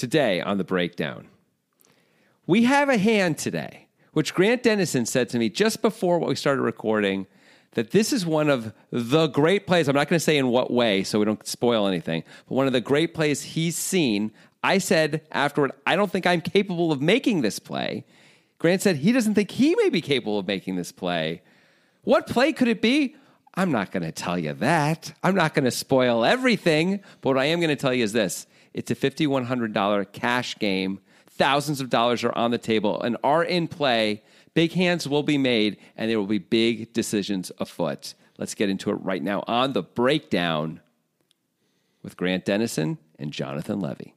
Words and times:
today 0.00 0.40
on 0.40 0.58
the 0.58 0.64
breakdown. 0.64 1.28
We 2.46 2.64
have 2.64 2.88
a 2.88 2.96
hand 2.96 3.38
today, 3.38 3.86
which 4.12 4.34
Grant 4.34 4.62
Denison 4.62 5.04
said 5.04 5.28
to 5.28 5.38
me 5.38 5.50
just 5.50 5.82
before 5.82 6.18
what 6.18 6.28
we 6.28 6.34
started 6.34 6.62
recording 6.62 7.26
that 7.72 7.90
this 7.90 8.12
is 8.12 8.26
one 8.26 8.48
of 8.48 8.72
the 8.90 9.28
great 9.28 9.66
plays. 9.66 9.88
I'm 9.88 9.94
not 9.94 10.08
going 10.08 10.18
to 10.18 10.24
say 10.24 10.38
in 10.38 10.48
what 10.48 10.72
way 10.72 11.04
so 11.04 11.18
we 11.18 11.26
don't 11.26 11.46
spoil 11.46 11.86
anything, 11.86 12.24
but 12.48 12.54
one 12.54 12.66
of 12.66 12.72
the 12.72 12.80
great 12.80 13.14
plays 13.14 13.42
he's 13.42 13.76
seen. 13.76 14.32
I 14.64 14.78
said 14.78 15.22
afterward, 15.30 15.72
I 15.86 15.96
don't 15.96 16.10
think 16.10 16.26
I'm 16.26 16.40
capable 16.40 16.90
of 16.90 17.00
making 17.00 17.42
this 17.42 17.58
play. 17.58 18.04
Grant 18.58 18.82
said 18.82 18.96
he 18.96 19.12
doesn't 19.12 19.34
think 19.34 19.50
he 19.50 19.74
may 19.76 19.90
be 19.90 20.00
capable 20.00 20.38
of 20.38 20.46
making 20.46 20.76
this 20.76 20.92
play. 20.92 21.42
What 22.02 22.26
play 22.26 22.52
could 22.52 22.68
it 22.68 22.80
be? 22.80 23.16
I'm 23.54 23.70
not 23.70 23.92
going 23.92 24.02
to 24.04 24.12
tell 24.12 24.38
you 24.38 24.54
that. 24.54 25.12
I'm 25.22 25.34
not 25.34 25.54
going 25.54 25.64
to 25.66 25.70
spoil 25.70 26.24
everything. 26.24 27.00
But 27.20 27.30
what 27.30 27.38
I 27.38 27.46
am 27.46 27.60
going 27.60 27.70
to 27.70 27.76
tell 27.76 27.92
you 27.92 28.04
is 28.04 28.12
this 28.12 28.46
it's 28.74 28.90
a 28.90 28.94
$5,100 28.94 30.12
cash 30.12 30.58
game. 30.58 31.00
Thousands 31.28 31.80
of 31.80 31.90
dollars 31.90 32.22
are 32.24 32.36
on 32.36 32.50
the 32.50 32.58
table 32.58 33.00
and 33.00 33.16
are 33.24 33.42
in 33.42 33.68
play. 33.68 34.22
Big 34.54 34.72
hands 34.72 35.08
will 35.08 35.22
be 35.22 35.38
made, 35.38 35.78
and 35.96 36.10
there 36.10 36.18
will 36.18 36.26
be 36.26 36.38
big 36.38 36.92
decisions 36.92 37.50
afoot. 37.58 38.14
Let's 38.38 38.54
get 38.54 38.68
into 38.70 38.90
it 38.90 38.94
right 38.94 39.22
now 39.22 39.44
on 39.46 39.72
the 39.72 39.82
breakdown 39.82 40.80
with 42.02 42.16
Grant 42.16 42.44
Denison 42.44 42.98
and 43.18 43.32
Jonathan 43.32 43.80
Levy. 43.80 44.14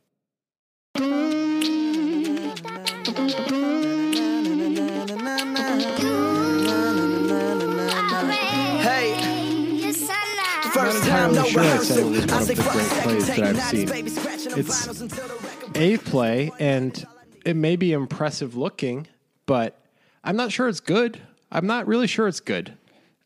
First 11.52 11.56
not 11.56 11.56
time, 11.56 11.64
entirely 11.64 11.66
no 11.66 11.74
sure 11.74 11.80
I 11.80 11.84
said 11.84 11.98
it 11.98 12.06
was 12.06 12.26
one 12.26 12.42
of 12.42 12.48
the 12.48 12.56
great 12.56 12.66
plays 13.04 13.28
that 13.28 13.40
I've 13.44 13.62
seen. 13.64 13.88
out 13.88 13.94
baby, 13.94 14.10
scratching 14.10 14.52
the 14.52 14.60
It's 14.60 14.80
finals 14.80 15.02
until 15.02 15.28
the 15.28 15.34
record 15.48 15.78
a 15.78 15.98
play 15.98 16.52
and 16.60 17.08
it 17.46 17.56
may 17.56 17.76
be 17.76 17.92
impressive 17.94 18.56
looking, 18.56 19.08
but 19.46 19.80
I'm 20.24 20.36
not 20.36 20.52
sure 20.52 20.68
it's 20.70 20.80
good. 20.80 21.20
I'm 21.52 21.68
not 21.68 21.88
really 21.88 22.08
sure 22.08 22.28
it's 22.28 22.40
good. 22.40 22.78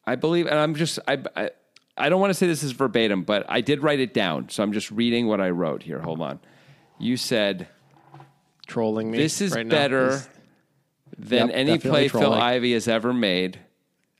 I 0.05 0.15
believe, 0.15 0.47
and 0.47 0.57
I'm 0.57 0.73
just, 0.75 0.99
I, 1.07 1.17
I, 1.35 1.49
I 1.97 2.09
don't 2.09 2.19
want 2.21 2.29
to 2.31 2.33
say 2.33 2.47
this 2.47 2.63
is 2.63 2.71
verbatim, 2.71 3.23
but 3.23 3.45
I 3.49 3.61
did 3.61 3.83
write 3.83 3.99
it 3.99 4.13
down. 4.13 4.49
So 4.49 4.63
I'm 4.63 4.71
just 4.73 4.89
reading 4.91 5.27
what 5.27 5.39
I 5.41 5.49
wrote 5.49 5.83
here. 5.83 5.99
Hold 5.99 6.21
on. 6.21 6.39
You 6.99 7.17
said, 7.17 7.67
Trolling 8.67 9.11
me. 9.11 9.17
this 9.17 9.41
is 9.41 9.53
right 9.53 9.67
better 9.67 10.09
is- 10.09 10.29
than 11.17 11.47
Yep, 11.47 11.55
any 11.57 11.71
definitely 11.73 12.09
play 12.09 12.21
Phil 12.21 12.33
Ivey 12.33 12.73
has 12.73 12.87
ever 12.87 13.13
made, 13.13 13.59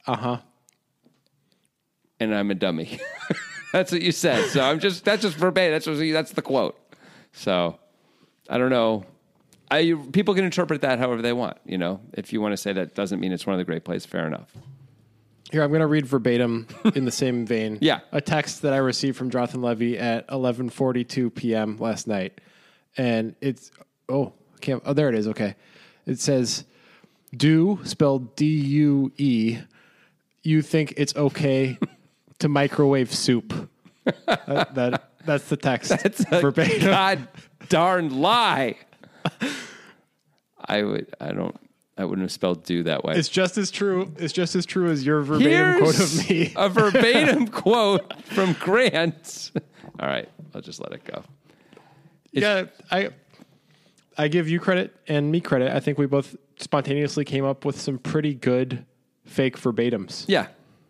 Uh-huh. 0.05 0.37
and 2.19 2.33
I'm 2.35 2.49
a 2.51 2.55
dummy. 2.55 2.99
that's 3.73 3.91
what 3.91 4.01
you 4.01 4.11
said. 4.11 4.49
So 4.49 4.61
I'm 4.61 4.79
just, 4.79 5.05
that's 5.05 5.21
just 5.21 5.35
verbatim. 5.35 5.73
That's 5.73 5.87
what, 5.87 5.99
that's 5.99 6.31
the 6.31 6.41
quote. 6.41 6.77
So 7.33 7.79
I 8.49 8.57
don't 8.57 8.69
know. 8.69 9.05
I, 9.69 9.93
people 10.13 10.33
can 10.33 10.45
interpret 10.45 10.81
that 10.81 10.99
however 10.99 11.21
they 11.21 11.33
want. 11.33 11.57
You 11.65 11.77
know, 11.77 12.01
if 12.13 12.31
you 12.31 12.41
want 12.41 12.53
to 12.53 12.57
say 12.57 12.73
that 12.73 12.95
doesn't 12.95 13.19
mean 13.19 13.31
it's 13.31 13.45
one 13.45 13.53
of 13.53 13.57
the 13.57 13.65
great 13.65 13.83
plays, 13.83 14.05
fair 14.05 14.25
enough. 14.25 14.51
Here, 15.51 15.63
I'm 15.63 15.69
going 15.69 15.81
to 15.81 15.87
read 15.87 16.05
verbatim 16.05 16.67
in 16.95 17.05
the 17.05 17.11
same 17.11 17.45
vein. 17.45 17.77
Yeah. 17.81 17.99
A 18.11 18.19
text 18.19 18.63
that 18.63 18.73
I 18.73 18.77
received 18.77 19.17
from 19.17 19.29
Jonathan 19.29 19.61
Levy 19.61 19.97
at 19.97 20.27
11:42 20.27 21.33
p.m. 21.33 21.77
last 21.77 22.07
night, 22.07 22.41
and 22.97 23.35
it's 23.39 23.71
oh, 24.09 24.33
I 24.55 24.59
can't. 24.59 24.83
Oh, 24.85 24.93
there 24.93 25.07
it 25.09 25.15
is. 25.15 25.27
Okay, 25.29 25.55
it 26.05 26.19
says, 26.19 26.65
"Do 27.35 27.79
spelled 27.83 28.35
D 28.35 28.45
U 28.45 29.11
E. 29.17 29.59
You 30.43 30.61
think 30.61 30.93
it's 30.97 31.15
okay 31.15 31.77
to 32.39 32.47
microwave 32.49 33.13
soup?" 33.13 33.69
that, 34.25 34.75
that 34.75 35.09
that's 35.25 35.49
the 35.49 35.57
text. 35.57 35.91
It's 36.05 36.21
a 36.31 36.39
verbatim. 36.41 36.79
God 36.81 37.27
darn 37.69 38.19
lie. 38.21 38.77
I 40.63 40.83
would. 40.83 41.13
I 41.19 41.31
don't. 41.31 41.55
I 41.97 42.05
wouldn't 42.05 42.23
have 42.23 42.31
spelled 42.31 42.63
"do" 42.63 42.83
that 42.83 43.03
way. 43.03 43.15
It's 43.15 43.29
just 43.29 43.57
as 43.57 43.71
true. 43.71 44.13
It's 44.17 44.33
just 44.33 44.55
as 44.55 44.65
true 44.65 44.89
as 44.89 45.05
your 45.05 45.21
verbatim 45.21 45.79
quote 45.79 45.99
of 45.99 46.29
me. 46.29 46.53
a 46.55 46.69
verbatim 46.69 47.47
quote 47.47 48.23
from 48.25 48.53
Grant. 48.53 49.51
All 49.99 50.07
right, 50.07 50.29
I'll 50.53 50.61
just 50.61 50.79
let 50.79 50.91
it 50.93 51.03
go. 51.03 51.23
yeah, 52.31 52.65
I 52.91 53.09
I 54.17 54.27
give 54.27 54.47
you 54.47 54.59
credit 54.59 54.95
and 55.07 55.31
me 55.31 55.41
credit. 55.41 55.75
I 55.75 55.79
think 55.79 55.97
we 55.97 56.05
both 56.05 56.35
spontaneously 56.59 57.25
came 57.25 57.45
up 57.45 57.65
with 57.65 57.79
some 57.79 57.97
pretty 57.97 58.33
good 58.33 58.85
fake 59.25 59.57
verbatims. 59.57 60.25
Yeah, 60.27 60.47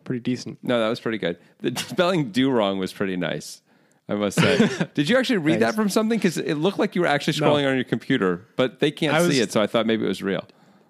Pretty 0.08 0.22
decent. 0.22 0.58
no, 0.64 0.80
that 0.80 0.88
was 0.88 1.00
pretty 1.02 1.18
good. 1.18 1.38
The 1.60 1.78
spelling 1.90 2.32
"do" 2.32 2.50
wrong 2.50 2.80
was 2.80 2.94
pretty 2.94 3.18
nice. 3.18 3.62
I 4.10 4.16
must 4.16 4.40
say. 4.40 4.70
Did 4.94 5.10
you 5.10 5.18
actually 5.18 5.40
read 5.40 5.60
that 5.60 5.76
from 5.76 5.90
something? 5.90 6.18
Because 6.18 6.38
it 6.38 6.56
looked 6.56 6.80
like 6.80 6.96
you 6.96 7.02
were 7.02 7.08
actually 7.08 7.34
scrolling 7.34 7.64
No. 7.64 7.72
on 7.72 7.76
your 7.76 7.84
computer, 7.84 8.46
but 8.56 8.80
they 8.80 8.90
can't 8.90 9.14
was- 9.22 9.36
see 9.36 9.42
it, 9.42 9.52
so 9.52 9.62
I 9.62 9.68
thought 9.68 9.86
maybe 9.86 10.06
it 10.06 10.08
was 10.08 10.24
real. 10.24 10.46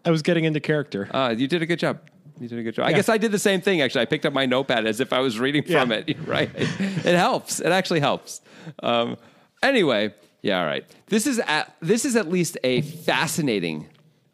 I 0.05 0.11
was 0.11 0.21
getting 0.21 0.43
into 0.45 0.59
character. 0.59 1.09
Uh, 1.11 1.33
you 1.35 1.47
did 1.47 1.63
a 1.63 1.65
good 1.65 1.79
job. 1.79 1.99
You 2.39 2.47
did 2.47 2.59
a 2.59 2.63
good 2.63 2.75
job. 2.75 2.85
I 2.85 2.93
guess 2.93 3.09
I 3.09 3.17
did 3.17 3.31
the 3.31 3.39
same 3.39 3.59
thing. 3.61 3.81
Actually, 3.81 4.01
I 4.03 4.05
picked 4.05 4.27
up 4.27 4.33
my 4.33 4.45
notepad 4.45 4.85
as 4.85 4.99
if 4.99 5.11
I 5.11 5.19
was 5.19 5.39
reading 5.39 5.63
from 5.63 5.91
it. 5.91 6.15
Right? 6.27 6.51
it 6.55 7.15
helps. 7.17 7.59
It 7.59 7.71
actually 7.71 7.99
helps. 8.01 8.41
Um, 8.83 9.17
anyway, 9.63 10.13
yeah. 10.43 10.59
All 10.59 10.65
right. 10.67 10.85
This 11.07 11.25
is 11.25 11.39
at, 11.39 11.75
this 11.81 12.05
is 12.05 12.15
at 12.15 12.29
least 12.29 12.55
a 12.63 12.81
fascinating 12.81 13.87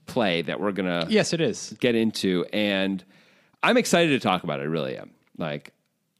play 0.07 0.41
that 0.41 0.59
we're 0.59 0.73
gonna 0.73 1.05
yes, 1.09 1.31
it 1.31 1.39
is. 1.39 1.73
get 1.79 1.95
into, 1.95 2.45
and 2.51 3.01
I'm 3.63 3.77
excited 3.77 4.09
to 4.09 4.19
talk 4.19 4.43
about 4.43 4.59
it. 4.59 4.63
I 4.63 4.65
really 4.65 4.97
am. 4.97 5.11
Like, 5.37 5.73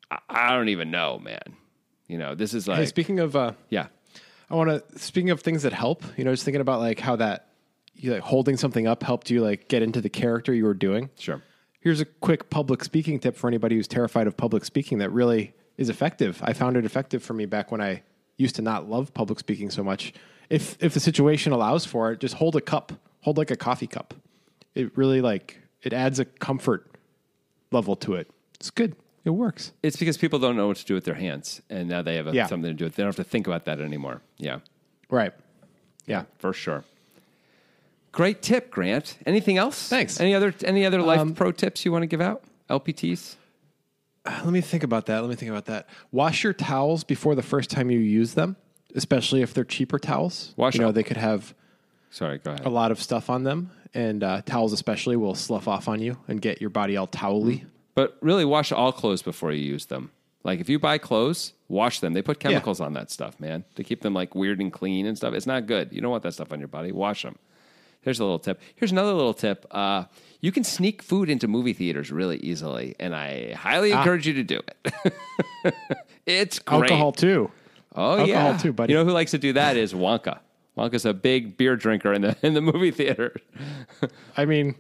I, 0.10 0.20
I 0.30 0.56
don't 0.56 0.70
even 0.70 0.90
know, 0.90 1.20
man. 1.20 1.58
You 2.08 2.18
know, 2.18 2.36
this 2.36 2.54
is 2.54 2.68
like, 2.68 2.80
Hey, 2.80 2.86
speaking 2.86 3.20
of, 3.20 3.36
uh, 3.36 3.54
yeah, 3.70 3.88
I 4.50 4.56
want 4.56 4.70
to. 4.70 5.00
Speaking 5.00 5.30
of 5.30 5.42
things 5.42 5.64
that 5.64 5.74
help, 5.74 6.04
you 6.18 6.24
know, 6.24 6.32
just 6.32 6.46
thinking 6.46 6.62
about 6.62 6.80
like 6.80 7.00
how 7.00 7.16
that 7.18 7.50
you 7.96 8.12
like 8.14 8.22
holding 8.22 8.58
something 8.58 8.88
up 8.88 9.04
helped 9.04 9.30
you 9.30 9.42
like 9.42 9.68
get 9.68 9.82
into 9.82 10.02
the 10.02 10.10
character 10.10 10.54
you 10.54 10.66
were 10.66 10.74
doing. 10.74 11.10
sure. 11.18 11.42
Here's 11.80 12.00
a 12.00 12.06
quick 12.06 12.50
public 12.50 12.82
speaking 12.82 13.20
tip 13.20 13.36
for 13.36 13.50
anybody 13.50 13.76
who's 13.76 13.90
terrified 13.90 14.26
of 14.26 14.38
public 14.38 14.64
speaking 14.64 15.00
that 15.00 15.10
really 15.10 15.54
is 15.78 15.90
effective. 15.90 16.40
I 16.42 16.54
found 16.54 16.78
it 16.78 16.86
effective 16.86 17.22
for 17.22 17.34
me 17.34 17.46
back 17.46 17.74
when 17.74 17.82
I 17.82 18.04
used 18.38 18.56
to 18.56 18.62
not 18.62 18.90
love 18.90 19.14
public 19.14 19.38
speaking 19.38 19.70
so 19.70 19.84
much. 19.84 20.14
If 20.50 20.78
if 20.82 20.94
the 20.94 21.00
situation 21.02 21.52
allows 21.52 21.86
for 21.86 22.12
it, 22.12 22.20
just 22.20 22.36
hold 22.36 22.56
a 22.56 22.62
cup, 22.62 22.94
hold 23.22 23.38
like 23.38 23.52
a 23.52 23.58
coffee 23.58 23.88
cup. 23.88 24.14
It 24.76 24.98
really 24.98 25.20
like 25.20 25.60
it 25.82 25.92
adds 25.94 26.20
a 26.20 26.26
comfort 26.26 26.93
level 27.74 27.96
to 27.98 28.16
it. 28.16 28.30
It's 28.56 28.70
good. 28.70 28.96
It 29.26 29.32
works. 29.32 29.72
It's 29.82 29.96
because 29.98 30.18
people 30.18 30.40
don't 30.40 30.56
know 30.56 30.68
what 30.68 30.78
to 30.78 30.86
do 30.86 30.94
with 30.94 31.06
their 31.06 31.16
hands, 31.16 31.62
and 31.70 31.88
now 31.90 32.02
they 32.02 32.16
have 32.16 32.28
a, 32.28 32.34
Yeah. 32.34 32.48
something 32.48 32.70
to 32.70 32.74
do 32.78 32.86
with. 32.86 32.96
They 32.96 33.04
don't 33.04 33.08
have 33.16 33.26
to 33.26 33.30
think 33.30 33.48
about 33.48 33.66
that 33.66 33.80
anymore. 33.80 34.22
Yeah. 34.38 34.60
Right. 35.10 35.34
Yeah. 36.06 36.24
for 36.38 36.52
sure. 36.54 36.84
Great 38.12 38.42
tip, 38.42 38.70
Grant. 38.70 39.18
Anything 39.26 39.58
else? 39.58 39.88
Thanks. 39.90 40.20
Any 40.20 40.36
other 40.36 40.54
any 40.64 40.86
other 40.86 41.02
life 41.02 41.20
Um, 41.22 41.34
pro 41.34 41.52
tips 41.52 41.84
you 41.86 41.92
want 41.92 42.04
to 42.04 42.08
give 42.08 42.22
out? 42.22 42.44
LPTs? 42.70 43.36
Let 44.26 44.46
me 44.46 44.62
think 44.62 44.84
about 44.84 45.06
that. 45.08 45.22
Let 45.22 45.30
me 45.30 45.36
think 45.36 45.50
about 45.50 45.66
that. 45.66 45.88
Wash 46.12 46.44
your 46.44 46.54
towels 46.54 47.04
before 47.04 47.34
the 47.36 47.42
first 47.42 47.70
time 47.70 47.90
you 47.90 48.00
use 48.00 48.36
them, 48.36 48.56
especially 48.96 49.42
if 49.42 49.54
they're 49.54 49.64
cheaper 49.66 49.98
towels. 49.98 50.54
Wash 50.58 50.76
you 50.76 50.82
know, 50.82 50.92
they 50.92 51.04
could 51.04 51.18
have 51.18 51.54
Sorry, 52.14 52.38
go 52.38 52.52
ahead. 52.52 52.66
a 52.66 52.70
lot 52.70 52.92
of 52.92 53.02
stuff 53.02 53.32
on 53.32 53.44
them, 53.44 53.72
and 53.96 54.24
uh, 54.24 54.44
towels 54.46 54.72
especially 54.72 55.16
will 55.16 55.34
slough 55.34 55.68
off 55.68 55.88
on 55.88 56.00
you 56.00 56.18
and 56.28 56.40
get 56.40 56.62
your 56.62 56.70
body 56.70 56.96
all 56.96 57.08
towely. 57.08 57.66
But 57.96 58.18
really, 58.22 58.46
wash 58.46 58.72
all 58.72 58.92
clothes 58.92 59.24
before 59.24 59.52
you 59.52 59.64
use 59.64 59.88
them. 59.88 60.12
Like 60.44 60.60
if 60.60 60.70
you 60.70 60.78
buy 60.78 61.00
clothes, 61.00 61.54
wash 61.70 62.02
them. 62.02 62.14
They 62.14 62.22
put 62.22 62.40
chemicals 62.40 62.80
on 62.80 62.94
that 62.94 63.10
stuff, 63.10 63.40
man, 63.40 63.64
to 63.76 63.84
keep 63.84 64.02
them 64.02 64.14
like 64.14 64.36
weird 64.36 64.60
and 64.60 64.72
clean 64.72 65.08
and 65.08 65.18
stuff. 65.18 65.34
It's 65.34 65.48
not 65.48 65.66
good. 65.66 65.92
You 65.92 66.02
don't 66.02 66.12
want 66.12 66.22
that 66.22 66.34
stuff 66.34 66.52
on 66.52 66.60
your 66.60 66.68
body. 66.68 66.92
Wash 66.92 67.24
them. 67.24 67.36
Here's 68.02 68.20
a 68.20 68.24
little 68.24 68.40
tip. 68.40 68.62
Here's 68.76 68.92
another 68.92 69.14
little 69.14 69.34
tip. 69.34 69.66
Uh, 69.72 70.04
you 70.40 70.52
can 70.52 70.64
sneak 70.64 71.02
food 71.02 71.32
into 71.32 71.48
movie 71.48 71.74
theaters 71.74 72.12
really 72.12 72.38
easily, 72.38 72.96
and 73.00 73.16
I 73.16 73.54
highly 73.54 73.92
encourage 73.92 74.28
you 74.28 74.34
to 74.34 74.44
do 74.44 74.60
it. 74.60 75.14
it's 76.28 76.60
great. 76.60 76.92
Alcohol 76.92 77.12
too. 77.14 77.50
Oh 77.96 78.18
yeah. 78.18 78.22
Alcohol 78.22 78.52
yeah, 78.52 78.58
too, 78.58 78.74
buddy. 78.74 78.94
You 78.94 79.00
know 79.00 79.06
who 79.06 79.14
likes 79.14 79.32
to 79.32 79.40
do 79.40 79.54
that 79.54 79.78
is 79.78 79.94
Wonka. 79.94 80.40
Wonka's 80.78 81.06
a 81.06 81.14
big 81.14 81.58
beer 81.58 81.76
drinker 81.76 82.14
in 82.14 82.22
the 82.22 82.38
in 82.44 82.54
the 82.54 82.62
movie 82.62 82.92
theater. 82.92 83.36
I 84.38 84.46
mean, 84.46 84.76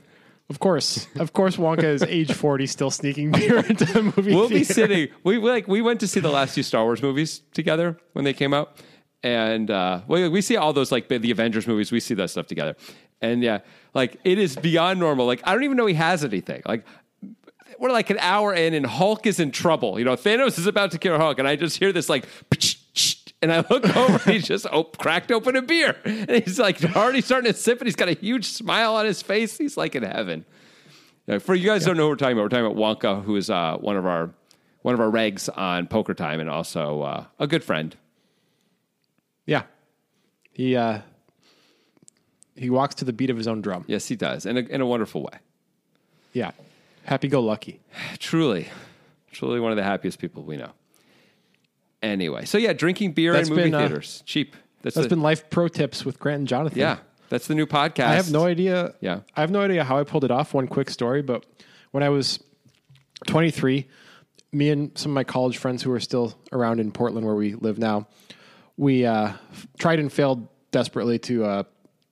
of 0.49 0.59
course, 0.59 1.07
of 1.17 1.33
course, 1.33 1.57
Wonka 1.57 1.83
is 1.83 2.03
age 2.03 2.33
forty, 2.45 2.67
still 2.67 2.91
sneaking 2.91 3.31
beer 3.31 3.59
into 3.59 3.85
the 3.85 4.03
movie. 4.03 4.21
Theater. 4.21 4.37
We'll 4.37 4.49
be 4.49 4.63
sitting. 4.63 5.09
We 5.23 5.37
like 5.37 5.67
we 5.67 5.81
went 5.81 5.99
to 6.01 6.07
see 6.07 6.19
the 6.19 6.31
last 6.31 6.55
two 6.55 6.63
Star 6.63 6.83
Wars 6.83 7.01
movies 7.01 7.41
together 7.53 7.97
when 8.13 8.25
they 8.25 8.33
came 8.33 8.53
out, 8.53 8.77
and 9.21 9.69
uh, 9.69 10.01
we 10.07 10.27
we 10.29 10.41
see 10.41 10.57
all 10.57 10.73
those 10.73 10.91
like 10.91 11.07
the 11.07 11.31
Avengers 11.31 11.67
movies. 11.67 11.91
We 11.91 11.99
see 11.99 12.13
that 12.15 12.29
stuff 12.29 12.47
together, 12.47 12.75
and 13.21 13.43
yeah, 13.43 13.59
like 13.93 14.19
it 14.23 14.37
is 14.39 14.55
beyond 14.55 14.99
normal. 14.99 15.25
Like 15.25 15.41
I 15.43 15.53
don't 15.53 15.63
even 15.63 15.77
know 15.77 15.85
he 15.85 15.95
has 15.95 16.23
anything. 16.23 16.63
Like 16.65 16.85
we're 17.79 17.91
like 17.91 18.09
an 18.09 18.19
hour 18.19 18.53
in, 18.53 18.73
and 18.73 18.85
Hulk 18.85 19.27
is 19.27 19.39
in 19.39 19.51
trouble. 19.51 19.99
You 19.99 20.05
know, 20.05 20.15
Thanos 20.15 20.57
is 20.57 20.65
about 20.65 20.91
to 20.91 20.97
kill 20.97 21.17
Hulk, 21.17 21.37
and 21.37 21.47
I 21.47 21.55
just 21.55 21.77
hear 21.77 21.91
this 21.91 22.09
like. 22.09 22.25
And 23.43 23.51
I 23.51 23.65
look 23.69 23.83
over 23.97 24.13
and 24.13 24.33
he's 24.33 24.47
just 24.47 24.65
op- 24.65 24.97
cracked 24.97 25.29
open 25.31 25.57
a 25.57 25.61
beer. 25.61 25.97
And 26.05 26.31
he's 26.31 26.57
like 26.57 26.81
already 26.95 27.19
starting 27.19 27.51
to 27.51 27.57
sip 27.57 27.81
it. 27.81 27.87
He's 27.87 27.95
got 27.95 28.07
a 28.07 28.13
huge 28.13 28.45
smile 28.45 28.95
on 28.95 29.05
his 29.05 29.21
face. 29.21 29.57
He's 29.57 29.75
like 29.75 29.95
in 29.95 30.03
heaven. 30.03 30.45
Yeah, 31.27 31.39
for 31.39 31.53
you 31.53 31.65
guys 31.65 31.83
who 31.83 31.87
don't 31.87 31.97
know 31.97 32.03
what 32.05 32.11
we're 32.11 32.15
talking 32.15 32.37
about, 32.37 32.43
we're 32.43 32.49
talking 32.49 32.65
about 32.65 32.77
Wonka, 33.01 33.23
who 33.23 33.35
is 33.35 33.49
uh, 33.49 33.77
one 33.77 33.97
of 33.97 34.05
our 34.05 34.31
one 34.81 34.93
of 34.93 34.99
our 34.99 35.09
regs 35.09 35.49
on 35.57 35.87
Poker 35.87 36.13
Time 36.13 36.39
and 36.39 36.49
also 36.49 37.01
uh, 37.01 37.25
a 37.39 37.47
good 37.47 37.63
friend. 37.63 37.95
Yeah, 39.45 39.63
he 40.51 40.75
uh, 40.75 40.99
he 42.55 42.69
walks 42.69 42.95
to 42.95 43.05
the 43.05 43.13
beat 43.13 43.29
of 43.29 43.37
his 43.37 43.47
own 43.47 43.61
drum. 43.61 43.85
Yes, 43.87 44.07
he 44.07 44.15
does, 44.15 44.45
in 44.45 44.57
a, 44.57 44.61
in 44.61 44.81
a 44.81 44.85
wonderful 44.85 45.21
way. 45.21 45.39
Yeah, 46.33 46.51
happy 47.05 47.29
go 47.29 47.41
lucky. 47.41 47.79
Truly, 48.19 48.69
truly 49.31 49.59
one 49.61 49.71
of 49.71 49.77
the 49.77 49.83
happiest 49.83 50.19
people 50.19 50.43
we 50.43 50.57
know. 50.57 50.71
Anyway, 52.03 52.43
so 52.43 52.57
yeah, 52.57 52.73
drinking 52.73 53.13
beer 53.13 53.31
That's 53.31 53.47
in 53.47 53.55
movie 53.55 53.67
been, 53.69 53.75
uh, 53.75 53.79
theaters, 53.87 54.23
cheap. 54.25 54.55
That's, 54.81 54.95
That's 54.95 55.05
the, 55.05 55.09
been 55.15 55.21
life 55.21 55.49
pro 55.49 55.69
tips 55.69 56.03
with 56.03 56.19
Grant 56.19 56.39
and 56.39 56.47
Jonathan. 56.47 56.77
yeah, 56.77 56.97
that's 57.29 57.47
the 57.47 57.55
new 57.55 57.65
podcast. 57.65 58.07
I 58.07 58.15
have 58.15 58.29
no 58.29 58.45
idea. 58.45 58.93
Yeah. 58.99 59.21
I 59.35 59.41
have 59.41 59.49
no 59.49 59.61
idea 59.61 59.85
how 59.85 59.97
I 59.97 60.03
pulled 60.03 60.25
it 60.25 60.29
off. 60.29 60.53
One 60.53 60.67
quick 60.67 60.89
story, 60.89 61.21
but 61.21 61.45
when 61.91 62.03
I 62.03 62.09
was 62.09 62.43
23, 63.27 63.87
me 64.51 64.69
and 64.69 64.97
some 64.97 65.13
of 65.13 65.15
my 65.15 65.23
college 65.23 65.57
friends 65.57 65.81
who 65.81 65.91
are 65.93 65.99
still 66.01 66.37
around 66.51 66.81
in 66.81 66.91
Portland, 66.91 67.25
where 67.25 67.35
we 67.35 67.55
live 67.55 67.79
now, 67.79 68.07
we 68.75 69.05
uh, 69.05 69.31
tried 69.79 69.99
and 69.99 70.11
failed 70.11 70.47
desperately 70.71 71.19
to 71.19 71.45
uh, 71.45 71.63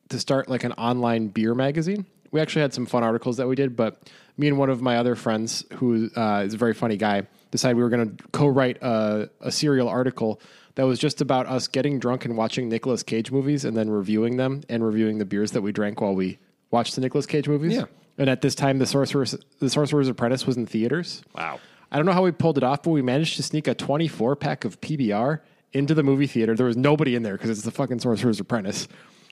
to 0.10 0.20
start 0.20 0.48
like 0.48 0.64
an 0.64 0.72
online 0.74 1.28
beer 1.28 1.54
magazine. 1.54 2.06
We 2.32 2.40
actually 2.40 2.62
had 2.62 2.74
some 2.74 2.86
fun 2.86 3.04
articles 3.04 3.38
that 3.38 3.48
we 3.48 3.56
did, 3.56 3.76
but 3.76 4.10
me 4.38 4.48
and 4.48 4.58
one 4.58 4.70
of 4.70 4.82
my 4.82 4.98
other 4.98 5.16
friends, 5.16 5.66
who 5.74 6.10
uh, 6.16 6.44
is 6.46 6.54
a 6.54 6.58
very 6.58 6.74
funny 6.74 6.96
guy, 6.96 7.28
decided 7.52 7.78
we 7.78 7.84
were 7.84 7.90
going 7.90 8.16
to 8.18 8.24
co-write 8.32 8.78
a, 8.82 9.30
a 9.42 9.52
serial 9.52 9.88
article 9.88 10.42
that 10.76 10.84
was 10.84 11.00
just 11.00 11.22
about 11.22 11.48
us 11.48 11.68
getting 11.68 12.00
drunk 12.00 12.26
and 12.26 12.38
watching 12.38 12.70
Nicolas 12.70 13.04
Cage 13.04 13.32
movies 13.32 13.66
and 13.66 13.76
then 13.76 13.90
reviewing 13.90 14.38
them 14.38 14.62
and 14.70 14.84
reviewing 14.86 15.18
the 15.18 15.26
beers 15.26 15.52
that 15.52 15.62
we 15.62 15.72
drank 15.72 16.02
while 16.02 16.16
we 16.16 16.40
watched 16.72 16.96
the 16.96 17.02
Nicolas 17.02 17.26
Cage 17.26 17.48
movies. 17.48 17.74
Yeah. 17.74 17.86
And 18.18 18.30
at 18.30 18.42
this 18.42 18.56
time, 18.56 18.80
the 18.80 18.86
Sorcerer's 18.86 19.36
the 19.60 19.70
Sorcerer's 19.70 20.08
Apprentice 20.08 20.46
was 20.46 20.58
in 20.58 20.66
theaters. 20.66 21.24
Wow. 21.36 21.60
I 21.92 21.98
don't 21.98 22.06
know 22.06 22.14
how 22.14 22.24
we 22.24 22.32
pulled 22.32 22.58
it 22.58 22.64
off, 22.64 22.84
but 22.84 22.92
we 22.92 23.02
managed 23.02 23.36
to 23.36 23.44
sneak 23.44 23.68
a 23.68 23.76
24 23.76 24.36
pack 24.38 24.64
of 24.64 24.80
PBR 24.80 25.42
into 25.74 25.94
the 25.94 26.04
movie 26.04 26.28
theater. 26.28 26.56
There 26.56 26.66
was 26.66 26.78
nobody 26.78 27.16
in 27.16 27.24
there 27.24 27.34
because 27.34 27.50
it's 27.50 27.64
the 27.64 27.72
fucking 27.72 28.00
Sorcerer's 28.00 28.40
Apprentice. 28.40 28.88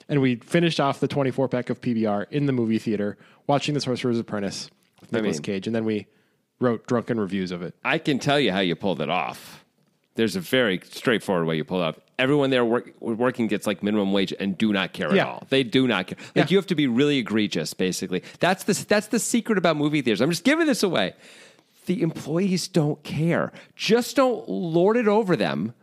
And 0.09 0.21
we 0.21 0.37
finished 0.37 0.79
off 0.79 0.99
the 0.99 1.07
24 1.07 1.47
pack 1.49 1.69
of 1.69 1.81
PBR 1.81 2.25
in 2.31 2.47
the 2.47 2.51
movie 2.51 2.79
theater 2.79 3.17
watching 3.47 3.75
the 3.75 3.81
Sorcerer's 3.81 4.19
Apprentice 4.19 4.69
with 4.99 5.11
Nicolas 5.13 5.37
mean- 5.37 5.43
Cage. 5.43 5.67
And 5.67 5.75
then 5.75 5.85
we 5.85 6.07
wrote 6.59 6.87
drunken 6.87 7.19
reviews 7.19 7.51
of 7.51 7.61
it. 7.61 7.73
I 7.83 7.97
can 7.97 8.19
tell 8.19 8.39
you 8.39 8.51
how 8.51 8.59
you 8.59 8.75
pulled 8.75 9.01
it 9.01 9.09
off. 9.09 9.63
There's 10.15 10.35
a 10.35 10.41
very 10.41 10.81
straightforward 10.83 11.47
way 11.47 11.55
you 11.55 11.63
pull 11.63 11.81
it 11.81 11.85
off. 11.85 11.99
Everyone 12.17 12.49
there 12.49 12.65
work, 12.65 12.91
working 12.99 13.47
gets 13.47 13.65
like 13.65 13.81
minimum 13.81 14.11
wage 14.11 14.33
and 14.37 14.57
do 14.57 14.73
not 14.73 14.91
care 14.91 15.15
Yeah. 15.15 15.21
at 15.21 15.27
all. 15.29 15.47
They 15.49 15.63
do 15.63 15.87
not 15.87 16.07
care. 16.07 16.17
Yeah. 16.35 16.41
Like 16.41 16.51
you 16.51 16.57
have 16.57 16.67
to 16.67 16.75
be 16.75 16.87
really 16.87 17.17
egregious, 17.19 17.73
basically. 17.73 18.23
That's 18.41 18.65
the 18.65 18.73
that's 18.89 19.07
the 19.07 19.19
secret 19.19 19.57
about 19.57 19.77
movie 19.77 20.01
theaters. 20.01 20.19
I'm 20.19 20.29
just 20.29 20.43
giving 20.43 20.67
this 20.67 20.83
away. 20.83 21.13
The 21.85 22.01
employees 22.01 22.67
don't 22.67 23.01
care. 23.03 23.53
Just 23.77 24.17
don't 24.17 24.47
lord 24.49 24.97
it 24.97 25.07
over 25.07 25.37
them. 25.37 25.73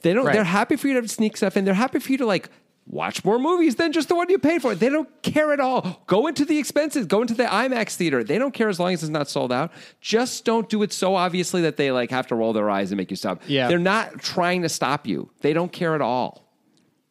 They 0.00 0.14
don't. 0.14 0.24
Right. 0.24 0.32
They're 0.32 0.44
happy 0.44 0.76
for 0.76 0.88
you 0.88 0.98
to 1.00 1.06
sneak 1.06 1.36
stuff 1.36 1.56
in. 1.56 1.66
They're 1.66 1.74
happy 1.74 1.98
for 1.98 2.10
you 2.12 2.18
to 2.18 2.26
like 2.26 2.48
watch 2.86 3.24
more 3.24 3.38
movies 3.38 3.76
than 3.76 3.92
just 3.92 4.08
the 4.08 4.14
one 4.14 4.28
you 4.28 4.38
paid 4.38 4.60
for. 4.62 4.74
They 4.74 4.88
don't 4.88 5.08
care 5.22 5.52
at 5.52 5.60
all. 5.60 6.02
Go 6.06 6.26
into 6.26 6.44
the 6.44 6.58
expenses. 6.58 7.06
Go 7.06 7.20
into 7.22 7.34
the 7.34 7.44
IMAX 7.44 7.96
theater. 7.96 8.22
They 8.22 8.38
don't 8.38 8.52
care 8.54 8.68
as 8.68 8.78
long 8.78 8.92
as 8.92 9.02
it's 9.02 9.10
not 9.10 9.28
sold 9.28 9.52
out. 9.52 9.72
Just 10.00 10.44
don't 10.44 10.68
do 10.68 10.82
it 10.82 10.92
so 10.92 11.14
obviously 11.16 11.62
that 11.62 11.76
they 11.76 11.90
like 11.92 12.10
have 12.10 12.26
to 12.28 12.34
roll 12.34 12.52
their 12.52 12.68
eyes 12.70 12.90
and 12.90 12.98
make 12.98 13.10
you 13.10 13.16
stop. 13.16 13.42
Yeah. 13.46 13.68
They're 13.68 13.78
not 13.78 14.18
trying 14.20 14.62
to 14.62 14.68
stop 14.68 15.06
you. 15.06 15.30
They 15.40 15.52
don't 15.52 15.72
care 15.72 15.94
at 15.94 16.00
all. 16.02 16.42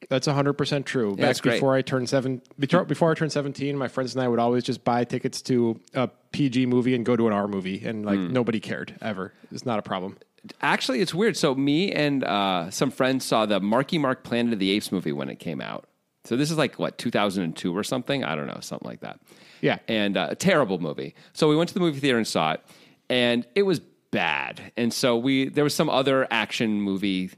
That's 0.09 0.27
100% 0.27 0.83
true. 0.85 1.15
that's 1.17 1.39
Back 1.39 1.43
great. 1.43 1.53
before 1.55 1.73
I 1.75 1.81
turned 1.81 2.09
seven, 2.09 2.41
before 2.59 2.83
before 2.83 3.11
I 3.11 3.13
turned 3.15 3.31
17, 3.31 3.75
my 3.77 3.87
friends 3.87 4.13
and 4.13 4.21
I 4.23 4.27
would 4.27 4.37
always 4.37 4.63
just 4.63 4.83
buy 4.83 5.05
tickets 5.05 5.41
to 5.43 5.79
a 5.93 6.09
PG 6.33 6.65
movie 6.65 6.93
and 6.93 7.05
go 7.05 7.15
to 7.15 7.25
an 7.27 7.33
R 7.33 7.47
movie. 7.47 7.83
And 7.85 8.05
like 8.05 8.19
Hmm. 8.19 8.33
nobody 8.33 8.59
cared 8.59 8.95
ever. 9.01 9.33
It's 9.51 9.65
not 9.65 9.79
a 9.79 9.81
problem. 9.81 10.17
Actually, 10.61 10.99
it's 11.01 11.13
weird. 11.13 11.37
So 11.37 11.55
me 11.55 11.91
and 11.91 12.23
uh, 12.23 12.69
some 12.69 12.91
friends 12.91 13.25
saw 13.25 13.45
the 13.45 13.59
Marky 13.59 13.97
Mark 13.97 14.23
Planet 14.23 14.53
of 14.53 14.59
the 14.59 14.71
Apes 14.71 14.91
movie 14.91 15.11
when 15.13 15.29
it 15.29 15.39
came 15.39 15.61
out. 15.61 15.85
So 16.25 16.35
this 16.37 16.51
is 16.51 16.57
like 16.57 16.79
what 16.79 16.97
2002 16.97 17.75
or 17.75 17.83
something. 17.83 18.23
I 18.23 18.35
don't 18.35 18.47
know, 18.47 18.59
something 18.61 18.87
like 18.87 19.01
that. 19.01 19.19
Yeah. 19.61 19.79
and 19.87 20.17
uh, 20.17 20.27
a 20.31 20.35
terrible 20.35 20.79
movie. 20.79 21.15
So 21.31 21.47
we 21.47 21.55
went 21.55 21.69
to 21.69 21.73
the 21.73 21.79
movie 21.79 21.99
theater 21.99 22.17
and 22.17 22.27
saw 22.27 22.53
it, 22.53 22.61
and 23.09 23.45
it 23.55 23.63
was 23.63 23.79
bad. 24.11 24.73
And 24.75 24.93
so 24.93 25.17
we 25.17 25.47
there 25.49 25.63
was 25.63 25.73
some 25.73 25.89
other 25.89 26.27
action 26.29 26.81
movie 26.81 27.31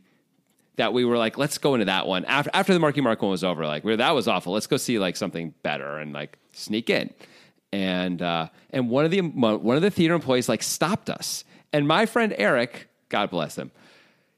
that 0.77 0.91
we 0.91 1.05
were 1.05 1.17
like, 1.17 1.37
let's 1.37 1.57
go 1.57 1.73
into 1.75 1.85
that 1.85 2.07
one 2.07 2.25
after 2.25 2.49
after 2.53 2.73
the 2.73 2.79
Marky 2.79 3.01
Mark 3.01 3.21
one 3.21 3.31
was 3.31 3.43
over. 3.43 3.65
Like, 3.65 3.83
we 3.83 3.91
were, 3.91 3.97
that 3.97 4.11
was 4.15 4.27
awful. 4.27 4.53
Let's 4.53 4.67
go 4.67 4.77
see 4.77 4.99
like 4.99 5.15
something 5.15 5.53
better 5.63 5.97
and 5.99 6.13
like 6.13 6.37
sneak 6.53 6.89
in. 6.89 7.13
And 7.71 8.21
uh, 8.21 8.49
and 8.71 8.89
one 8.89 9.05
of 9.05 9.11
the 9.11 9.21
one 9.21 9.75
of 9.75 9.81
the 9.83 9.91
theater 9.91 10.13
employees 10.13 10.49
like 10.49 10.63
stopped 10.63 11.09
us. 11.09 11.43
And 11.73 11.87
my 11.87 12.05
friend 12.05 12.33
Eric, 12.37 12.87
God 13.15 13.29
bless 13.29 13.57
him, 13.57 13.71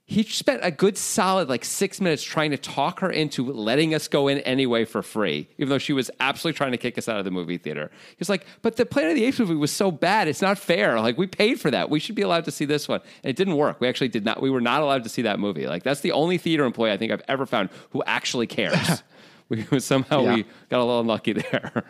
he 0.06 0.22
spent 0.22 0.60
a 0.64 0.70
good 0.70 1.00
solid 1.00 1.50
like 1.50 1.66
six 1.66 2.00
minutes 2.00 2.22
trying 2.24 2.52
to 2.52 2.58
talk 2.58 3.00
her 3.00 3.10
into 3.10 3.44
letting 3.52 3.96
us 3.96 4.08
go 4.08 4.28
in 4.28 4.38
anyway 4.42 4.86
for 4.86 5.02
free, 5.02 5.50
even 5.58 5.70
though 5.70 5.80
she 5.80 5.94
was 5.94 6.12
absolutely 6.20 6.56
trying 6.56 6.74
to 6.74 6.78
kick 6.78 6.96
us 6.96 7.10
out 7.10 7.18
of 7.18 7.26
the 7.26 7.32
movie 7.32 7.58
theater. 7.58 7.90
He's 8.18 8.30
like, 8.30 8.46
but 8.62 8.76
the 8.76 8.86
Planet 8.86 9.14
of 9.14 9.16
the 9.18 9.26
Apes 9.26 9.40
movie 9.40 9.56
was 9.56 9.72
so 9.72 9.90
bad, 9.90 10.28
it's 10.28 10.44
not 10.44 10.60
fair. 10.60 11.02
Like 11.02 11.18
we 11.18 11.26
paid 11.26 11.60
for 11.60 11.72
that. 11.72 11.90
We 11.90 12.00
should 12.00 12.14
be 12.14 12.22
allowed 12.22 12.46
to 12.46 12.52
see 12.52 12.66
this 12.66 12.88
one. 12.88 13.02
And 13.24 13.32
it 13.32 13.36
didn't 13.36 13.56
work. 13.56 13.82
We 13.82 13.88
actually 13.88 14.10
did 14.10 14.24
not 14.24 14.42
we 14.42 14.52
were 14.52 14.62
not 14.62 14.84
allowed 14.84 15.04
to 15.06 15.10
see 15.10 15.24
that 15.24 15.40
movie. 15.40 15.66
Like 15.66 15.82
that's 15.82 16.02
the 16.02 16.12
only 16.12 16.38
theater 16.38 16.66
employee 16.66 16.92
I 16.92 16.98
think 16.98 17.12
I've 17.12 17.24
ever 17.28 17.48
found 17.48 17.70
who 17.90 18.04
actually 18.06 18.46
cares. 18.46 19.02
we 19.50 19.64
somehow 19.80 20.22
Yeah. 20.22 20.36
we 20.36 20.44
got 20.70 20.78
a 20.78 20.86
little 20.86 21.00
unlucky 21.00 21.34
there. 21.34 21.72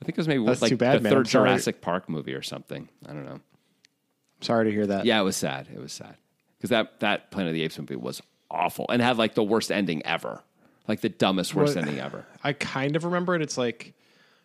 I 0.00 0.04
think 0.04 0.16
it 0.16 0.16
was 0.16 0.28
maybe 0.28 0.46
That's 0.46 0.62
like 0.62 0.78
bad, 0.78 1.00
the 1.00 1.02
man. 1.02 1.12
Third. 1.12 1.26
Jurassic 1.26 1.80
Park 1.80 2.08
movie 2.08 2.32
or 2.34 2.42
something. 2.42 2.88
I 3.06 3.12
don't 3.12 3.26
know. 3.26 3.40
Sorry 4.40 4.64
to 4.66 4.70
hear 4.70 4.86
that. 4.86 5.04
Yeah, 5.04 5.20
it 5.20 5.24
was 5.24 5.36
sad. 5.36 5.68
It 5.74 5.80
was 5.80 5.92
sad 5.92 6.16
because 6.56 6.70
that 6.70 7.00
that 7.00 7.30
Planet 7.30 7.50
of 7.50 7.54
the 7.54 7.62
Apes 7.62 7.78
movie 7.78 7.96
was 7.96 8.22
awful 8.50 8.86
and 8.88 9.00
had 9.00 9.16
like 9.18 9.34
the 9.34 9.42
worst 9.44 9.70
ending 9.70 10.04
ever, 10.06 10.42
like 10.88 11.00
the 11.00 11.08
dumbest 11.08 11.54
worst 11.54 11.76
What- 11.76 11.82
ending 11.86 12.00
ever. 12.00 12.24
I 12.44 12.52
kind 12.52 12.96
of 12.96 13.04
remember 13.04 13.34
it. 13.34 13.42
It's 13.42 13.58
like 13.58 13.94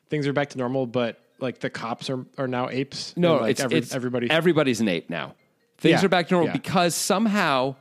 things 0.09 0.27
are 0.27 0.33
back 0.33 0.49
to 0.51 0.57
normal, 0.57 0.85
but 0.85 1.19
like 1.39 1.59
the 1.59 1.69
cops 1.69 2.09
are, 2.09 2.25
are 2.37 2.47
now 2.47 2.69
apes. 2.69 3.15
No, 3.17 3.37
like 3.37 3.51
it's, 3.51 3.61
every- 3.61 3.77
it's 3.79 3.93
everybody. 3.95 4.29
Everybody's 4.29 4.81
an 4.81 4.87
ape 4.87 5.09
now. 5.09 5.35
Things 5.77 5.99
Yeah, 6.01 6.05
are 6.05 6.09
back 6.09 6.27
to 6.29 6.33
normal 6.35 6.47
yeah. 6.49 6.53
because 6.53 6.95
somehow. 6.95 7.75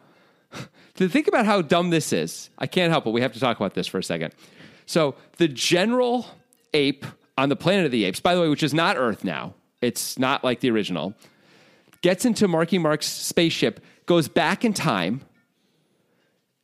To 0.96 1.08
think 1.08 1.26
about 1.26 1.44
how 1.44 1.60
dumb 1.60 1.90
this 1.90 2.12
is, 2.12 2.50
I 2.56 2.68
can't 2.68 2.92
help 2.92 3.04
it. 3.08 3.10
We 3.10 3.20
have 3.22 3.32
to 3.32 3.40
talk 3.40 3.56
about 3.56 3.74
this 3.74 3.88
for 3.88 3.98
a 3.98 4.02
second. 4.04 4.32
So 4.86 5.16
the 5.38 5.48
general 5.48 6.24
ape 6.72 7.04
on 7.36 7.48
the 7.48 7.56
Planet 7.56 7.86
of 7.86 7.90
the 7.90 8.04
Apes, 8.04 8.20
by 8.20 8.36
the 8.36 8.40
way, 8.40 8.48
which 8.48 8.62
is 8.62 8.72
not 8.72 8.96
Earth 8.96 9.24
now, 9.24 9.54
it's 9.80 10.20
not 10.20 10.44
like 10.44 10.60
the 10.60 10.70
original, 10.70 11.12
gets 12.04 12.26
into 12.26 12.46
Marky 12.46 12.76
Mark's 12.76 13.06
spaceship, 13.06 13.80
goes 14.04 14.28
back 14.28 14.62
in 14.62 14.74
time, 14.74 15.22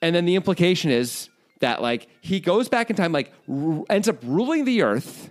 and 0.03 0.15
then 0.15 0.27
the 0.27 0.37
implication 0.37 0.91
is 0.91 1.31
that 1.61 1.81
like 1.81 2.09
he 2.21 2.41
goes 2.41 2.69
back 2.69 2.91
in 2.91 2.97
time, 2.97 3.11
like 3.11 3.33
r- 3.49 3.83
ends 3.89 4.07
up 4.07 4.19
ruling 4.23 4.67
the 4.67 4.83
Earth, 4.83 5.31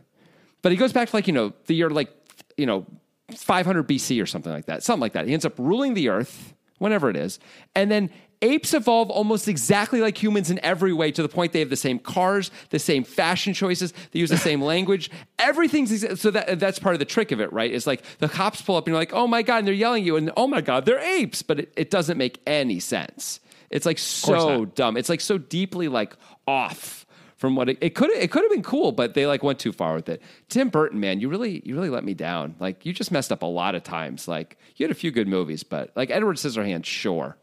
but 0.63 0.71
he 0.71 0.79
goes 0.79 0.91
back 0.91 1.09
to 1.09 1.15
like 1.15 1.27
you 1.27 1.33
know 1.33 1.53
the 1.67 1.75
year 1.75 1.91
like 1.91 2.09
you 2.57 2.65
know 2.65 2.87
500 3.35 3.87
BC 3.87 4.19
or 4.19 4.25
something 4.25 4.51
like 4.51 4.65
that, 4.65 4.81
something 4.81 4.99
like 4.99 5.13
that. 5.13 5.27
He 5.27 5.33
ends 5.33 5.45
up 5.45 5.53
ruling 5.59 5.93
the 5.93 6.09
Earth, 6.09 6.55
whenever 6.79 7.11
it 7.11 7.15
is, 7.15 7.37
and 7.75 7.91
then 7.91 8.09
apes 8.41 8.73
evolve 8.73 9.09
almost 9.09 9.47
exactly 9.47 10.01
like 10.01 10.21
humans 10.21 10.49
in 10.49 10.59
every 10.63 10.93
way 10.93 11.11
to 11.11 11.21
the 11.21 11.29
point 11.29 11.51
they 11.51 11.59
have 11.59 11.69
the 11.69 11.75
same 11.75 11.99
cars, 11.99 12.51
the 12.69 12.79
same 12.79 13.03
fashion 13.03 13.53
choices, 13.53 13.93
they 14.11 14.19
use 14.19 14.29
the 14.29 14.37
same 14.37 14.61
language. 14.73 15.11
Everything's 15.37 15.91
exa- 15.91 16.17
so 16.17 16.31
that 16.31 16.59
that's 16.59 16.79
part 16.79 16.95
of 16.95 16.99
the 16.99 17.05
trick 17.05 17.31
of 17.31 17.39
it, 17.39 17.51
right? 17.51 17.71
It's 17.73 17.87
like 17.87 18.03
the 18.19 18.29
cops 18.29 18.61
pull 18.61 18.75
up 18.75 18.85
and 18.85 18.93
you're 18.93 19.01
like, 19.01 19.13
oh 19.13 19.27
my 19.27 19.41
god, 19.41 19.59
and 19.59 19.67
they're 19.67 19.73
yelling 19.73 20.03
at 20.03 20.05
you, 20.05 20.15
and 20.15 20.31
oh 20.37 20.47
my 20.47 20.61
god, 20.61 20.85
they're 20.85 20.99
apes, 20.99 21.41
but 21.41 21.59
it, 21.59 21.73
it 21.75 21.89
doesn't 21.89 22.17
make 22.17 22.41
any 22.47 22.79
sense. 22.79 23.39
It's 23.69 23.85
like 23.85 23.99
so 23.99 24.65
dumb. 24.65 24.97
It's 24.97 25.09
like 25.09 25.21
so 25.21 25.37
deeply 25.37 25.87
like 25.87 26.15
off 26.47 27.05
from 27.39 27.55
what 27.55 27.69
it, 27.69 27.95
could 27.95 28.09
it 28.11 28.31
could 28.31 28.43
have 28.43 28.51
been 28.51 28.63
cool, 28.63 28.91
but 28.91 29.13
they 29.13 29.25
like 29.25 29.43
went 29.43 29.59
too 29.59 29.71
far 29.71 29.95
with 29.95 30.09
it. 30.09 30.21
Tim 30.49 30.69
Burton, 30.69 30.99
man, 30.99 31.19
you 31.21 31.29
really 31.29 31.61
you 31.63 31.75
really 31.75 31.89
let 31.89 32.03
me 32.03 32.13
down. 32.13 32.55
Like 32.59 32.85
you 32.85 32.91
just 32.93 33.11
messed 33.11 33.31
up 33.31 33.43
a 33.43 33.47
lot 33.47 33.75
of 33.75 33.83
times. 33.83 34.27
Like 34.27 34.57
you 34.75 34.83
had 34.83 34.91
a 34.91 34.95
few 34.95 35.11
good 35.11 35.27
movies, 35.27 35.63
but 35.63 35.91
like 35.95 36.09
Edward 36.09 36.35
Scissorhands, 36.35 36.85
sure. 36.85 37.37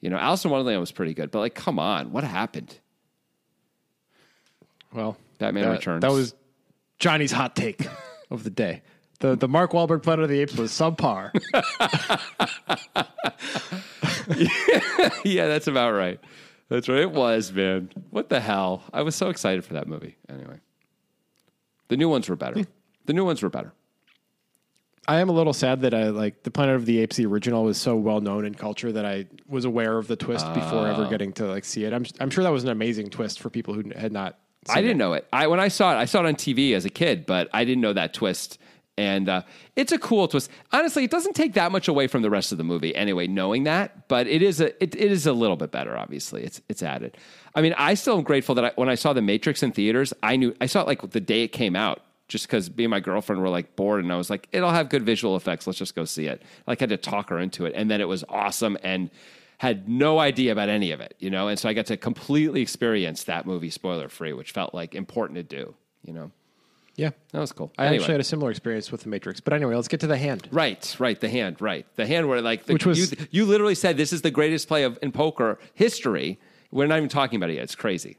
You 0.00 0.10
know, 0.10 0.18
Alice 0.18 0.44
in 0.44 0.50
Wonderland 0.50 0.80
was 0.80 0.92
pretty 0.92 1.14
good, 1.14 1.30
but 1.30 1.40
like, 1.40 1.54
come 1.54 1.78
on, 1.78 2.12
what 2.12 2.24
happened? 2.24 2.78
well, 4.96 5.16
Batman 5.38 5.64
that, 5.64 5.72
Returns. 5.72 6.02
That 6.02 6.12
was 6.12 6.34
Johnny's 6.98 7.32
hot 7.32 7.54
take 7.54 7.86
of 8.30 8.44
the 8.44 8.50
day. 8.50 8.82
The 9.20 9.36
the 9.36 9.48
Mark 9.48 9.72
Wahlberg 9.72 10.02
Planet 10.02 10.24
of 10.24 10.30
the 10.30 10.40
Apes 10.40 10.56
was 10.56 10.72
subpar. 10.72 11.30
yeah, 15.24 15.46
that's 15.46 15.66
about 15.66 15.92
right. 15.92 16.20
That's 16.68 16.88
right. 16.88 17.00
It 17.00 17.12
was, 17.12 17.52
man. 17.52 17.90
What 18.10 18.28
the 18.28 18.40
hell? 18.40 18.82
I 18.92 19.02
was 19.02 19.14
so 19.14 19.28
excited 19.28 19.64
for 19.64 19.74
that 19.74 19.86
movie. 19.86 20.16
Anyway, 20.28 20.58
the 21.88 21.96
new 21.96 22.08
ones 22.08 22.28
were 22.28 22.36
better. 22.36 22.60
Hmm. 22.60 22.70
the 23.06 23.12
new 23.12 23.24
ones 23.24 23.42
were 23.42 23.50
better. 23.50 23.72
I 25.08 25.20
am 25.20 25.28
a 25.28 25.32
little 25.32 25.52
sad 25.52 25.82
that 25.82 25.94
I 25.94 26.08
like 26.08 26.42
the 26.42 26.50
Planet 26.50 26.76
of 26.76 26.86
the 26.86 26.98
Apes. 27.00 27.16
The 27.16 27.26
original 27.26 27.64
was 27.64 27.78
so 27.80 27.96
well 27.96 28.20
known 28.20 28.44
in 28.44 28.54
culture 28.54 28.90
that 28.92 29.04
I 29.04 29.26
was 29.48 29.64
aware 29.64 29.98
of 29.98 30.08
the 30.08 30.16
twist 30.16 30.46
before 30.54 30.86
Ah. 30.88 30.92
ever 30.94 31.08
getting 31.08 31.32
to 31.34 31.46
like 31.46 31.64
see 31.64 31.84
it. 31.84 31.92
I'm 31.92 32.04
I'm 32.20 32.30
sure 32.30 32.42
that 32.44 32.50
was 32.50 32.64
an 32.64 32.70
amazing 32.70 33.10
twist 33.10 33.40
for 33.40 33.50
people 33.50 33.74
who 33.74 33.84
had 33.96 34.12
not. 34.12 34.38
Seen 34.68 34.78
I 34.78 34.80
didn't 34.80 34.96
it. 34.96 34.98
know 34.98 35.12
it. 35.12 35.26
I 35.32 35.46
when 35.46 35.60
I 35.60 35.68
saw 35.68 35.92
it, 35.92 35.96
I 35.96 36.06
saw 36.06 36.20
it 36.20 36.26
on 36.26 36.34
TV 36.34 36.72
as 36.74 36.84
a 36.84 36.90
kid, 36.90 37.24
but 37.26 37.48
I 37.52 37.64
didn't 37.64 37.82
know 37.82 37.92
that 37.92 38.14
twist 38.14 38.58
And 38.98 39.28
uh, 39.28 39.42
it's 39.76 39.92
a 39.92 39.98
cool 39.98 40.26
twist. 40.26 40.50
Honestly, 40.72 41.04
it 41.04 41.10
doesn't 41.10 41.34
take 41.36 41.52
that 41.52 41.70
much 41.70 41.86
away 41.86 42.06
from 42.08 42.22
the 42.22 42.30
rest 42.30 42.50
of 42.50 42.56
the 42.58 42.64
movie 42.64 42.94
anyway, 42.96 43.26
knowing 43.26 43.64
that. 43.64 44.08
But 44.08 44.26
it 44.26 44.40
is 44.42 44.60
a 44.60 44.68
it, 44.82 44.94
it 44.96 45.12
is 45.12 45.26
a 45.26 45.32
little 45.32 45.56
bit 45.56 45.70
better. 45.70 45.96
Obviously, 45.96 46.42
it's 46.42 46.60
it's 46.68 46.82
added. 46.82 47.16
I 47.54 47.60
mean, 47.62 47.74
I 47.78 47.94
still 47.94 48.16
am 48.16 48.24
grateful 48.24 48.54
that 48.56 48.64
I, 48.64 48.72
when 48.74 48.88
I 48.88 48.96
saw 48.96 49.12
The 49.12 49.22
Matrix 49.22 49.62
in 49.62 49.70
theaters, 49.72 50.12
I 50.22 50.34
knew 50.36 50.54
I 50.60 50.66
saw 50.66 50.80
it 50.80 50.86
like 50.88 51.08
the 51.10 51.20
day 51.20 51.42
it 51.44 51.48
came 51.52 51.76
out, 51.76 52.00
just 52.28 52.46
because 52.46 52.74
me 52.76 52.84
and 52.84 52.90
my 52.90 53.00
girlfriend 53.00 53.40
were 53.42 53.48
like 53.48 53.76
bored, 53.76 54.02
and 54.02 54.12
I 54.12 54.16
was 54.16 54.30
like, 54.30 54.48
it'll 54.52 54.70
have 54.70 54.88
good 54.88 55.04
visual 55.04 55.36
effects. 55.36 55.66
Let's 55.66 55.78
just 55.78 55.94
go 55.94 56.04
see 56.04 56.26
it. 56.26 56.42
Like, 56.66 56.80
I 56.80 56.84
had 56.84 56.90
to 56.90 56.96
talk 56.96 57.30
her 57.30 57.38
into 57.38 57.66
it, 57.66 57.72
and 57.76 57.90
then 57.90 58.00
it 58.00 58.08
was 58.08 58.24
awesome, 58.28 58.76
and 58.82 59.10
had 59.58 59.88
no 59.88 60.18
idea 60.18 60.52
about 60.52 60.68
any 60.68 60.90
of 60.90 61.00
it, 61.00 61.14
you 61.18 61.30
know. 61.30 61.48
And 61.48 61.58
so 61.58 61.68
I 61.68 61.72
got 61.72 61.86
to 61.86 61.96
completely 61.96 62.60
experience 62.60 63.24
that 63.24 63.46
movie 63.46 63.70
spoiler 63.70 64.08
free, 64.08 64.32
which 64.32 64.50
felt 64.52 64.74
like 64.74 64.94
important 64.94 65.36
to 65.36 65.42
do, 65.42 65.74
you 66.04 66.12
know. 66.12 66.30
Yeah. 66.96 67.10
That 67.32 67.40
was 67.40 67.52
cool. 67.52 67.72
I 67.78 67.86
Anyway. 67.86 67.98
actually 68.02 68.12
had 68.14 68.20
a 68.22 68.24
similar 68.24 68.50
experience 68.50 68.90
with 68.90 69.02
the 69.02 69.08
Matrix. 69.10 69.40
But 69.40 69.52
anyway, 69.52 69.74
let's 69.74 69.88
get 69.88 70.00
to 70.00 70.06
the 70.06 70.16
hand. 70.16 70.48
Right, 70.50 70.96
right. 70.98 71.20
The 71.20 71.28
hand, 71.28 71.60
right. 71.60 71.86
The 71.96 72.06
hand 72.06 72.26
where 72.28 72.40
like 72.40 72.64
the, 72.64 72.72
Which 72.72 72.86
was- 72.86 73.12
you, 73.12 73.26
you 73.30 73.44
literally 73.44 73.74
said 73.74 73.96
this 73.98 74.12
is 74.14 74.22
the 74.22 74.30
greatest 74.30 74.66
play 74.66 74.82
of 74.82 74.98
in 75.02 75.12
poker 75.12 75.58
history. 75.74 76.38
We're 76.70 76.86
not 76.86 76.96
even 76.96 77.08
talking 77.10 77.36
about 77.36 77.50
it 77.50 77.54
yet. 77.54 77.64
It's 77.64 77.74
crazy. 77.74 78.16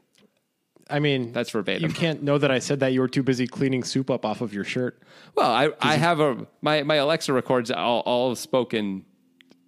I 0.90 0.98
mean, 1.00 1.32
That's 1.32 1.50
verbatim. 1.50 1.88
You 1.88 1.94
can't 1.94 2.22
know 2.22 2.38
that 2.38 2.50
I 2.50 2.58
said 2.58 2.80
that. 2.80 2.92
You 2.92 3.00
were 3.00 3.08
too 3.08 3.22
busy 3.22 3.46
cleaning 3.46 3.84
soup 3.84 4.10
up 4.10 4.24
off 4.24 4.40
of 4.40 4.54
your 4.54 4.64
shirt. 4.64 5.02
Well, 5.34 5.50
I, 5.50 5.70
I 5.80 5.96
have 5.96 6.20
a 6.20 6.46
my, 6.62 6.82
my 6.82 6.96
Alexa 6.96 7.32
records 7.32 7.70
all, 7.70 8.00
all 8.00 8.34
spoken, 8.34 9.04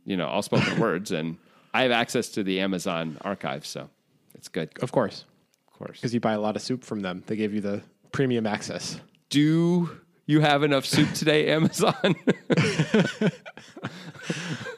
you 0.05 0.17
know, 0.17 0.27
all 0.27 0.43
spoken 0.43 0.79
words, 0.81 1.11
and 1.11 1.37
I 1.75 1.83
have 1.83 1.91
access 1.91 2.31
to 2.31 2.43
the 2.43 2.61
Amazon 2.61 3.19
archive, 3.21 3.67
so 3.67 3.91
it's 4.35 4.49
good. 4.49 4.71
Of 4.83 4.93
course. 4.93 5.25
Of 5.69 5.79
course. 5.79 5.99
Because 5.99 6.15
you 6.15 6.21
buy 6.21 6.33
a 6.33 6.41
lot 6.41 6.57
of 6.57 6.62
soup 6.62 6.85
from 6.85 7.00
them. 7.00 7.23
They 7.27 7.37
gave 7.37 7.55
you 7.55 7.61
the 7.61 7.83
premium 8.12 8.47
access. 8.47 9.00
Do 9.29 9.91
you 10.27 10.41
have 10.41 10.62
enough 10.62 10.87
soup 10.87 11.12
today, 11.12 11.50
Amazon? 11.53 11.95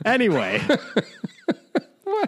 Anyway, 0.05 0.61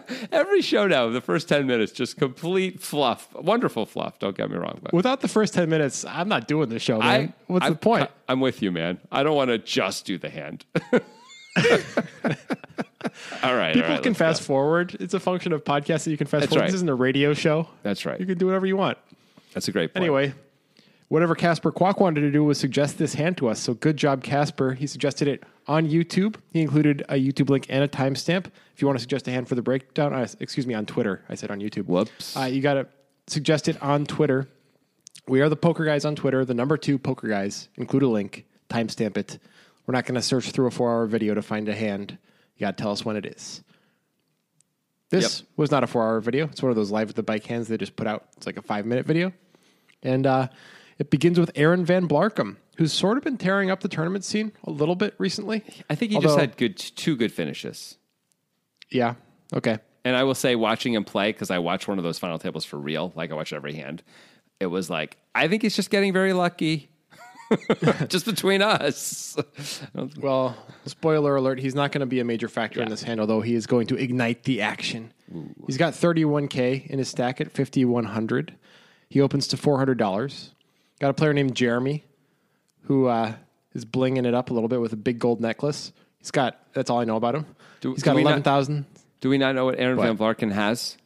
Every 0.31 0.61
show 0.61 0.87
now, 0.87 1.09
the 1.09 1.21
first 1.21 1.47
ten 1.49 1.67
minutes, 1.67 1.91
just 1.91 2.17
complete 2.17 2.81
fluff, 2.81 3.33
wonderful 3.33 3.85
fluff. 3.85 4.19
Don't 4.19 4.35
get 4.35 4.49
me 4.49 4.57
wrong, 4.57 4.79
but 4.81 4.93
without 4.93 5.21
the 5.21 5.27
first 5.27 5.53
10 5.53 5.69
minutes, 5.69 6.05
I'm 6.05 6.27
not 6.29 6.47
doing 6.47 6.69
the 6.69 6.79
show, 6.79 6.99
man. 6.99 7.33
What's 7.47 7.65
I- 7.65 7.69
the 7.69 7.75
point? 7.75 8.09
I'm 8.27 8.39
with 8.39 8.61
you, 8.61 8.71
man. 8.71 8.99
I 9.11 9.23
don't 9.23 9.35
want 9.35 9.49
to 9.49 9.57
just 9.57 10.05
do 10.05 10.17
the 10.17 10.29
hand. 10.29 10.65
all 13.43 13.55
right. 13.55 13.73
People 13.73 13.89
all 13.89 13.95
right, 13.95 14.03
can 14.03 14.13
fast 14.13 14.41
go. 14.41 14.45
forward. 14.45 14.95
It's 14.99 15.13
a 15.13 15.19
function 15.19 15.53
of 15.53 15.63
podcasting. 15.63 16.07
You 16.11 16.17
can 16.17 16.27
fast 16.27 16.41
That's 16.41 16.49
forward. 16.49 16.61
right. 16.61 16.67
This 16.67 16.75
isn't 16.75 16.89
a 16.89 16.95
radio 16.95 17.33
show. 17.33 17.69
That's 17.83 18.05
right. 18.05 18.19
You 18.19 18.25
can 18.25 18.37
do 18.37 18.45
whatever 18.47 18.65
you 18.65 18.77
want. 18.77 18.97
That's 19.53 19.67
a 19.67 19.71
great 19.71 19.93
point. 19.93 20.03
Anyway, 20.03 20.33
whatever 21.07 21.35
Casper 21.35 21.71
Quack 21.71 21.99
wanted 21.99 22.21
to 22.21 22.31
do 22.31 22.43
was 22.43 22.59
suggest 22.59 22.97
this 22.97 23.13
hand 23.15 23.37
to 23.37 23.47
us. 23.47 23.59
So 23.59 23.73
good 23.73 23.97
job, 23.97 24.23
Casper. 24.23 24.73
He 24.73 24.87
suggested 24.87 25.27
it 25.27 25.43
on 25.67 25.87
YouTube. 25.87 26.35
He 26.51 26.61
included 26.61 27.03
a 27.09 27.15
YouTube 27.15 27.49
link 27.49 27.65
and 27.69 27.83
a 27.83 27.87
timestamp. 27.87 28.47
If 28.73 28.81
you 28.81 28.87
want 28.87 28.97
to 28.97 29.01
suggest 29.01 29.27
a 29.27 29.31
hand 29.31 29.47
for 29.47 29.55
the 29.55 29.61
breakdown, 29.61 30.13
uh, 30.13 30.27
excuse 30.39 30.65
me, 30.67 30.73
on 30.73 30.85
Twitter. 30.85 31.23
I 31.29 31.35
said 31.35 31.51
on 31.51 31.59
YouTube. 31.59 31.85
Whoops. 31.85 32.35
Uh, 32.35 32.41
you 32.43 32.61
got 32.61 32.73
to 32.75 32.87
suggest 33.27 33.67
it 33.67 33.81
on 33.81 34.05
Twitter. 34.05 34.47
We 35.27 35.41
are 35.41 35.49
the 35.49 35.55
Poker 35.55 35.85
Guys 35.85 36.05
on 36.05 36.15
Twitter, 36.15 36.45
the 36.45 36.53
number 36.53 36.77
two 36.77 36.99
Poker 36.99 37.27
Guys. 37.27 37.69
Include 37.77 38.03
a 38.03 38.07
link, 38.07 38.45
timestamp 38.69 39.17
it. 39.17 39.39
We're 39.87 39.93
not 39.93 40.05
going 40.05 40.15
to 40.15 40.21
search 40.21 40.51
through 40.51 40.67
a 40.67 40.71
four 40.71 40.91
hour 40.91 41.05
video 41.07 41.33
to 41.33 41.41
find 41.41 41.67
a 41.69 41.75
hand. 41.75 42.17
You 42.57 42.65
got 42.65 42.77
to 42.77 42.81
tell 42.83 42.91
us 42.91 43.03
when 43.05 43.15
it 43.15 43.25
is. 43.25 43.63
This 45.09 45.39
Yep. 45.39 45.47
was 45.57 45.71
not 45.71 45.83
a 45.83 45.87
four 45.87 46.03
hour 46.03 46.19
video. 46.19 46.45
It's 46.45 46.61
one 46.61 46.69
of 46.71 46.75
those 46.75 46.91
live 46.91 47.07
with 47.07 47.15
the 47.15 47.23
bike 47.23 47.45
hands 47.45 47.67
they 47.67 47.77
just 47.77 47.95
put 47.95 48.07
out. 48.07 48.25
It's 48.37 48.45
like 48.45 48.57
a 48.57 48.61
five 48.61 48.85
minute 48.85 49.05
video. 49.05 49.31
And 50.03 50.25
uh, 50.27 50.47
it 50.97 51.09
begins 51.09 51.39
with 51.39 51.51
Aaron 51.55 51.85
Van 51.85 52.07
Blarcum, 52.07 52.57
who's 52.77 52.93
sort 52.93 53.17
of 53.17 53.23
been 53.23 53.37
tearing 53.37 53.69
up 53.69 53.81
the 53.81 53.87
tournament 53.87 54.23
scene 54.23 54.51
a 54.63 54.71
little 54.71 54.95
bit 54.95 55.13
recently. 55.17 55.63
I 55.89 55.95
think 55.95 56.11
he 56.11 56.19
just 56.19 56.37
had 56.37 56.57
good 56.57 56.77
two 56.77 57.15
good 57.15 57.31
finishes. 57.31 57.97
Yeah. 58.89 59.15
Okay. 59.53 59.79
And 60.03 60.15
I 60.15 60.23
will 60.23 60.35
say, 60.35 60.55
watching 60.55 60.93
him 60.93 61.03
play, 61.03 61.31
because 61.31 61.49
I 61.49 61.57
watch 61.57 61.87
one 61.87 61.97
of 61.97 62.03
those 62.03 62.19
final 62.19 62.37
tables 62.37 62.63
for 62.63 62.77
real, 62.77 63.11
like 63.15 63.31
I 63.31 63.33
watch 63.33 63.51
every 63.51 63.73
hand, 63.73 64.03
it 64.59 64.67
was 64.67 64.87
like, 64.89 65.17
I 65.33 65.47
think 65.47 65.63
he's 65.63 65.75
just 65.75 65.89
getting 65.89 66.13
very 66.13 66.31
lucky. 66.31 66.89
just 68.07 68.25
between 68.25 68.61
us. 68.61 69.35
Well, 70.17 70.55
spoiler 70.85 71.35
alert, 71.35 71.59
he's 71.59 71.75
not 71.75 71.91
going 71.91 72.01
to 72.01 72.05
be 72.05 72.19
a 72.19 72.23
major 72.23 72.47
factor 72.47 72.81
in 72.81 72.89
this 72.89 73.03
hand, 73.03 73.19
although 73.19 73.41
he 73.41 73.55
is 73.55 73.65
going 73.65 73.87
to 73.87 73.95
ignite 73.95 74.43
the 74.43 74.61
action. 74.61 75.13
He's 75.65 75.77
got 75.77 75.93
31K 75.93 76.87
in 76.87 76.99
his 76.99 77.07
stack 77.07 77.39
at 77.41 77.51
5,100. 77.51 78.55
He 79.09 79.21
opens 79.21 79.47
to 79.49 79.57
$400. 79.57 80.49
Got 80.99 81.09
a 81.09 81.13
player 81.13 81.33
named 81.33 81.55
Jeremy 81.55 82.03
who 82.83 83.07
uh, 83.07 83.33
is 83.73 83.85
blinging 83.85 84.25
it 84.25 84.33
up 84.33 84.49
a 84.49 84.53
little 84.53 84.69
bit 84.69 84.79
with 84.81 84.93
a 84.93 84.97
big 84.97 85.19
gold 85.19 85.41
necklace. 85.41 85.91
He's 86.19 86.31
got, 86.31 86.59
that's 86.73 86.89
all 86.89 86.99
I 86.99 87.03
know 87.05 87.15
about 87.17 87.35
him. 87.35 87.45
Do- 87.81 87.93
He's 87.93 88.03
got 88.03 88.15
we 88.15 88.23
not- 88.23 88.29
11,000. 88.29 88.85
Do 89.21 89.29
we 89.29 89.37
not 89.37 89.55
know 89.55 89.65
what 89.65 89.79
Aaron 89.79 89.97
Van 89.97 90.15
What? 90.17 90.37
Blarcum 90.37 90.51
has 90.51 90.97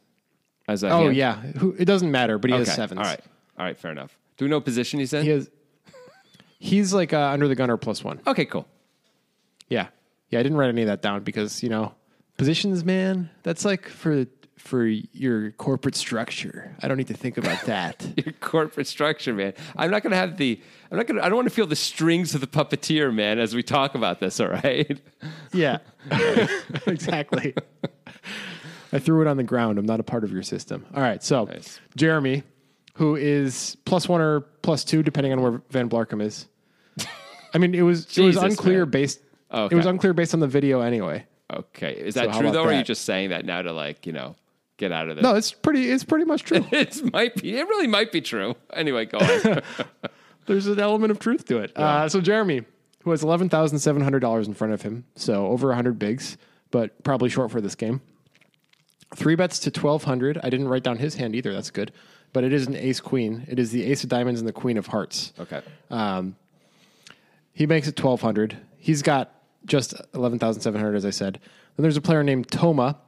as 0.68 0.82
a 0.82 0.90
Oh, 0.90 1.04
hand? 1.04 1.16
yeah. 1.16 1.36
Who, 1.36 1.74
it 1.78 1.86
doesn't 1.86 2.10
matter, 2.10 2.38
but 2.38 2.50
he 2.50 2.54
Okay. 2.54 2.64
has 2.66 2.74
sevens. 2.74 2.98
All 2.98 3.04
right. 3.04 3.20
All 3.58 3.64
right. 3.64 3.78
Fair 3.78 3.92
enough. 3.92 4.16
Do 4.36 4.44
we 4.44 4.50
know 4.50 4.60
position 4.60 5.00
he's 5.00 5.12
in? 5.12 5.24
He 5.24 5.30
has, 5.30 5.50
he's 6.58 6.92
like 6.92 7.12
uh, 7.12 7.28
under 7.30 7.48
the 7.48 7.54
gunner 7.54 7.76
plus 7.76 8.04
one. 8.04 8.20
Okay, 8.26 8.44
cool. 8.44 8.66
Yeah. 9.68 9.88
Yeah, 10.30 10.40
I 10.40 10.42
didn't 10.42 10.58
write 10.58 10.68
any 10.68 10.82
of 10.82 10.88
that 10.88 11.02
down 11.02 11.22
because, 11.24 11.62
you 11.62 11.68
know, 11.68 11.94
positions, 12.36 12.84
man, 12.84 13.30
that's 13.42 13.64
like 13.64 13.88
for 13.88 14.26
for 14.60 14.86
your 14.86 15.50
corporate 15.52 15.96
structure. 15.96 16.76
I 16.82 16.88
don't 16.88 16.96
need 16.96 17.08
to 17.08 17.14
think 17.14 17.38
about 17.38 17.62
that. 17.62 18.06
Your 18.24 18.34
corporate 18.40 18.86
structure, 18.86 19.32
man. 19.34 19.54
I'm 19.74 19.90
not 19.90 20.02
going 20.02 20.10
to 20.10 20.16
have 20.16 20.36
the. 20.36 20.60
I'm 20.90 20.98
not 20.98 21.06
going 21.06 21.18
to. 21.18 21.24
I 21.24 21.28
don't 21.28 21.36
want 21.36 21.48
to 21.48 21.54
feel 21.54 21.66
the 21.66 21.74
strings 21.74 22.34
of 22.34 22.40
the 22.40 22.46
puppeteer, 22.46 23.12
man, 23.12 23.38
as 23.38 23.54
we 23.54 23.62
talk 23.62 23.94
about 23.94 24.20
this. 24.20 24.38
All 24.38 24.48
right. 24.48 25.00
yeah. 25.52 25.78
exactly. 26.86 27.54
I 28.92 28.98
threw 28.98 29.22
it 29.22 29.26
on 29.26 29.36
the 29.36 29.44
ground. 29.44 29.78
I'm 29.78 29.86
not 29.86 29.98
a 29.98 30.04
part 30.04 30.24
of 30.24 30.32
your 30.32 30.42
system. 30.42 30.84
All 30.94 31.02
right. 31.02 31.22
So, 31.22 31.44
Nice. 31.46 31.80
Jeremy, 31.96 32.42
who 32.94 33.16
is 33.16 33.76
plus 33.86 34.08
one 34.08 34.20
or 34.20 34.40
plus 34.40 34.84
two, 34.84 35.02
depending 35.02 35.32
on 35.32 35.40
where 35.40 35.62
Van 35.70 35.88
Blarcum 35.88 36.22
is. 36.22 36.46
I 37.54 37.58
mean, 37.58 37.74
it 37.74 37.82
was 37.82 38.16
it 38.16 38.22
was 38.22 38.36
unclear 38.36 38.84
man. 38.84 38.90
based. 38.90 39.20
Oh, 39.50 39.66
It 39.66 39.74
was 39.74 39.86
unclear 39.86 40.12
based 40.12 40.34
on 40.34 40.40
the 40.40 40.46
video 40.46 40.80
anyway. 40.80 41.26
Okay. 41.52 41.92
Is 41.92 42.14
that 42.14 42.30
how 42.30 42.40
true 42.40 42.50
though, 42.52 42.62
or 42.62 42.68
are 42.68 42.74
you 42.74 42.84
just 42.84 43.04
saying 43.04 43.30
that 43.30 43.44
now 43.44 43.62
to 43.62 43.72
like 43.72 44.06
you 44.06 44.12
know 44.12 44.36
get 44.80 44.90
out 44.90 45.08
of 45.08 45.16
this? 45.16 45.22
No, 45.22 45.36
it's 45.36 45.52
pretty. 45.52 45.88
It's 45.88 46.02
pretty 46.02 46.24
much 46.24 46.42
true. 46.42 46.66
it 46.72 47.12
might 47.12 47.36
be. 47.36 47.56
It 47.56 47.68
really 47.68 47.86
might 47.86 48.10
be 48.10 48.20
true. 48.20 48.56
Anyway, 48.72 49.04
go 49.04 49.18
on. 49.18 49.62
There's 50.46 50.66
an 50.66 50.80
element 50.80 51.12
of 51.12 51.20
truth 51.20 51.44
to 51.46 51.58
it. 51.58 51.76
Uh, 51.76 52.08
so 52.08 52.20
Jeremy, 52.20 52.64
who 53.04 53.10
has 53.12 53.22
eleven 53.22 53.48
thousand 53.48 53.78
seven 53.78 54.02
hundred 54.02 54.20
dollars 54.20 54.48
in 54.48 54.54
front 54.54 54.72
of 54.72 54.82
him, 54.82 55.04
so 55.14 55.46
over 55.46 55.72
hundred 55.72 55.98
bigs, 55.98 56.36
but 56.72 57.04
probably 57.04 57.28
short 57.28 57.52
for 57.52 57.60
this 57.60 57.76
game. 57.76 58.00
Three 59.14 59.36
bets 59.36 59.60
to 59.60 59.70
twelve 59.70 60.04
hundred. 60.04 60.38
I 60.42 60.50
didn't 60.50 60.68
write 60.68 60.82
down 60.82 60.98
his 60.98 61.14
hand 61.14 61.36
either. 61.36 61.52
That's 61.52 61.70
good, 61.70 61.92
but 62.32 62.42
it 62.42 62.52
is 62.52 62.66
an 62.66 62.74
ace 62.74 62.98
queen. 63.00 63.44
It 63.48 63.58
is 63.58 63.70
the 63.70 63.84
ace 63.84 64.02
of 64.02 64.08
diamonds 64.08 64.40
and 64.40 64.48
the 64.48 64.52
queen 64.52 64.78
of 64.78 64.86
hearts. 64.88 65.32
okay. 65.38 65.60
Um, 65.90 66.34
he 67.52 67.66
makes 67.66 67.86
it 67.86 67.96
twelve 67.96 68.20
hundred. 68.22 68.56
He's 68.78 69.02
got 69.02 69.34
just 69.66 69.94
eleven 70.14 70.38
thousand 70.38 70.62
seven 70.62 70.80
hundred, 70.80 70.96
as 70.96 71.04
I 71.04 71.10
said. 71.10 71.38
Then 71.76 71.82
there's 71.82 71.96
a 71.96 72.00
player 72.00 72.22
named 72.22 72.50
Toma, 72.50 72.98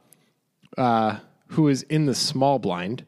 uh, 0.77 1.17
who 1.53 1.67
is 1.67 1.83
in 1.83 2.05
the 2.05 2.15
small 2.15 2.59
blind, 2.59 3.05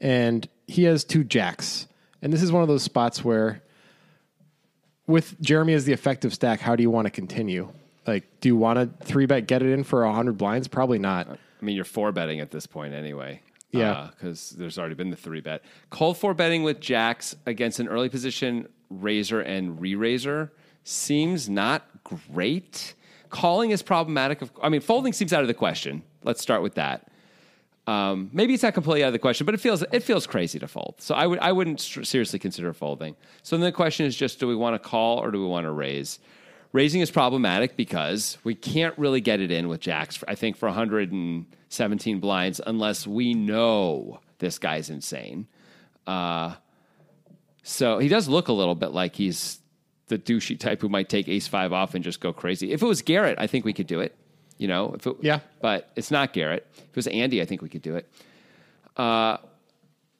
and 0.00 0.48
he 0.66 0.84
has 0.84 1.04
two 1.04 1.24
jacks. 1.24 1.86
And 2.22 2.32
this 2.32 2.42
is 2.42 2.52
one 2.52 2.62
of 2.62 2.68
those 2.68 2.82
spots 2.82 3.24
where, 3.24 3.62
with 5.06 5.40
Jeremy 5.40 5.74
as 5.74 5.84
the 5.84 5.92
effective 5.92 6.32
stack, 6.32 6.60
how 6.60 6.76
do 6.76 6.82
you 6.82 6.90
want 6.90 7.06
to 7.06 7.10
continue? 7.10 7.72
Like, 8.06 8.24
do 8.40 8.48
you 8.48 8.56
want 8.56 8.78
to 8.78 9.04
three 9.04 9.26
bet 9.26 9.46
get 9.46 9.62
it 9.62 9.72
in 9.72 9.84
for 9.84 10.06
hundred 10.06 10.38
blinds? 10.38 10.68
Probably 10.68 10.98
not. 10.98 11.28
I 11.28 11.64
mean, 11.64 11.76
you're 11.76 11.84
four 11.84 12.12
betting 12.12 12.40
at 12.40 12.50
this 12.50 12.66
point 12.66 12.94
anyway. 12.94 13.42
Yeah. 13.72 13.92
Uh, 13.92 14.10
because 14.10 14.50
there's 14.50 14.78
already 14.78 14.94
been 14.94 15.10
the 15.10 15.16
three 15.16 15.40
bet. 15.40 15.62
Call 15.90 16.14
four 16.14 16.34
betting 16.34 16.62
with 16.62 16.80
jacks 16.80 17.36
against 17.46 17.78
an 17.80 17.88
early 17.88 18.08
position 18.08 18.68
raiser 18.88 19.40
and 19.40 19.80
re 19.80 19.94
raiser 19.94 20.52
seems 20.84 21.48
not 21.48 21.86
great. 22.04 22.94
Calling 23.28 23.70
is 23.70 23.82
problematic. 23.82 24.42
Of, 24.42 24.50
I 24.62 24.68
mean, 24.68 24.80
folding 24.80 25.12
seems 25.12 25.32
out 25.32 25.42
of 25.42 25.48
the 25.48 25.54
question. 25.54 26.02
Let's 26.24 26.40
start 26.40 26.62
with 26.62 26.74
that. 26.74 27.09
Um, 27.90 28.30
maybe 28.32 28.54
it's 28.54 28.62
not 28.62 28.72
completely 28.74 29.02
out 29.02 29.08
of 29.08 29.14
the 29.14 29.18
question, 29.18 29.44
but 29.44 29.54
it 29.54 29.58
feels 29.58 29.82
it 29.90 30.04
feels 30.04 30.24
crazy 30.24 30.60
to 30.60 30.68
fold. 30.68 30.94
So 30.98 31.12
I 31.14 31.26
would 31.26 31.40
I 31.40 31.50
wouldn't 31.50 31.80
str- 31.80 32.04
seriously 32.04 32.38
consider 32.38 32.72
folding. 32.72 33.16
So 33.42 33.56
then 33.56 33.64
the 33.64 33.72
question 33.72 34.06
is 34.06 34.14
just: 34.14 34.38
Do 34.38 34.46
we 34.46 34.54
want 34.54 34.80
to 34.80 34.88
call 34.88 35.18
or 35.18 35.32
do 35.32 35.40
we 35.40 35.46
want 35.46 35.64
to 35.64 35.72
raise? 35.72 36.20
Raising 36.72 37.00
is 37.00 37.10
problematic 37.10 37.76
because 37.76 38.38
we 38.44 38.54
can't 38.54 38.96
really 38.96 39.20
get 39.20 39.40
it 39.40 39.50
in 39.50 39.66
with 39.66 39.80
jacks. 39.80 40.22
I 40.28 40.36
think 40.36 40.56
for 40.56 40.68
117 40.68 42.20
blinds 42.20 42.60
unless 42.64 43.08
we 43.08 43.34
know 43.34 44.20
this 44.38 44.60
guy's 44.60 44.88
insane. 44.88 45.48
Uh, 46.06 46.54
so 47.64 47.98
he 47.98 48.06
does 48.06 48.28
look 48.28 48.46
a 48.46 48.52
little 48.52 48.76
bit 48.76 48.92
like 48.92 49.16
he's 49.16 49.58
the 50.06 50.16
douchey 50.16 50.58
type 50.58 50.80
who 50.80 50.88
might 50.88 51.08
take 51.08 51.26
ace 51.28 51.48
five 51.48 51.72
off 51.72 51.96
and 51.96 52.04
just 52.04 52.20
go 52.20 52.32
crazy. 52.32 52.70
If 52.70 52.82
it 52.82 52.86
was 52.86 53.02
Garrett, 53.02 53.38
I 53.40 53.48
think 53.48 53.64
we 53.64 53.72
could 53.72 53.88
do 53.88 53.98
it. 53.98 54.16
You 54.60 54.68
know, 54.68 54.92
if 54.94 55.06
it, 55.06 55.16
Yeah. 55.22 55.40
but 55.62 55.90
it's 55.96 56.10
not 56.10 56.32
Garrett. 56.34 56.66
If 56.76 56.82
it 56.90 56.96
was 56.96 57.06
Andy, 57.06 57.40
I 57.40 57.46
think 57.46 57.62
we 57.62 57.68
could 57.70 57.80
do 57.82 57.96
it. 57.96 58.08
Uh, 58.96 59.38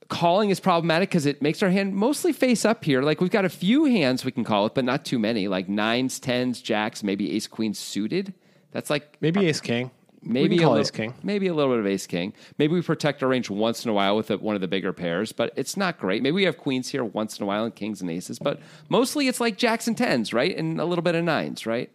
calling 0.08 0.50
is 0.50 0.58
problematic 0.58 1.10
because 1.10 1.26
it 1.26 1.42
makes 1.42 1.62
our 1.62 1.70
hand 1.70 1.94
mostly 1.94 2.32
face 2.32 2.64
up 2.64 2.82
here. 2.84 3.02
Like 3.02 3.20
we've 3.20 3.30
got 3.30 3.44
a 3.44 3.48
few 3.50 3.84
hands 3.84 4.24
we 4.24 4.32
can 4.32 4.44
call 4.44 4.66
it, 4.66 4.74
but 4.74 4.84
not 4.84 5.04
too 5.04 5.18
many. 5.18 5.46
Like 5.46 5.68
nines, 5.68 6.18
tens, 6.18 6.60
jacks, 6.62 7.02
maybe 7.02 7.32
ace 7.32 7.46
queen 7.46 7.74
suited. 7.74 8.32
That's 8.72 8.88
like 8.88 9.16
Maybe 9.20 9.46
ace 9.46 9.60
king. 9.60 9.90
maybe 10.22 10.56
a 10.56 10.60
call 10.60 10.70
little, 10.70 10.80
ace 10.84 10.90
king. 10.90 11.12
maybe 11.22 11.46
a 11.48 11.54
little 11.54 11.72
bit 11.72 11.80
of 11.80 11.86
ace 11.86 12.06
king. 12.06 12.32
Maybe 12.56 12.72
we 12.74 12.82
protect 12.82 13.22
our 13.22 13.28
range 13.28 13.50
once 13.50 13.84
in 13.84 13.90
a 13.90 13.94
while 13.94 14.16
with 14.16 14.30
a, 14.30 14.38
one 14.38 14.54
of 14.54 14.60
the 14.62 14.68
bigger 14.68 14.92
pairs, 14.94 15.32
but 15.32 15.52
it's 15.56 15.76
not 15.76 15.98
great. 15.98 16.22
Maybe 16.22 16.32
we 16.34 16.44
have 16.44 16.56
queens 16.56 16.88
here 16.88 17.04
once 17.04 17.38
in 17.38 17.42
a 17.44 17.46
while 17.46 17.64
and 17.64 17.74
kings 17.74 18.00
and 18.00 18.10
aces, 18.10 18.38
but 18.38 18.58
mostly 18.88 19.28
it's 19.28 19.40
like 19.40 19.58
jacks 19.58 19.86
and 19.86 19.98
tens, 19.98 20.32
right? 20.32 20.56
And 20.56 20.80
a 20.80 20.84
little 20.86 21.02
bit 21.02 21.14
of 21.14 21.24
nines, 21.24 21.66
right? 21.66 21.90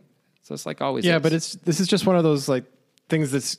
So 0.45 0.53
it's 0.53 0.65
like 0.65 0.79
always. 0.79 1.03
Yeah, 1.05 1.17
is. 1.17 1.21
but 1.23 1.33
it's 1.33 1.53
this 1.55 1.79
is 1.79 1.87
just 1.87 2.05
one 2.05 2.15
of 2.15 2.23
those 2.23 2.47
like 2.47 2.65
things 3.09 3.31
that's 3.31 3.57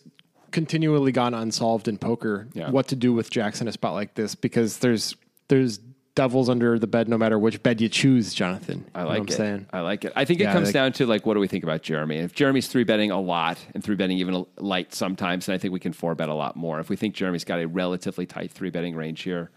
continually 0.52 1.10
gone 1.10 1.34
unsolved 1.34 1.88
in 1.88 1.98
poker. 1.98 2.46
Yeah. 2.54 2.70
What 2.70 2.86
to 2.88 2.96
do 2.96 3.12
with 3.12 3.28
jacks 3.28 3.60
in 3.60 3.66
a 3.68 3.72
spot 3.72 3.92
like 3.94 4.14
this 4.14 4.34
because 4.36 4.78
there's 4.78 5.16
there's 5.48 5.80
devils 6.14 6.48
under 6.48 6.78
the 6.78 6.86
bed 6.86 7.08
no 7.08 7.18
matter 7.18 7.38
which 7.38 7.60
bed 7.62 7.80
you 7.80 7.88
choose, 7.88 8.32
Jonathan. 8.32 8.86
I 8.94 9.00
You 9.00 9.04
know 9.04 9.10
like 9.10 9.18
what 9.18 9.28
I'm 9.28 9.34
it. 9.34 9.36
saying. 9.36 9.66
I 9.72 9.80
like 9.80 10.04
it. 10.04 10.12
I 10.16 10.24
think 10.24 10.40
it 10.40 10.44
comes 10.44 10.68
like- 10.68 10.74
down 10.74 10.92
to 10.94 11.06
like, 11.06 11.26
what 11.26 11.34
do 11.34 11.40
we 11.40 11.48
think 11.48 11.64
about 11.64 11.82
Jeremy? 11.82 12.18
If 12.18 12.32
Jeremy's 12.34 12.68
three 12.68 12.84
betting 12.84 13.10
a 13.10 13.20
lot 13.20 13.58
and 13.74 13.82
three 13.84 13.96
betting 13.96 14.16
even 14.18 14.34
a 14.34 14.44
light 14.62 14.94
sometimes, 14.94 15.46
then 15.46 15.54
I 15.54 15.58
think 15.58 15.74
we 15.74 15.80
can 15.80 15.92
four 15.92 16.14
bet 16.14 16.28
a 16.30 16.34
lot 16.34 16.54
more. 16.56 16.78
If 16.80 16.88
we 16.88 16.94
think 16.96 17.14
Jeremy's 17.16 17.44
got 17.44 17.60
a 17.60 17.66
relatively 17.66 18.24
tight 18.26 18.50
three 18.52 18.70
betting 18.70 18.94
range 18.94 19.22
here, 19.22 19.50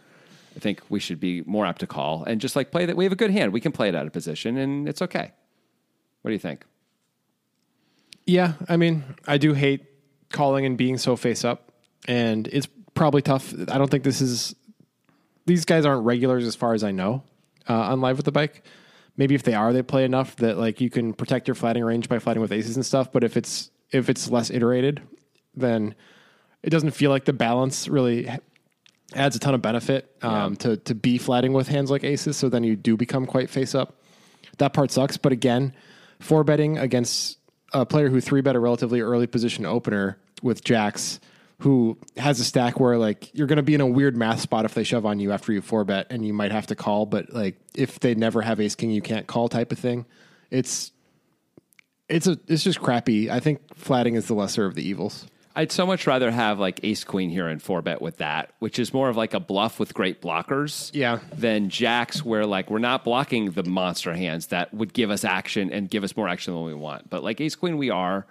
I 0.56 0.60
think 0.60 0.82
we 0.90 1.00
should 1.00 1.20
be 1.20 1.44
more 1.44 1.66
apt 1.66 1.80
to 1.82 1.88
call 1.88 2.24
and 2.26 2.42
just 2.42 2.56
like 2.58 2.72
play 2.72 2.86
that. 2.88 2.98
We 2.98 3.06
have 3.06 3.14
a 3.14 3.16
good 3.16 3.32
hand. 3.32 3.54
We 3.54 3.62
can 3.62 3.72
play 3.72 3.88
it 3.88 3.96
out 3.96 4.06
of 4.08 4.12
position 4.12 4.58
and 4.58 4.90
it's 4.90 5.02
okay. 5.04 5.32
What 6.24 6.30
do 6.30 6.34
you 6.34 6.40
think? 6.40 6.66
Yeah, 8.30 8.54
I 8.68 8.78
mean, 8.78 9.04
I 9.26 9.40
do 9.40 9.54
hate 9.54 9.86
calling 10.32 10.64
and 10.64 10.78
being 10.78 11.00
so 11.00 11.16
face 11.16 11.44
up, 11.44 11.72
and 12.08 12.48
it's 12.48 12.68
probably 12.94 13.24
tough. 13.24 13.52
I 13.68 13.80
don't 13.80 13.90
think 13.90 14.04
this 14.04 14.22
is. 14.22 14.56
These 15.48 15.66
guys 15.66 15.84
aren't 15.84 16.06
regulars 16.06 16.46
as 16.46 16.56
far 16.56 16.76
as 16.76 16.84
I 16.84 16.92
know 16.92 17.24
uh, 17.68 17.74
on 17.74 18.02
live 18.02 18.18
with 18.18 18.26
the 18.26 18.32
bike. 18.32 18.64
Maybe 19.18 19.34
if 19.34 19.42
they 19.42 19.56
are, 19.56 19.74
they 19.74 19.82
play 19.82 20.06
enough 20.06 20.36
that 20.36 20.60
like 20.60 20.80
you 20.80 20.92
can 20.92 21.14
protect 21.14 21.48
your 21.48 21.56
flatting 21.56 21.84
range 21.84 22.08
by 22.08 22.20
flatting 22.20 22.40
with 22.40 22.52
aces 22.52 22.76
and 22.76 22.86
stuff. 22.86 23.12
But 23.12 23.24
if 23.24 23.36
it's 23.36 23.72
if 23.90 24.10
it's 24.10 24.30
less 24.30 24.52
iterated, 24.52 25.02
then 25.56 25.96
it 26.62 26.70
doesn't 26.70 26.92
feel 26.92 27.10
like 27.10 27.26
the 27.26 27.34
balance 27.34 27.88
really 27.88 28.30
adds 29.16 29.36
a 29.36 29.40
ton 29.40 29.56
of 29.56 29.64
benefit 29.64 30.16
um, 30.22 30.56
to 30.58 30.78
to 30.78 30.94
be 30.94 31.18
flatting 31.18 31.54
with 31.54 31.68
hands 31.68 31.90
like 31.90 32.04
aces. 32.04 32.38
So 32.38 32.48
then 32.48 32.64
you 32.64 32.76
do 32.76 32.96
become 32.96 33.26
quite 33.26 33.50
face 33.50 33.74
up. 33.74 33.96
That 34.60 34.74
part 34.74 34.92
sucks. 34.92 35.18
But 35.18 35.32
again, 35.32 35.74
four 36.20 36.44
betting 36.44 36.78
against 36.78 37.39
a 37.74 37.86
player 37.86 38.10
who 38.10 38.22
three 38.22 38.42
bet 38.42 38.56
a 38.56 38.60
relatively 38.60 39.02
early 39.02 39.28
position 39.28 39.66
opener 39.66 40.18
with 40.42 40.64
jacks, 40.64 41.20
who 41.60 41.98
has 42.18 42.40
a 42.40 42.44
stack 42.44 42.80
where 42.80 42.98
like 42.98 43.34
you're 43.34 43.48
going 43.48 43.58
to 43.58 43.64
be 43.64 43.76
in 43.76 43.82
a 43.82 43.88
weird 43.88 44.16
math 44.16 44.40
spot 44.40 44.66
if 44.66 44.74
they 44.74 44.84
shove 44.84 45.06
on 45.06 45.20
you 45.20 45.32
after 45.32 45.52
you 45.52 45.62
four 45.62 45.84
bet, 45.84 46.08
and 46.10 46.26
you 46.26 46.34
might 46.34 46.52
have 46.52 46.68
to 46.68 46.76
call. 46.76 47.06
But 47.06 47.34
like 47.34 47.60
if 47.76 48.00
they 48.00 48.16
never 48.16 48.42
have 48.42 48.60
ace 48.60 48.76
king, 48.76 48.92
you 48.92 49.02
can't 49.02 49.28
call 49.28 49.50
type 49.50 49.72
of 49.72 49.80
thing. 49.80 50.06
It's 50.52 50.92
it's 52.08 52.28
a 52.28 52.40
it's 52.48 52.64
just 52.64 52.80
crappy. 52.80 53.30
I 53.30 53.40
think 53.40 53.76
flatting 53.76 54.16
is 54.16 54.28
the 54.28 54.34
lesser 54.34 54.66
of 54.66 54.76
the 54.76 54.88
evils. 54.88 55.28
I'd 55.56 55.72
so 55.72 55.86
much 55.86 56.08
rather 56.08 56.32
have 56.32 56.60
like 56.60 56.80
ace 56.84 57.04
queen 57.04 57.30
here 57.30 57.48
and 57.48 57.62
four 57.62 57.82
bet 57.82 58.02
with 58.02 58.18
that, 58.18 58.54
which 58.60 58.80
is 58.80 58.94
more 58.94 59.10
of 59.10 59.18
like 59.18 59.34
a 59.34 59.40
bluff 59.40 59.80
with 59.80 59.94
great 59.94 60.22
blockers. 60.22 60.92
Yeah. 60.94 61.20
Than 61.34 61.70
jacks 61.70 62.24
where 62.24 62.46
like 62.46 62.70
we're 62.70 62.80
not 62.80 63.04
blocking 63.04 63.52
the 63.52 63.64
monster 63.64 64.14
hands 64.14 64.48
that 64.48 64.74
would 64.74 64.94
give 64.94 65.10
us 65.12 65.24
action 65.26 65.72
and 65.72 65.90
give 65.90 66.04
us 66.04 66.16
more 66.16 66.28
action 66.30 66.54
than 66.54 66.64
we 66.64 66.74
want. 66.74 67.10
But 67.10 67.24
like 67.24 67.42
ace 67.42 67.56
queen, 67.56 67.78
we 67.78 67.90
are. 67.90 68.26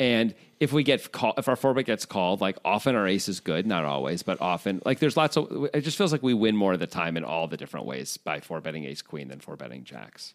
And 0.00 0.34
if 0.60 0.72
we 0.72 0.82
get 0.82 1.12
call, 1.12 1.34
if 1.38 1.48
our 1.48 1.56
four 1.56 1.72
bet 1.74 1.86
gets 1.86 2.04
called, 2.04 2.40
like 2.40 2.58
often 2.64 2.94
our 2.96 3.06
ace 3.06 3.28
is 3.28 3.40
good, 3.40 3.66
not 3.66 3.84
always, 3.84 4.22
but 4.22 4.40
often. 4.40 4.82
Like 4.84 4.98
there's 4.98 5.16
lots 5.16 5.36
of. 5.36 5.68
It 5.72 5.82
just 5.82 5.96
feels 5.98 6.12
like 6.12 6.22
we 6.22 6.34
win 6.34 6.56
more 6.56 6.72
of 6.74 6.80
the 6.80 6.86
time 6.86 7.16
in 7.16 7.24
all 7.24 7.46
the 7.48 7.56
different 7.56 7.86
ways 7.86 8.16
by 8.16 8.40
four 8.40 8.60
betting 8.60 8.84
ace 8.84 9.02
queen 9.02 9.28
than 9.28 9.40
four 9.40 9.56
betting 9.56 9.84
jacks. 9.84 10.34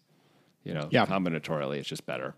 You 0.64 0.74
know, 0.74 0.88
Yeah. 0.90 1.06
combinatorially, 1.06 1.78
it's 1.78 1.88
just 1.88 2.06
better. 2.06 2.34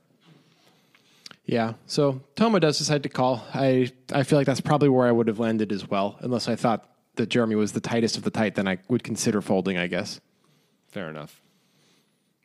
Yeah. 1.46 1.74
So 1.86 2.22
Toma 2.36 2.58
does 2.60 2.78
decide 2.78 3.02
to 3.02 3.08
call. 3.08 3.44
I 3.52 3.92
I 4.12 4.22
feel 4.22 4.38
like 4.38 4.46
that's 4.46 4.62
probably 4.62 4.88
where 4.88 5.06
I 5.06 5.12
would 5.12 5.28
have 5.28 5.38
landed 5.38 5.72
as 5.72 5.88
well, 5.88 6.16
unless 6.20 6.48
I 6.48 6.56
thought 6.56 6.88
that 7.16 7.28
Jeremy 7.28 7.54
was 7.54 7.72
the 7.72 7.80
tightest 7.80 8.16
of 8.16 8.22
the 8.22 8.30
tight. 8.30 8.54
Then 8.54 8.66
I 8.66 8.78
would 8.88 9.04
consider 9.04 9.40
folding, 9.40 9.76
I 9.76 9.86
guess. 9.86 10.20
Fair 10.88 11.08
enough. 11.10 11.42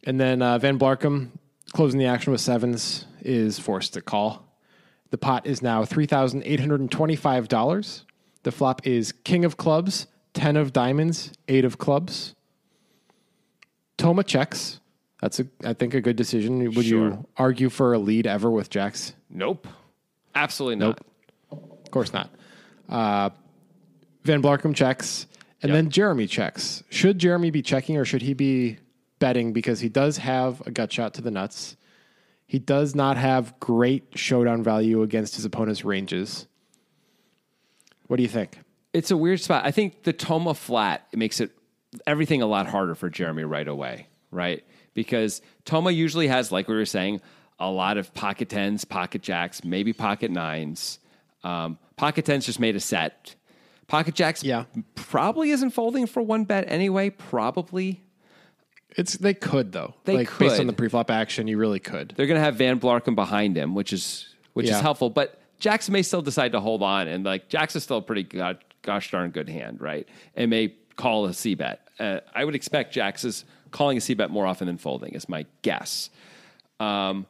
And 0.04 0.20
then 0.20 0.42
uh, 0.42 0.58
Van 0.60 0.78
Blarcum 0.78 1.30
closing 1.72 2.00
the 2.00 2.08
action 2.08 2.32
with 2.32 2.42
sevens 2.42 3.06
is 3.22 3.60
forced 3.60 3.94
to 3.94 4.02
call. 4.02 4.46
The 5.12 5.18
pot 5.18 5.48
is 5.48 5.62
now 5.62 5.86
three 5.86 6.06
thousand 6.06 6.44
eight 6.46 6.60
hundred 6.60 6.82
and 6.82 6.92
twenty-five 6.92 7.48
dollars. 7.48 8.06
The 8.44 8.52
flop 8.52 8.86
is 8.86 9.12
King 9.12 9.46
of 9.46 9.58
Clubs, 9.58 10.08
ten 10.34 10.58
of 10.58 10.74
Diamonds, 10.74 11.32
eight 11.48 11.66
of 11.66 11.78
Clubs. 11.78 12.36
Toma 13.98 14.24
checks. 14.24 14.80
That's 15.22 15.40
a 15.40 15.48
I 15.64 15.74
think 15.74 15.94
a 15.94 16.02
good 16.02 16.16
decision. 16.16 16.60
Would 16.60 16.86
Sure. 16.86 17.10
you 17.10 17.28
argue 17.38 17.70
for 17.70 17.94
a 17.94 18.00
lead 18.00 18.26
ever 18.28 18.50
with 18.50 18.70
jacks? 18.70 19.14
Nope. 19.30 19.68
Absolutely 20.36 20.78
not. 20.78 21.00
Nope. 21.52 21.62
Of 21.86 21.92
course 21.92 22.14
not. 22.14 22.30
Uh, 22.88 23.30
Van 24.24 24.42
Blarcum 24.42 24.74
checks, 24.76 25.28
and 25.62 25.70
Yep. 25.72 25.76
then 25.78 25.90
Jeremy 25.90 26.28
checks. 26.28 26.84
Should 26.90 27.20
Jeremy 27.20 27.52
be 27.52 27.62
checking 27.62 27.98
or 27.98 28.06
should 28.06 28.22
he 28.22 28.34
be 28.34 28.78
betting 29.20 29.52
because 29.54 29.80
he 29.82 29.90
does 29.90 30.18
have 30.18 30.62
a 30.66 30.72
gut 30.72 30.92
shot 30.94 31.14
to 31.16 31.22
the 31.22 31.32
nuts? 31.32 31.76
He 32.48 32.58
does 32.60 32.96
not 32.96 33.18
have 33.18 33.60
great 33.60 34.06
showdown 34.16 34.64
value 34.64 35.02
against 35.04 35.36
his 35.36 35.46
opponent's 35.46 35.84
ranges. 35.86 36.48
What 38.08 38.18
do 38.18 38.24
you 38.24 38.30
think? 38.30 38.60
It's 38.94 39.12
a 39.12 39.18
weird 39.18 39.40
spot. 39.42 39.66
I 39.66 39.72
think 39.72 40.04
the 40.04 40.14
Toma 40.14 40.54
flat 40.54 41.08
it 41.12 41.20
makes 41.20 41.40
it 41.42 41.52
everything 42.08 42.42
a 42.42 42.48
lot 42.48 42.68
harder 42.68 42.96
for 42.96 43.10
Jeremy 43.10 43.44
right 43.44 43.68
away, 43.68 44.08
right? 44.32 44.64
Because 44.94 45.42
Toma 45.66 45.92
usually 45.92 46.28
has, 46.28 46.52
like 46.52 46.68
we 46.68 46.76
were 46.76 46.86
saying, 46.86 47.22
a 47.60 47.70
lot 47.70 47.98
of 47.98 48.14
pocket 48.14 48.50
tens, 48.50 48.86
pocket 48.86 49.22
jacks, 49.22 49.64
maybe 49.64 49.94
pocket 49.94 50.32
nines. 50.32 51.00
Um, 51.44 51.78
pocket 51.96 52.26
tens 52.26 52.46
just 52.46 52.60
made 52.60 52.76
a 52.76 52.80
set. 52.80 53.36
Pocket 53.88 54.14
jacks, 54.16 54.44
Yeah. 54.44 54.66
probably 54.96 55.50
isn't 55.52 55.72
folding 55.72 56.06
for 56.06 56.22
one 56.22 56.44
bet 56.46 56.66
anyway. 56.68 57.10
Probably 57.10 58.02
It's 58.96 59.14
they 59.18 59.34
could 59.34 59.72
though. 59.72 59.94
They 60.06 60.18
like 60.18 60.38
based 60.38 60.56
could. 60.56 60.62
on 60.62 60.68
the 60.68 60.74
preflop 60.74 61.10
action, 61.10 61.48
you 61.48 61.58
really 61.58 61.80
could. 61.80 62.14
they're 62.16 62.28
going 62.28 62.40
to 62.40 62.44
have 62.44 62.56
Van 62.56 62.80
Blarcum 62.80 63.16
behind 63.16 63.56
him, 63.58 63.76
which 63.76 63.94
is 63.94 64.28
which 64.54 64.68
is 64.68 64.80
helpful. 64.80 65.10
But 65.10 65.40
Jackson 65.60 65.94
may 65.94 66.02
still 66.04 66.22
decide 66.22 66.52
to 66.54 66.60
hold 66.60 66.82
on, 66.84 67.08
and 67.08 67.24
like 67.26 67.50
Jackson's 67.50 67.84
still 67.84 67.98
a 67.98 68.02
pretty 68.02 68.24
god, 68.24 68.58
gosh 68.82 69.12
darn 69.12 69.32
good 69.32 69.48
hand, 69.50 69.80
right? 69.82 70.08
And 70.36 70.50
may 70.50 70.76
call 70.96 71.26
a 71.26 71.34
c 71.34 71.54
bet. 71.56 71.82
Uh, 72.00 72.20
I 72.34 72.46
would 72.46 72.56
expect 72.56 72.94
Jax 72.94 73.24
is 73.26 73.44
calling 73.72 73.98
a 73.98 74.02
c 74.02 74.14
bet 74.14 74.30
more 74.32 74.46
often 74.46 74.68
than 74.68 74.78
folding, 74.78 75.14
is 75.14 75.28
my 75.30 75.46
guess. 75.62 76.10
Um, 76.80 77.26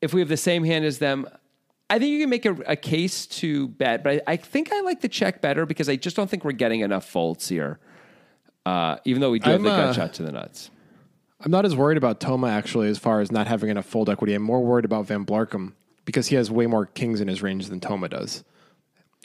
if 0.00 0.12
we 0.14 0.20
have 0.20 0.28
the 0.28 0.36
same 0.36 0.64
hand 0.64 0.84
as 0.84 0.98
them, 0.98 1.26
I 1.88 1.98
think 1.98 2.10
you 2.12 2.20
can 2.20 2.30
make 2.30 2.44
a, 2.44 2.52
a 2.66 2.76
case 2.76 3.26
to 3.26 3.68
bet, 3.68 4.02
but 4.02 4.22
I, 4.26 4.32
I 4.32 4.36
think 4.36 4.72
I 4.72 4.80
like 4.80 5.00
the 5.00 5.08
check 5.08 5.40
better 5.40 5.66
because 5.66 5.88
I 5.88 5.96
just 5.96 6.16
don't 6.16 6.28
think 6.28 6.44
we're 6.44 6.52
getting 6.52 6.80
enough 6.80 7.08
folds 7.08 7.48
here. 7.48 7.78
Uh, 8.64 8.96
even 9.04 9.20
though 9.20 9.30
we 9.30 9.38
do 9.38 9.50
have 9.50 9.60
I'm, 9.60 9.62
the 9.62 9.70
gut 9.70 9.88
uh, 9.90 9.92
shot 9.92 10.12
to 10.14 10.22
the 10.24 10.32
nuts. 10.32 10.70
I'm 11.40 11.52
not 11.52 11.64
as 11.64 11.76
worried 11.76 11.98
about 11.98 12.18
Toma 12.18 12.48
actually 12.48 12.88
as 12.88 12.98
far 12.98 13.20
as 13.20 13.30
not 13.30 13.46
having 13.46 13.70
enough 13.70 13.86
fold 13.86 14.10
equity. 14.10 14.34
I'm 14.34 14.42
more 14.42 14.60
worried 14.62 14.84
about 14.84 15.06
Van 15.06 15.24
Blarcum 15.24 15.74
because 16.04 16.28
he 16.28 16.36
has 16.36 16.50
way 16.50 16.66
more 16.66 16.86
kings 16.86 17.20
in 17.20 17.28
his 17.28 17.42
range 17.42 17.66
than 17.68 17.78
Toma 17.78 18.08
does. 18.08 18.42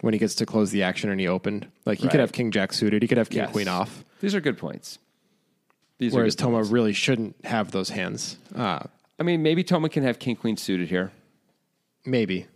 When 0.01 0.13
he 0.13 0.19
gets 0.19 0.35
to 0.35 0.45
close 0.45 0.71
the 0.71 0.83
action 0.83 1.09
and 1.09 1.19
he 1.19 1.27
opened, 1.27 1.67
like 1.85 1.99
he 1.99 2.05
Right. 2.05 2.11
could 2.11 2.19
have 2.19 2.31
King 2.31 2.51
Jack 2.51 2.73
suited, 2.73 3.01
he 3.01 3.07
could 3.07 3.17
have 3.17 3.29
King 3.29 3.39
Yes. 3.43 3.51
Queen 3.51 3.67
off. 3.67 4.03
These 4.19 4.35
are 4.35 4.41
good 4.41 4.57
points. 4.57 4.99
These 6.01 6.13
Whereas 6.13 6.33
are 6.33 6.37
Toma 6.39 6.63
really 6.63 6.93
shouldn't 6.93 7.35
have 7.45 7.69
those 7.71 7.89
hands. 7.91 8.37
Uh, 8.55 8.79
I 9.19 9.23
mean, 9.23 9.43
maybe 9.43 9.63
Toma 9.63 9.87
can 9.87 10.01
have 10.01 10.17
King 10.17 10.35
Queen 10.35 10.57
suited 10.57 10.89
here, 10.89 11.11
maybe. 12.05 12.47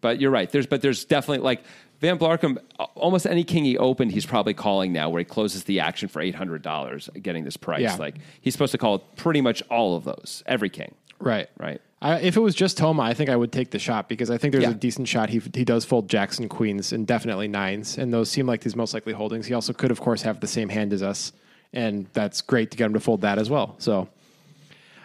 but 0.00 0.20
you're 0.20 0.32
right. 0.32 0.50
There's 0.50 0.66
but 0.66 0.82
there's 0.82 1.04
definitely 1.04 1.44
like 1.44 1.62
Van 2.00 2.18
Blarcum. 2.18 2.58
Almost 2.96 3.26
any 3.26 3.44
king 3.44 3.64
he 3.64 3.78
opened, 3.78 4.10
he's 4.12 4.26
probably 4.26 4.52
calling 4.54 4.92
now, 4.92 5.10
where 5.10 5.20
he 5.20 5.24
closes 5.24 5.62
the 5.64 5.78
action 5.80 6.08
for 6.08 6.20
eight 6.20 6.34
hundred 6.34 6.62
dollars, 6.62 7.08
getting 7.22 7.44
this 7.44 7.56
price. 7.56 7.82
Yeah. 7.82 7.94
Like 7.94 8.16
he's 8.40 8.52
supposed 8.54 8.72
to 8.72 8.78
call 8.78 8.98
pretty 8.98 9.40
much 9.40 9.62
all 9.70 9.94
of 9.96 10.04
those, 10.04 10.42
every 10.46 10.68
king, 10.70 10.92
Right. 11.20 11.48
right? 11.58 11.80
I, 12.02 12.18
if 12.20 12.36
it 12.36 12.40
was 12.40 12.54
just 12.56 12.78
Toma, 12.78 13.02
I 13.02 13.14
think 13.14 13.28
I 13.30 13.36
would 13.36 13.50
take 13.52 13.70
the 13.70 13.78
shot 13.78 14.08
because 14.08 14.28
I 14.30 14.38
think 14.38 14.52
there's 14.52 14.62
Yeah. 14.64 14.70
a 14.70 14.74
decent 14.74 15.06
shot. 15.08 15.30
He 15.30 15.40
he 15.54 15.64
does 15.64 15.84
fold 15.84 16.08
jacks 16.08 16.38
and 16.40 16.50
queens 16.50 16.92
and 16.92 17.06
definitely 17.06 17.46
nines, 17.48 17.96
and 17.96 18.12
those 18.12 18.28
seem 18.28 18.46
like 18.48 18.64
his 18.64 18.74
most 18.74 18.92
likely 18.92 19.12
holdings. 19.12 19.46
He 19.46 19.54
also 19.54 19.72
could, 19.72 19.90
of 19.92 20.00
course, 20.00 20.22
have 20.22 20.40
the 20.40 20.46
same 20.48 20.68
hand 20.68 20.92
as 20.92 21.02
us, 21.02 21.32
and 21.72 22.06
that's 22.12 22.40
great 22.40 22.70
to 22.70 22.76
get 22.76 22.86
him 22.86 22.94
to 22.94 23.00
fold 23.00 23.20
that 23.22 23.38
as 23.38 23.50
well. 23.50 23.76
So 23.78 24.08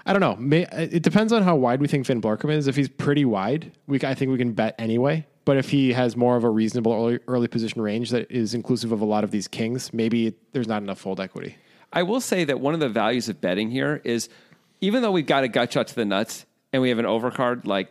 I 0.06 0.14
don't 0.14 0.20
know. 0.22 0.58
It 0.74 1.04
depends 1.04 1.32
on 1.32 1.44
how 1.44 1.56
wide 1.56 1.80
we 1.80 1.88
think 1.88 2.06
Van 2.06 2.22
Blarcum 2.22 2.52
is. 2.52 2.68
If 2.68 2.76
he's 2.76 2.90
pretty 2.90 3.26
wide, 3.26 3.72
we 3.88 4.00
I 4.04 4.14
think 4.14 4.32
we 4.32 4.38
can 4.38 4.54
bet 4.54 4.76
anyway. 4.78 5.26
But 5.46 5.58
if 5.58 5.70
he 5.70 5.92
has 5.94 6.16
more 6.16 6.38
of 6.38 6.44
a 6.44 6.50
reasonable 6.50 6.94
early, 6.94 7.20
early 7.28 7.48
position 7.48 7.82
range 7.82 8.12
that 8.12 8.32
is 8.32 8.54
inclusive 8.54 8.92
of 8.92 9.02
a 9.02 9.06
lot 9.06 9.24
of 9.24 9.32
these 9.32 9.48
kings, 9.48 9.94
maybe 9.94 10.34
there's 10.54 10.68
not 10.68 10.82
enough 10.82 11.00
fold 11.00 11.20
equity. 11.20 11.58
I 11.92 12.04
will 12.04 12.22
say 12.22 12.44
that 12.46 12.60
one 12.60 12.74
of 12.74 12.80
the 12.80 12.90
values 12.90 13.30
of 13.30 13.42
betting 13.42 13.70
here 13.70 14.02
is 14.04 14.30
even 14.82 15.02
though 15.02 15.12
we've 15.12 15.28
got 15.28 15.44
a 15.44 15.48
gut 15.48 15.72
shot 15.72 15.88
to 15.88 15.96
the 15.96 16.06
nuts 16.06 16.46
and 16.72 16.82
we 16.82 16.90
have 16.90 17.00
an 17.00 17.06
overcard, 17.06 17.66
like 17.66 17.90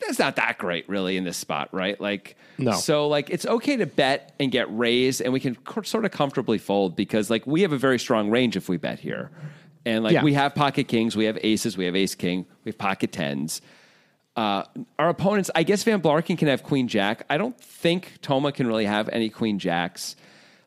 that's 0.00 0.18
not 0.18 0.36
that 0.36 0.58
great 0.58 0.88
really 0.88 1.16
in 1.16 1.24
this 1.24 1.36
spot, 1.36 1.68
right? 1.72 2.00
Like, 2.00 2.36
No. 2.58 2.72
So 2.72 3.08
like, 3.08 3.30
it's 3.30 3.46
okay 3.46 3.76
to 3.76 3.86
bet 3.86 4.34
and 4.40 4.50
get 4.50 4.66
raised, 4.76 5.20
and 5.20 5.32
we 5.32 5.40
can 5.40 5.54
co- 5.54 5.82
sort 5.82 6.04
of 6.04 6.10
comfortably 6.10 6.58
fold 6.58 6.96
because 6.96 7.30
like 7.30 7.46
we 7.46 7.62
have 7.62 7.72
a 7.72 7.78
very 7.78 7.98
strong 7.98 8.30
range 8.30 8.56
if 8.56 8.68
we 8.68 8.76
bet 8.76 8.98
here, 8.98 9.30
and 9.84 10.02
like 10.04 10.12
Yeah. 10.14 10.22
we 10.24 10.34
have 10.34 10.54
pocket 10.54 10.88
kings, 10.88 11.16
we 11.16 11.24
have 11.26 11.38
aces, 11.42 11.76
we 11.76 11.84
have 11.86 11.96
ace 11.96 12.14
king, 12.14 12.46
we 12.64 12.70
have 12.70 12.78
pocket 12.78 13.12
tens. 13.12 13.60
Uh, 14.36 14.62
our 14.98 15.08
opponents, 15.08 15.50
I 15.54 15.64
guess 15.64 15.82
Van 15.84 16.00
Blarcum 16.00 16.38
can 16.38 16.48
have 16.48 16.62
queen 16.62 16.88
jack. 16.88 17.24
I 17.28 17.36
don't 17.36 17.58
think 17.60 18.12
Toma 18.22 18.52
can 18.52 18.66
really 18.66 18.86
have 18.86 19.08
any 19.10 19.28
queen 19.28 19.58
jacks. 19.58 20.16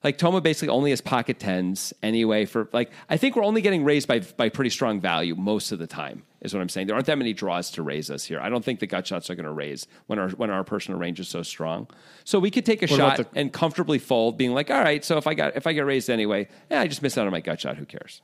Like 0.03 0.17
Toma 0.17 0.41
basically 0.41 0.67
only 0.67 0.89
has 0.89 0.99
pocket 0.99 1.39
tens 1.39 1.93
anyway. 2.03 2.45
For 2.45 2.67
like, 2.73 2.91
I 3.09 3.15
think 3.17 3.35
we're 3.37 3.45
only 3.45 3.61
getting 3.61 3.83
raised 3.85 4.07
by 4.07 4.19
by 4.19 4.49
pretty 4.49 4.69
strong 4.69 4.99
value 4.99 5.33
most 5.35 5.71
of 5.71 5.79
the 5.79 5.87
time. 5.87 6.23
Is 6.43 6.53
what 6.53 6.59
I'm 6.61 6.67
saying. 6.69 6.87
There 6.87 6.95
aren't 6.95 7.05
that 7.07 7.17
many 7.17 7.31
draws 7.33 7.71
to 7.71 7.81
raise 7.83 8.11
us 8.11 8.25
here. 8.25 8.39
I 8.39 8.49
don't 8.49 8.65
think 8.65 8.79
the 8.81 8.85
gut 8.87 9.07
shots 9.07 9.29
are 9.29 9.35
going 9.35 9.45
to 9.45 9.51
raise 9.51 9.87
when 10.07 10.19
our 10.19 10.29
when 10.31 10.49
our 10.49 10.63
personal 10.65 10.99
range 10.99 11.19
is 11.21 11.29
so 11.29 11.41
strong. 11.41 11.87
So 12.25 12.37
we 12.37 12.51
could 12.51 12.65
take 12.65 12.81
a 12.81 12.87
What 12.87 12.97
shot 12.97 13.17
the- 13.17 13.27
and 13.33 13.51
comfortably 13.53 13.97
fold, 13.97 14.37
being 14.37 14.53
like, 14.53 14.69
all 14.69 14.81
right. 14.81 15.03
So 15.05 15.17
if 15.17 15.25
I 15.25 15.35
got 15.35 15.55
if 15.55 15.65
I 15.67 15.71
get 15.73 15.85
raised 15.85 16.09
anyway, 16.09 16.49
yeah, 16.69 16.81
I 16.81 16.87
just 16.87 17.01
miss 17.01 17.17
out 17.17 17.25
on 17.25 17.31
my 17.31 17.39
gut 17.39 17.61
shot. 17.61 17.77
Who 17.77 17.85
cares? 17.85 18.21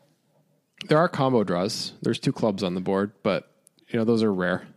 There 0.89 0.97
are 0.97 1.07
combo 1.07 1.43
draws. 1.45 1.93
There's 2.01 2.19
two 2.19 2.33
clubs 2.33 2.61
on 2.61 2.73
the 2.75 2.81
board, 2.81 3.13
but 3.23 3.49
you 3.87 3.97
know 3.97 4.03
those 4.05 4.21
are 4.21 4.33
rare. 4.33 4.67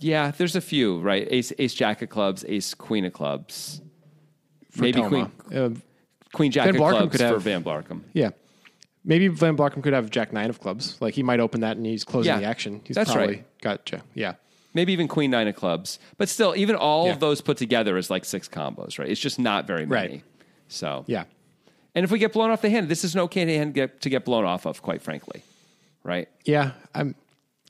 Yeah, 0.00 0.32
there's 0.36 0.54
a 0.56 0.60
few, 0.60 1.00
right? 1.00 1.26
Ace, 1.30 1.52
ace, 1.58 1.72
jack 1.72 2.02
of 2.02 2.10
clubs, 2.10 2.44
ace, 2.46 2.74
queen 2.74 3.06
of 3.06 3.12
clubs. 3.14 3.80
For 4.70 4.82
Maybe 4.82 5.00
Toma. 5.00 5.30
queen, 5.48 5.58
Uh, 5.58 5.70
queen, 6.34 6.50
jack 6.50 6.66
Van 6.66 6.74
of 6.74 6.80
Blarcum 6.82 6.90
clubs 6.98 7.16
could 7.16 7.28
for 7.28 7.38
Van 7.38 7.62
Blarcum. 7.64 8.00
yeah. 8.12 8.30
Maybe 9.04 9.28
Van 9.28 9.56
Blarcum 9.56 9.82
could 9.82 9.92
have 9.92 10.10
Jack 10.10 10.32
Nine 10.32 10.48
of 10.50 10.60
clubs. 10.60 10.96
Like 11.00 11.14
he 11.14 11.22
might 11.22 11.40
open 11.40 11.60
that 11.60 11.76
and 11.76 11.84
he's 11.84 12.04
closing 12.04 12.32
Yeah, 12.32 12.38
the 12.40 12.46
action. 12.46 12.80
He's 12.84 12.96
that's 12.96 13.12
probably 13.12 13.36
right. 13.36 13.60
got 13.60 13.90
ja- 13.92 13.98
yeah. 14.14 14.32
Maybe 14.72 14.92
even 14.92 15.06
queen 15.08 15.30
nine 15.30 15.46
of 15.46 15.54
clubs. 15.54 15.98
But 16.16 16.28
still, 16.28 16.54
even 16.56 16.74
all 16.74 17.06
Yeah. 17.06 17.12
of 17.12 17.20
those 17.20 17.40
put 17.40 17.56
together 17.58 17.96
is 17.96 18.10
like 18.10 18.24
six 18.24 18.48
combos, 18.48 18.98
right? 18.98 19.08
It's 19.08 19.20
just 19.20 19.38
not 19.38 19.66
very 19.66 19.86
many. 19.86 20.08
Right. 20.14 20.22
So 20.68 21.04
Yeah. 21.06 21.24
And 21.94 22.02
if 22.02 22.10
we 22.10 22.18
get 22.18 22.32
blown 22.32 22.50
off 22.50 22.60
the 22.60 22.70
hand, 22.70 22.88
this 22.88 23.04
is 23.04 23.14
an 23.14 23.20
okay 23.20 23.44
hand 23.56 23.72
get, 23.74 24.00
to 24.00 24.08
get 24.10 24.24
blown 24.24 24.44
off 24.44 24.66
of, 24.66 24.82
quite 24.82 25.00
frankly, 25.00 25.42
right? 26.02 26.28
Yeah. 26.44 26.72
I'm 26.94 27.14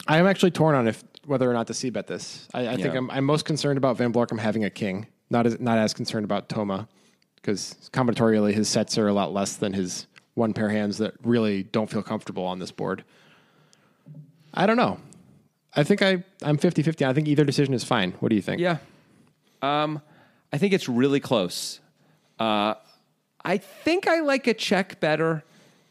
I 0.07 0.18
am 0.18 0.27
actually 0.27 0.51
torn 0.53 0.75
on 0.75 0.87
if 0.88 1.03
whether 1.27 1.51
or 1.51 1.53
not 1.55 1.66
to 1.66 1.75
c 1.75 1.90
bet 1.90 2.07
this. 2.07 2.49
I, 2.55 2.68
I 2.68 2.77
think 2.77 2.87
Yeah. 2.94 2.99
I'm 2.99 3.11
I'm 3.11 3.25
most 3.25 3.44
concerned 3.44 3.77
about 3.77 3.97
Van 3.99 4.12
Blarcum 4.12 4.38
having 4.38 4.64
a 4.64 4.70
king. 4.70 5.07
Not 5.31 5.47
as 5.47 5.59
not 5.61 5.79
as 5.79 5.92
concerned 5.94 6.25
about 6.25 6.49
Toma. 6.49 6.88
Because 7.37 7.77
combinatorially 7.92 8.55
his 8.55 8.68
sets 8.70 8.97
are 8.97 9.09
a 9.09 9.12
lot 9.12 9.35
less 9.35 9.57
than 9.57 9.75
his 9.75 10.07
one 10.35 10.53
pair 10.53 10.68
hands 10.68 10.99
that 10.99 11.14
really 11.23 11.62
don't 11.62 11.90
feel 11.90 12.03
comfortable 12.03 12.44
on 12.44 12.59
this 12.59 12.70
board. 12.70 13.05
I 14.53 14.66
don't 14.66 14.77
know. 14.77 14.99
I 15.75 15.83
think 15.83 16.03
I, 16.03 16.25
I'm 16.42 16.59
50 16.59 16.83
50. 16.83 17.05
I 17.05 17.12
think 17.12 17.29
either 17.29 17.44
decision 17.44 17.75
is 17.75 17.85
fine. 17.85 18.12
What 18.20 18.29
do 18.29 18.37
you 18.37 18.42
think? 18.42 18.61
Yeah. 18.61 18.79
Um, 19.62 20.01
I 20.53 20.59
think 20.59 20.73
it's 20.73 20.88
really 20.88 21.20
close. 21.20 21.81
Uh, 22.38 22.75
I 23.44 23.59
think 23.59 24.07
I 24.07 24.20
like 24.20 24.47
a 24.47 24.55
check 24.55 25.01
better 25.01 25.42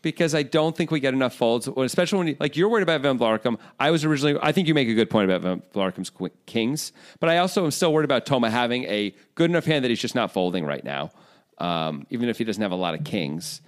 because 0.01 0.36
I 0.36 0.43
don't 0.43 0.75
think 0.75 0.91
we 0.91 0.99
get 0.99 1.13
enough 1.13 1.34
folds, 1.34 1.67
especially 1.67 2.17
when 2.17 2.27
you, 2.27 2.38
like 2.39 2.58
you're 2.58 2.69
worried 2.69 2.84
about 2.84 3.01
Van 3.01 3.17
Blarcum. 3.17 3.58
I 3.79 3.89
was 3.91 4.03
originally, 4.03 4.38
I 4.41 4.51
think 4.51 4.67
you 4.67 4.73
make 4.73 4.89
a 4.89 4.93
good 4.93 5.10
point 5.10 5.29
about 5.29 5.41
Van 5.41 5.63
Blarcum's 5.73 6.12
kings, 6.45 6.91
but 7.19 7.29
I 7.29 7.38
also 7.38 7.63
am 7.65 7.71
still 7.71 7.93
worried 7.93 8.06
about 8.06 8.25
Toma 8.25 8.49
having 8.49 8.84
a 8.86 9.15
good 9.36 9.49
enough 9.49 9.65
hand 9.65 9.84
that 9.86 9.89
he's 9.89 10.01
just 10.01 10.15
not 10.15 10.32
folding 10.32 10.65
right 10.65 10.84
now, 10.84 11.12
um, 11.58 12.06
even 12.10 12.27
if 12.27 12.38
he 12.38 12.43
doesn't 12.43 12.62
have 12.62 12.73
a 12.73 12.75
lot 12.75 12.93
of 12.93 13.03
kings. 13.06 13.62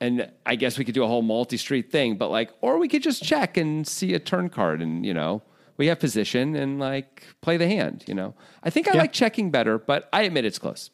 And 0.00 0.30
I 0.44 0.56
guess 0.56 0.76
we 0.76 0.84
could 0.84 0.94
do 0.94 1.04
a 1.04 1.06
whole 1.06 1.22
multi-street 1.22 1.90
thing, 1.92 2.16
but 2.16 2.30
like, 2.30 2.50
or 2.60 2.78
we 2.78 2.88
could 2.88 3.02
just 3.02 3.22
check 3.22 3.56
and 3.56 3.86
see 3.86 4.12
a 4.14 4.18
turn 4.18 4.48
card, 4.48 4.82
and 4.82 5.06
you 5.06 5.14
know, 5.14 5.42
we 5.76 5.86
have 5.86 6.00
position 6.00 6.56
and 6.56 6.78
like 6.78 7.22
play 7.40 7.56
the 7.56 7.68
hand. 7.68 8.04
You 8.08 8.14
know, 8.14 8.34
I 8.62 8.70
think 8.70 8.88
I 8.88 8.94
Yeah. 8.94 9.00
like 9.02 9.12
checking 9.12 9.50
better, 9.50 9.78
but 9.78 10.08
I 10.12 10.22
admit 10.22 10.44
it's 10.44 10.58
close. 10.58 10.90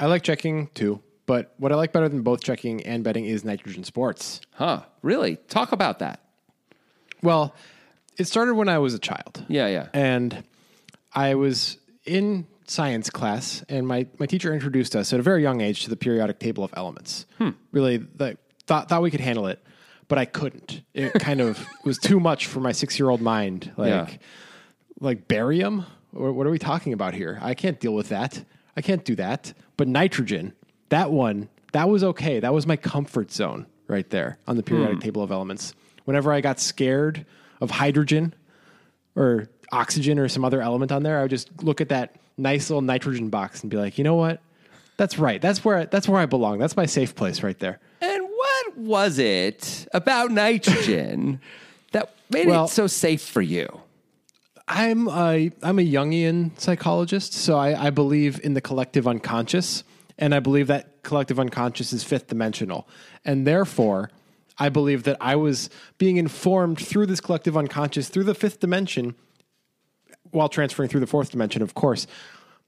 I 0.00 0.06
like 0.06 0.22
checking 0.22 0.68
too. 0.68 1.02
But 1.26 1.54
what 1.58 1.72
I 1.72 1.74
like 1.74 1.92
better 1.92 2.08
than 2.08 2.22
both 2.22 2.40
checking 2.42 2.82
and 2.86 3.02
betting 3.02 3.24
is 3.24 3.44
nitrogen 3.44 3.82
sports. 3.82 4.40
Huh? 4.52 4.82
Really? 5.02 5.36
Talk 5.48 5.72
about 5.72 5.98
that. 5.98 6.20
Well, 7.22 7.54
it 8.16 8.24
started 8.28 8.54
when 8.54 8.68
I 8.68 8.78
was 8.78 8.94
a 8.94 8.98
child. 8.98 9.44
Yeah, 9.48 9.66
yeah. 9.66 9.88
And 9.92 10.44
I 11.12 11.34
was 11.34 11.78
in 12.04 12.46
science 12.66 13.10
class, 13.10 13.64
and 13.68 13.86
my, 13.86 14.06
my 14.18 14.26
teacher 14.26 14.52
introduced 14.52 14.96
us 14.96 15.12
at 15.12 15.20
a 15.20 15.22
very 15.22 15.42
young 15.42 15.60
age 15.60 15.84
to 15.84 15.90
the 15.90 15.96
periodic 15.96 16.38
table 16.38 16.64
of 16.64 16.72
elements. 16.76 17.26
Hmm. 17.38 17.50
Really, 17.72 17.98
the, 17.98 18.36
thought, 18.66 18.88
thought 18.88 19.02
we 19.02 19.10
could 19.10 19.20
handle 19.20 19.46
it, 19.46 19.62
but 20.08 20.18
I 20.18 20.24
couldn't. 20.24 20.82
It 20.94 21.12
kind 21.20 21.40
of 21.40 21.64
was 21.84 21.98
too 21.98 22.20
much 22.20 22.46
for 22.46 22.60
my 22.60 22.72
six 22.72 22.98
year 22.98 23.08
old 23.08 23.20
mind. 23.20 23.72
Like, 23.76 23.88
Yeah. 23.88 24.16
like 25.00 25.28
barium? 25.28 25.86
What 26.12 26.46
are 26.46 26.50
we 26.50 26.58
talking 26.58 26.92
about 26.92 27.14
here? 27.14 27.38
I 27.42 27.54
can't 27.54 27.78
deal 27.78 27.92
with 27.92 28.08
that. 28.08 28.44
I 28.76 28.80
can't 28.80 29.04
do 29.04 29.14
that. 29.16 29.52
But 29.76 29.86
nitrogen, 29.86 30.54
that 30.88 31.10
one, 31.10 31.48
that 31.72 31.88
was 31.88 32.02
okay. 32.02 32.40
That 32.40 32.54
was 32.54 32.66
my 32.66 32.76
comfort 32.76 33.30
zone 33.30 33.66
right 33.86 34.08
there 34.10 34.38
on 34.46 34.56
the 34.56 34.62
periodic 34.62 34.96
hmm. 34.96 35.00
table 35.00 35.22
of 35.22 35.30
elements. 35.30 35.74
Whenever 36.04 36.32
I 36.32 36.40
got 36.40 36.58
scared 36.58 37.26
of 37.60 37.70
hydrogen 37.70 38.34
or 39.14 39.48
oxygen 39.72 40.18
or 40.18 40.28
some 40.28 40.44
other 40.44 40.62
element 40.62 40.92
on 40.92 41.02
there, 41.02 41.18
I 41.18 41.22
would 41.22 41.30
just 41.30 41.62
look 41.62 41.80
at 41.80 41.88
that 41.90 42.16
nice 42.36 42.70
little 42.70 42.82
nitrogen 42.82 43.28
box 43.30 43.62
and 43.62 43.70
be 43.70 43.76
like, 43.76 43.98
you 43.98 44.04
know 44.04 44.14
what? 44.14 44.40
That's 44.96 45.18
right. 45.18 45.40
That's 45.40 45.64
where 45.64 45.86
that's 45.86 46.08
where 46.08 46.20
I 46.20 46.26
belong. 46.26 46.58
That's 46.58 46.76
my 46.76 46.86
safe 46.86 47.14
place 47.14 47.42
right 47.42 47.58
there. 47.58 47.78
And 48.00 48.22
what 48.24 48.76
was 48.78 49.18
it 49.18 49.86
about 49.92 50.30
nitrogen 50.30 51.40
that 51.92 52.14
made 52.30 52.46
Well- 52.48 52.64
it 52.64 52.68
so 52.68 52.86
safe 52.86 53.22
for 53.22 53.42
you? 53.42 53.80
I'm 54.68 55.06
a 55.08 55.52
I'm 55.62 55.78
a 55.78 55.82
Jungian 55.82 56.58
psychologist, 56.58 57.32
so 57.32 57.56
I, 57.56 57.86
I 57.86 57.90
believe 57.90 58.40
in 58.42 58.54
the 58.54 58.60
collective 58.60 59.06
unconscious, 59.06 59.84
and 60.18 60.34
I 60.34 60.40
believe 60.40 60.66
that 60.66 61.02
collective 61.04 61.38
unconscious 61.38 61.92
is 61.92 62.02
fifth 62.02 62.26
dimensional, 62.26 62.88
and 63.24 63.46
therefore, 63.46 64.10
I 64.58 64.68
believe 64.70 65.04
that 65.04 65.18
I 65.20 65.36
was 65.36 65.70
being 65.98 66.16
informed 66.16 66.80
through 66.84 67.06
this 67.06 67.20
collective 67.20 67.56
unconscious 67.56 68.08
through 68.08 68.24
the 68.24 68.34
fifth 68.34 68.58
dimension, 68.58 69.14
while 70.36 70.48
transferring 70.48 70.88
through 70.88 71.00
the 71.00 71.06
fourth 71.06 71.30
dimension, 71.30 71.62
of 71.62 71.74
course, 71.74 72.06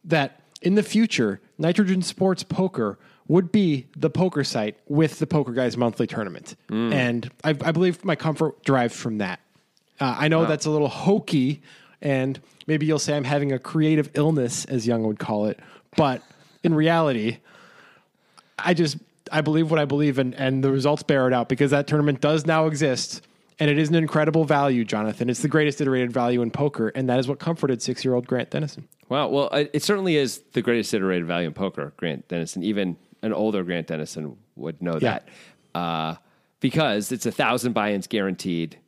that 0.04 0.40
in 0.62 0.74
the 0.74 0.82
future, 0.82 1.40
Nitrogen 1.58 2.02
Sports 2.02 2.42
Poker 2.42 2.98
would 3.28 3.52
be 3.52 3.86
the 3.94 4.08
poker 4.08 4.42
site 4.42 4.76
with 4.88 5.18
the 5.18 5.26
Poker 5.26 5.52
Guys 5.52 5.76
monthly 5.76 6.06
tournament, 6.06 6.56
and 6.68 7.30
I, 7.44 7.50
I 7.50 7.72
believe 7.72 8.04
my 8.04 8.16
comfort 8.16 8.64
derived 8.64 8.94
from 8.94 9.18
that. 9.18 9.40
Uh, 10.00 10.16
I 10.18 10.28
know 10.28 10.46
that's 10.46 10.64
a 10.66 10.70
little 10.70 10.88
hokey, 10.88 11.60
and 12.00 12.40
maybe 12.66 12.86
you'll 12.86 12.98
say 12.98 13.14
I'm 13.14 13.24
having 13.24 13.52
a 13.52 13.58
creative 13.58 14.10
illness, 14.14 14.64
as 14.64 14.86
Jung 14.86 15.02
would 15.02 15.18
call 15.18 15.46
it. 15.46 15.60
But 15.96 16.22
in 16.62 16.74
reality, 16.74 17.38
I 18.58 18.72
just 18.72 18.96
I 19.30 19.42
believe 19.42 19.70
what 19.70 19.78
I 19.78 19.84
believe, 19.84 20.18
and 20.18 20.34
and 20.34 20.64
the 20.64 20.70
results 20.72 21.02
bear 21.02 21.26
it 21.26 21.34
out 21.34 21.48
because 21.50 21.70
that 21.72 21.86
tournament 21.86 22.20
does 22.22 22.46
now 22.46 22.66
exist, 22.66 23.22
and 23.60 23.70
it 23.70 23.78
is 23.78 23.88
an 23.88 23.94
incredible 23.96 24.44
value, 24.44 24.84
Jonathan. 24.84 25.28
It's 25.30 25.42
the 25.42 25.48
greatest 25.48 25.80
iterated 25.80 26.12
value 26.12 26.42
in 26.42 26.50
poker, 26.50 26.88
and 26.88 27.08
that 27.08 27.18
is 27.18 27.26
what 27.28 27.38
comforted 27.38 27.82
six 27.82 28.04
year 28.04 28.14
old 28.14 28.26
Grant 28.26 28.50
Denison. 28.50 28.88
Wow. 29.08 29.28
Well, 29.28 29.48
it 29.50 29.70
it 29.74 29.82
certainly 29.82 30.16
is 30.16 30.38
the 30.52 30.62
greatest 30.62 30.92
iterated 30.94 31.26
value 31.26 31.46
in 31.48 31.54
poker, 31.54 31.92
Grant 31.96 32.28
Denison. 32.28 32.62
Even 32.62 32.96
an 33.22 33.32
older 33.32 33.62
Grant 33.64 33.88
Denison 33.88 34.36
would 34.56 34.80
know 34.82 34.94
Yeah. 35.00 35.18
that 35.20 35.28
uh, 35.74 36.14
because 36.60 37.12
it's 37.12 37.26
a 37.26 37.32
thousand 37.32 37.72
buy-ins 37.72 38.06
guaranteed. 38.06 38.78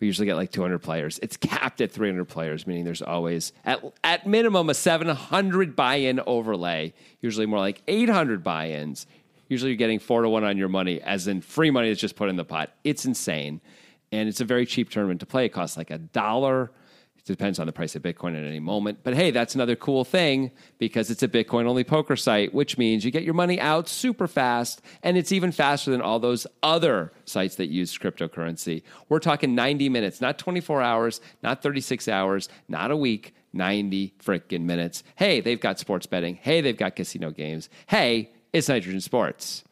We 0.00 0.06
usually 0.08 0.26
get 0.26 0.34
like 0.36 0.50
200 0.50 0.80
players. 0.80 1.18
It's 1.22 1.36
capped 1.36 1.80
at 1.80 1.90
300 1.92 2.24
players, 2.26 2.66
meaning 2.66 2.84
there's 2.84 3.00
always 3.02 3.52
at 3.64 3.82
at 4.02 4.26
minimum 4.26 4.68
a 4.68 4.74
700 4.74 5.76
buy-in 5.76 6.20
overlay. 6.26 6.92
Usually 7.20 7.46
more 7.46 7.58
like 7.60 7.82
800 7.88 8.42
buy-ins. 8.42 9.06
Usually 9.48 9.70
you're 9.72 9.76
getting 9.78 9.98
four 9.98 10.22
to 10.22 10.28
one 10.28 10.42
on 10.44 10.56
your 10.56 10.68
money, 10.68 11.00
as 11.02 11.28
in 11.28 11.40
free 11.42 11.70
money 11.70 11.88
that's 11.88 12.00
just 12.00 12.16
put 12.16 12.28
in 12.28 12.36
the 12.36 12.44
pot. 12.44 12.70
It's 12.82 13.04
insane, 13.04 13.60
and 14.14 14.28
it's 14.28 14.40
a 14.40 14.44
very 14.44 14.66
cheap 14.66 14.90
tournament 14.90 15.20
to 15.20 15.26
play. 15.26 15.46
It 15.46 15.50
costs 15.50 15.76
like 15.76 15.90
a 15.90 15.98
dollar. 15.98 16.70
It 17.16 17.24
depends 17.24 17.58
on 17.58 17.66
the 17.66 17.72
price 17.72 17.96
of 17.96 18.02
Bitcoin 18.02 18.36
at 18.36 18.46
any 18.46 18.60
moment. 18.60 18.98
But 19.02 19.14
hey, 19.14 19.30
that's 19.30 19.54
another 19.54 19.76
cool 19.76 20.04
thing 20.04 20.50
because 20.78 21.10
it's 21.10 21.22
a 21.22 21.28
Bitcoin 21.28 21.66
only 21.66 21.84
poker 21.84 22.16
site, 22.16 22.52
which 22.52 22.76
means 22.76 23.04
you 23.04 23.10
get 23.10 23.22
your 23.22 23.34
money 23.34 23.60
out 23.60 23.88
super 23.88 24.28
fast. 24.28 24.82
And 25.02 25.16
it's 25.16 25.32
even 25.32 25.50
faster 25.50 25.90
than 25.90 26.02
all 26.02 26.18
those 26.18 26.46
other 26.62 27.12
sites 27.24 27.56
that 27.56 27.68
use 27.68 27.96
cryptocurrency. 27.96 28.82
We're 29.08 29.20
talking 29.20 29.54
90 29.54 29.88
minutes, 29.88 30.20
not 30.20 30.38
24 30.38 30.82
hours, 30.82 31.20
not 31.42 31.62
36 31.62 32.08
hours, 32.08 32.48
not 32.68 32.90
a 32.90 32.96
week, 32.96 33.34
90 33.54 34.14
frickin' 34.22 34.62
minutes. 34.62 35.02
Hey, 35.16 35.40
they've 35.40 35.60
got 35.60 35.78
sports 35.78 36.06
betting. 36.06 36.36
Hey, 36.36 36.60
they've 36.60 36.76
got 36.76 36.96
casino 36.96 37.30
games. 37.30 37.70
Hey, 37.86 38.32
it's 38.52 38.68
Nitrogen 38.68 39.00
Sports. 39.00 39.64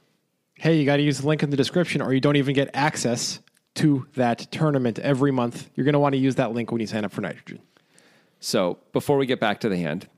Hey, 0.55 0.79
you 0.79 0.87
got 0.87 0.97
to 0.97 1.03
use 1.03 1.19
the 1.19 1.27
link 1.27 1.43
in 1.43 1.51
the 1.51 1.57
description, 1.57 2.01
or 2.01 2.15
you 2.15 2.21
don't 2.21 2.37
even 2.37 2.55
get 2.55 2.71
access 2.73 3.41
to 3.75 4.07
that 4.15 4.51
tournament 4.51 4.99
every 4.99 5.31
month. 5.33 5.71
You're 5.75 5.85
going 5.85 5.95
to 5.95 5.99
want 5.99 6.15
to 6.15 6.19
use 6.19 6.35
that 6.37 6.53
link 6.53 6.71
when 6.71 6.81
you 6.81 6.87
sign 6.87 7.05
up 7.05 7.13
for 7.13 7.21
Nitrogen. 7.23 7.61
So 8.41 8.79
before 8.93 9.17
we 9.17 9.27
get 9.27 9.41
back 9.41 9.61
to 9.61 9.69
the 9.69 9.77
hand, 9.77 10.09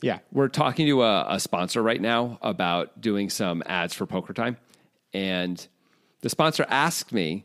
Yeah. 0.00 0.18
we're 0.32 0.48
talking 0.48 0.86
to 0.86 1.02
a, 1.02 1.26
a 1.34 1.40
sponsor 1.40 1.82
right 1.82 2.00
now 2.00 2.38
about 2.40 3.00
doing 3.00 3.30
some 3.30 3.62
ads 3.66 3.94
for 3.94 4.06
Poker 4.06 4.32
Time. 4.32 4.56
And 5.12 5.66
the 6.20 6.28
sponsor 6.28 6.66
asked 6.68 7.12
me, 7.12 7.44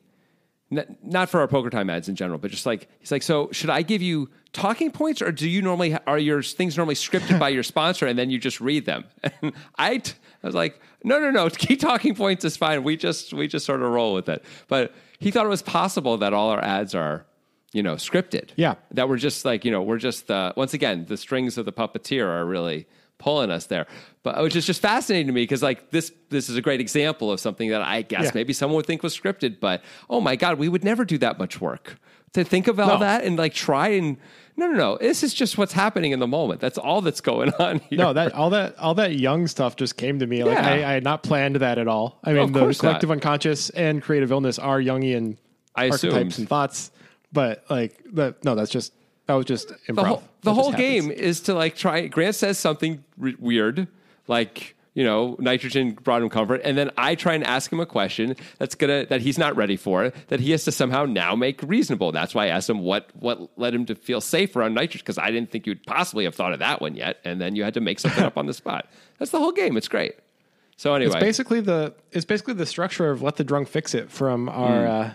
N- 0.71 0.97
not 1.03 1.29
for 1.29 1.39
our 1.39 1.47
poker 1.47 1.69
time 1.69 1.87
ads 1.89 2.09
in 2.09 2.15
general, 2.15 2.39
but 2.39 2.49
just 2.49 2.65
like 2.65 2.87
he's 2.99 3.11
like, 3.11 3.21
so 3.21 3.49
should 3.51 3.69
I 3.69 3.83
give 3.83 4.01
you 4.01 4.29
talking 4.53 4.91
points, 4.91 5.21
or 5.21 5.31
do 5.31 5.49
you 5.49 5.61
normally 5.61 5.97
are 6.07 6.17
your 6.17 6.41
things 6.41 6.77
normally 6.77 6.95
scripted 6.95 7.39
by 7.39 7.49
your 7.49 7.63
sponsor 7.73 8.05
and 8.07 8.17
then 8.17 8.29
you 8.29 8.37
just 8.39 8.61
read 8.61 8.85
them? 8.85 9.05
And 9.41 9.53
I, 9.77 9.97
t- 9.97 10.13
I 10.43 10.47
was 10.47 10.55
like, 10.55 10.79
no, 11.03 11.19
no, 11.19 11.31
no, 11.31 11.49
key 11.63 11.75
talking 11.75 12.15
points 12.15 12.45
is 12.45 12.55
fine. 12.55 12.83
We 12.83 12.95
just 12.95 13.33
we 13.33 13.47
just 13.47 13.65
sort 13.65 13.81
of 13.81 13.89
roll 13.91 14.13
with 14.13 14.29
it. 14.29 14.43
But 14.67 14.93
he 15.19 15.31
thought 15.31 15.45
it 15.45 15.49
was 15.49 15.61
possible 15.61 16.17
that 16.17 16.33
all 16.33 16.49
our 16.49 16.63
ads 16.63 16.95
are, 16.95 17.25
you 17.73 17.83
know, 17.83 17.95
scripted. 17.95 18.51
Yeah. 18.55 18.75
that 18.91 19.09
we're 19.09 19.17
just 19.17 19.43
like 19.45 19.65
you 19.65 19.71
know 19.71 19.81
we're 19.81 19.97
just 19.97 20.29
uh, 20.31 20.53
once 20.55 20.73
again 20.73 21.05
the 21.07 21.17
strings 21.17 21.57
of 21.57 21.65
the 21.65 21.73
puppeteer 21.73 22.25
are 22.27 22.45
really 22.45 22.85
pulling 23.17 23.51
us 23.51 23.65
there. 23.67 23.87
But 24.23 24.41
which 24.41 24.55
is 24.55 24.65
just 24.65 24.81
fascinating 24.81 25.27
to 25.27 25.33
me 25.33 25.43
because 25.43 25.61
like 25.63 25.91
this 25.91 26.11
this 26.29 26.49
is 26.49 26.55
a 26.57 26.61
great 26.61 26.79
example 26.81 27.31
of 27.31 27.39
something 27.39 27.69
that 27.69 27.81
I 27.81 28.01
guess 28.01 28.25
Yeah. 28.25 28.31
maybe 28.35 28.53
someone 28.53 28.75
would 28.77 28.85
think 28.85 29.03
was 29.03 29.17
scripted, 29.17 29.59
but 29.59 29.81
oh 30.09 30.21
my 30.21 30.35
god, 30.35 30.57
we 30.59 30.69
would 30.69 30.83
never 30.83 31.05
do 31.05 31.17
that 31.19 31.37
much 31.39 31.59
work 31.61 31.97
to 32.33 32.43
think 32.43 32.67
of 32.67 32.79
all 32.79 32.87
No. 32.87 32.99
that 32.99 33.23
and 33.23 33.37
like 33.37 33.53
try 33.53 33.89
and 33.89 34.17
no 34.57 34.67
no 34.67 34.73
no 34.77 34.97
this 34.99 35.23
is 35.23 35.33
just 35.33 35.57
what's 35.57 35.73
happening 35.73 36.11
in 36.13 36.19
the 36.19 36.27
moment. 36.27 36.59
That's 36.61 36.77
all 36.77 37.01
that's 37.01 37.21
going 37.21 37.53
on 37.59 37.79
here. 37.79 37.99
No, 37.99 38.13
that 38.13 38.33
all 38.33 38.49
that 38.51 38.77
all 38.79 38.95
that 38.95 39.13
Jung 39.15 39.47
stuff 39.47 39.75
just 39.75 39.97
came 39.97 40.19
to 40.19 40.27
me. 40.27 40.43
Like 40.43 40.57
Yeah. 40.57 40.67
I, 40.67 40.73
I 40.89 40.93
had 40.93 41.03
not 41.03 41.23
planned 41.23 41.57
that 41.57 41.77
at 41.77 41.87
all. 41.87 42.19
I 42.23 42.33
mean, 42.33 42.51
the 42.51 42.59
course 42.61 42.81
not. 42.81 42.89
collective 42.89 43.11
unconscious 43.11 43.69
and 43.71 44.01
creative 44.01 44.31
illness 44.31 44.57
are 44.59 44.79
Jungian 44.79 45.37
I 45.75 45.85
archetypes 45.89 46.13
assumed. 46.15 46.39
and 46.39 46.49
thoughts, 46.49 46.91
but 47.31 47.63
like. 47.69 47.99
No, 48.13 48.55
that's 48.55 48.69
just 48.71 48.93
that 49.27 49.33
was 49.35 49.45
just 49.45 49.69
improv. 49.87 49.95
the 49.95 50.03
whole, 50.03 50.23
the 50.41 50.53
whole 50.53 50.71
game 50.73 51.11
is 51.11 51.41
to 51.41 51.53
like 51.53 51.75
try. 51.75 52.07
Grant 52.07 52.35
says 52.35 52.57
something 52.59 53.03
re- 53.17 53.35
weird, 53.39 53.87
like 54.27 54.75
you 54.95 55.03
know, 55.03 55.35
nitrogen 55.39 55.93
brought 55.93 56.21
him 56.21 56.29
comfort, 56.29 56.61
and 56.63 56.77
then 56.77 56.91
I 56.97 57.15
try 57.15 57.33
and 57.33 57.43
ask 57.43 57.71
him 57.73 57.79
a 57.79 57.85
question 57.85 58.35
that's 58.59 58.75
gonna 58.75 59.07
that 59.07 59.21
he's 59.21 59.37
not 59.39 59.55
ready 59.55 59.75
for, 59.75 60.11
that 60.27 60.39
he 60.39 60.51
has 60.51 60.65
to 60.65 60.71
somehow 60.71 61.05
now 61.05 61.35
make 61.35 61.63
reasonable. 61.63 62.11
That's 62.11 62.35
why 62.35 62.45
I 62.45 62.47
asked 62.49 62.69
him 62.69 62.79
what 62.81 63.09
what 63.15 63.57
led 63.57 63.73
him 63.73 63.85
to 63.87 63.95
feel 63.95 64.21
safe 64.21 64.55
around 64.55 64.75
nitrogen 64.75 65.01
because 65.03 65.17
I 65.17 65.31
didn't 65.31 65.49
think 65.51 65.65
you'd 65.65 65.83
possibly 65.87 66.25
have 66.25 66.35
thought 66.35 66.53
of 66.53 66.59
that 66.59 66.79
one 66.81 66.95
yet, 66.95 67.17
and 67.25 67.41
then 67.41 67.55
you 67.55 67.63
had 67.63 67.73
to 67.73 67.81
make 67.81 67.99
something 67.99 68.23
up 68.23 68.37
on 68.37 68.45
the 68.45 68.53
spot. 68.53 68.87
That's 69.17 69.31
the 69.31 69.39
whole 69.39 69.51
game. 69.51 69.77
It's 69.77 69.87
great. 69.87 70.13
So 70.75 70.93
anyway, 70.93 71.13
It's 71.13 71.19
basically 71.23 71.61
the 71.61 71.93
it's 72.11 72.25
basically 72.25 72.55
the 72.55 72.65
structure 72.65 73.09
of 73.09 73.21
let 73.21 73.37
the 73.37 73.43
drunk 73.43 73.69
fix 73.69 73.95
it 73.95 74.11
from 74.11 74.47
our 74.49 74.85
Hmm. 74.85 74.91
uh, 74.91 75.09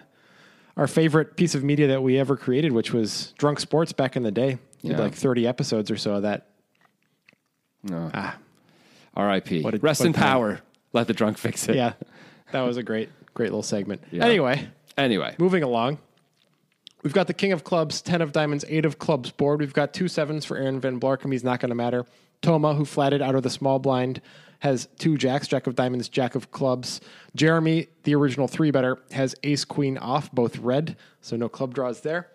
our 0.79 0.87
favorite 0.87 1.37
piece 1.37 1.55
of 1.55 1.63
media 1.63 1.89
that 1.89 2.03
we 2.03 2.19
ever 2.19 2.37
created, 2.37 2.73
which 2.73 2.93
was 2.95 3.35
drunk 3.37 3.61
sports 3.61 3.93
back 3.93 4.17
in 4.17 4.23
the 4.23 4.31
day. 4.31 4.59
We 4.83 4.91
did 4.91 4.99
like 4.99 5.15
thirty 5.15 5.47
episodes 5.47 5.91
or 5.91 5.97
so 5.99 6.15
of 6.15 6.23
that. 6.23 6.47
Ah. 7.93 8.37
R.I.P. 9.15 9.63
What 9.63 9.75
a- 9.75 9.79
Rest 9.79 10.01
what 10.01 10.07
in 10.07 10.13
power. 10.13 10.61
Let 10.93 11.07
the 11.07 11.13
drunk 11.13 11.37
fix 11.39 11.69
it. 11.69 11.77
Yeah, 11.77 11.93
that 12.53 12.63
was 12.63 12.77
a 12.77 12.83
great 12.83 13.11
great 13.35 13.47
little 13.51 13.63
segment. 13.63 14.03
Yeah. 14.11 14.25
Anyway, 14.25 14.69
Anyway, 14.97 15.35
moving 15.39 15.63
along. 15.63 15.99
We've 17.05 17.13
got 17.13 17.29
the 17.29 17.35
king 17.35 17.53
of 17.53 17.63
clubs, 17.63 18.03
10 18.03 18.21
of 18.23 18.33
diamonds, 18.33 18.65
8 18.69 18.85
of 18.85 18.99
clubs 18.99 19.31
board. 19.31 19.61
We've 19.61 19.73
got 19.73 19.95
two 19.95 20.09
sevens 20.09 20.45
for 20.45 20.57
Aaron 20.57 20.81
Van 20.81 20.99
Blarcum. 20.99 21.31
He's 21.31 21.45
not 21.45 21.61
going 21.61 21.69
to 21.69 21.77
matter. 21.77 22.05
Toma, 22.43 22.75
who 22.75 22.85
flatted 22.85 23.21
out 23.23 23.35
of 23.35 23.43
the 23.43 23.51
small 23.51 23.79
blind, 23.79 24.21
has 24.61 24.89
two 24.99 25.17
jacks, 25.17 25.47
jack 25.49 25.67
of 25.67 25.75
diamonds, 25.75 26.09
jack 26.09 26.35
of 26.35 26.51
clubs. 26.51 27.01
Jeremy, 27.37 27.89
the 28.05 28.15
original 28.15 28.49
three 28.49 28.71
better, 28.71 28.99
has 29.13 29.35
ace 29.43 29.65
queen 29.65 29.99
off, 29.99 30.31
both 30.33 30.59
red, 30.59 30.97
so 31.21 31.37
no 31.37 31.49
club 31.49 31.75
draws 31.75 32.01
there. 32.01 32.29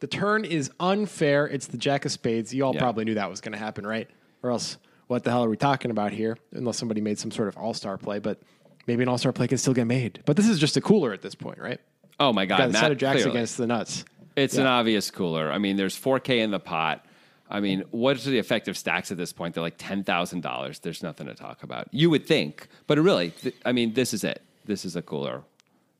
The 0.00 0.06
turn 0.06 0.44
is 0.44 0.70
unfair. 0.80 1.46
It's 1.46 1.66
the 1.66 1.76
jack 1.76 2.04
of 2.04 2.12
spades. 2.12 2.54
You 2.54 2.64
all 2.64 2.74
Yeah. 2.74 2.80
probably 2.80 3.04
knew 3.04 3.14
that 3.14 3.28
was 3.30 3.40
going 3.40 3.52
to 3.52 3.58
happen, 3.58 3.86
right? 3.86 4.08
Or 4.42 4.50
else, 4.50 4.78
what 5.08 5.24
the 5.24 5.30
hell 5.30 5.44
are 5.44 5.48
we 5.50 5.56
talking 5.56 5.90
about 5.90 6.12
here? 6.12 6.38
Unless 6.52 6.78
somebody 6.78 7.00
made 7.00 7.18
some 7.18 7.30
sort 7.30 7.48
of 7.48 7.56
all 7.56 7.74
star 7.74 7.98
play, 7.98 8.18
but 8.18 8.40
maybe 8.86 9.02
an 9.02 9.08
all 9.08 9.18
star 9.18 9.32
play 9.32 9.46
can 9.46 9.58
still 9.58 9.74
get 9.74 9.86
made. 9.86 10.20
But 10.24 10.36
this 10.36 10.48
is 10.48 10.58
just 10.58 10.76
a 10.76 10.80
cooler 10.80 11.12
at 11.12 11.22
this 11.22 11.34
point, 11.34 11.58
right? 11.58 11.80
oh 12.18 12.34
my 12.34 12.44
God, 12.44 12.58
Got 12.58 12.68
a 12.70 12.72
set 12.74 12.92
of 12.92 12.98
jacks 12.98 13.22
clearly. 13.22 13.30
against 13.30 13.56
the 13.56 13.66
nuts. 13.66 14.04
It's 14.36 14.56
an 14.58 14.66
obvious 14.66 15.10
cooler. 15.10 15.50
I 15.50 15.56
mean, 15.58 15.76
there's 15.76 15.96
4K 15.98 16.40
in 16.40 16.50
the 16.50 16.60
pot. 16.60 17.04
I 17.50 17.60
mean, 17.60 17.84
what's 17.90 18.24
the 18.24 18.38
effective 18.38 18.76
stacks 18.78 19.10
at 19.10 19.16
this 19.16 19.32
point? 19.32 19.54
They're 19.54 19.62
like 19.62 19.74
ten 19.78 20.04
thousand 20.04 20.42
dollars. 20.42 20.78
There's 20.78 21.02
nothing 21.02 21.26
to 21.26 21.34
talk 21.34 21.62
about. 21.62 21.88
You 21.92 22.08
would 22.10 22.26
think, 22.26 22.68
but 22.86 22.98
really, 22.98 23.30
th- 23.30 23.54
I 23.64 23.72
mean, 23.72 23.94
this 23.94 24.14
is 24.14 24.22
it. 24.24 24.42
This 24.66 24.84
is 24.84 24.94
a 24.96 25.02
cooler. 25.02 25.42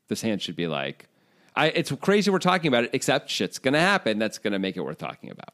This 0.07 0.21
hand 0.21 0.41
should 0.41 0.55
be 0.55 0.67
like, 0.67 1.07
I. 1.55 1.67
It's 1.69 1.91
crazy 2.01 2.31
we're 2.31 2.39
talking 2.39 2.67
about 2.69 2.85
it, 2.85 2.91
except 2.93 3.29
shit's 3.29 3.59
gonna 3.59 3.79
happen. 3.79 4.17
That's 4.19 4.37
gonna 4.37 4.59
make 4.59 4.77
it 4.77 4.81
worth 4.81 4.97
talking 4.97 5.29
about. 5.29 5.53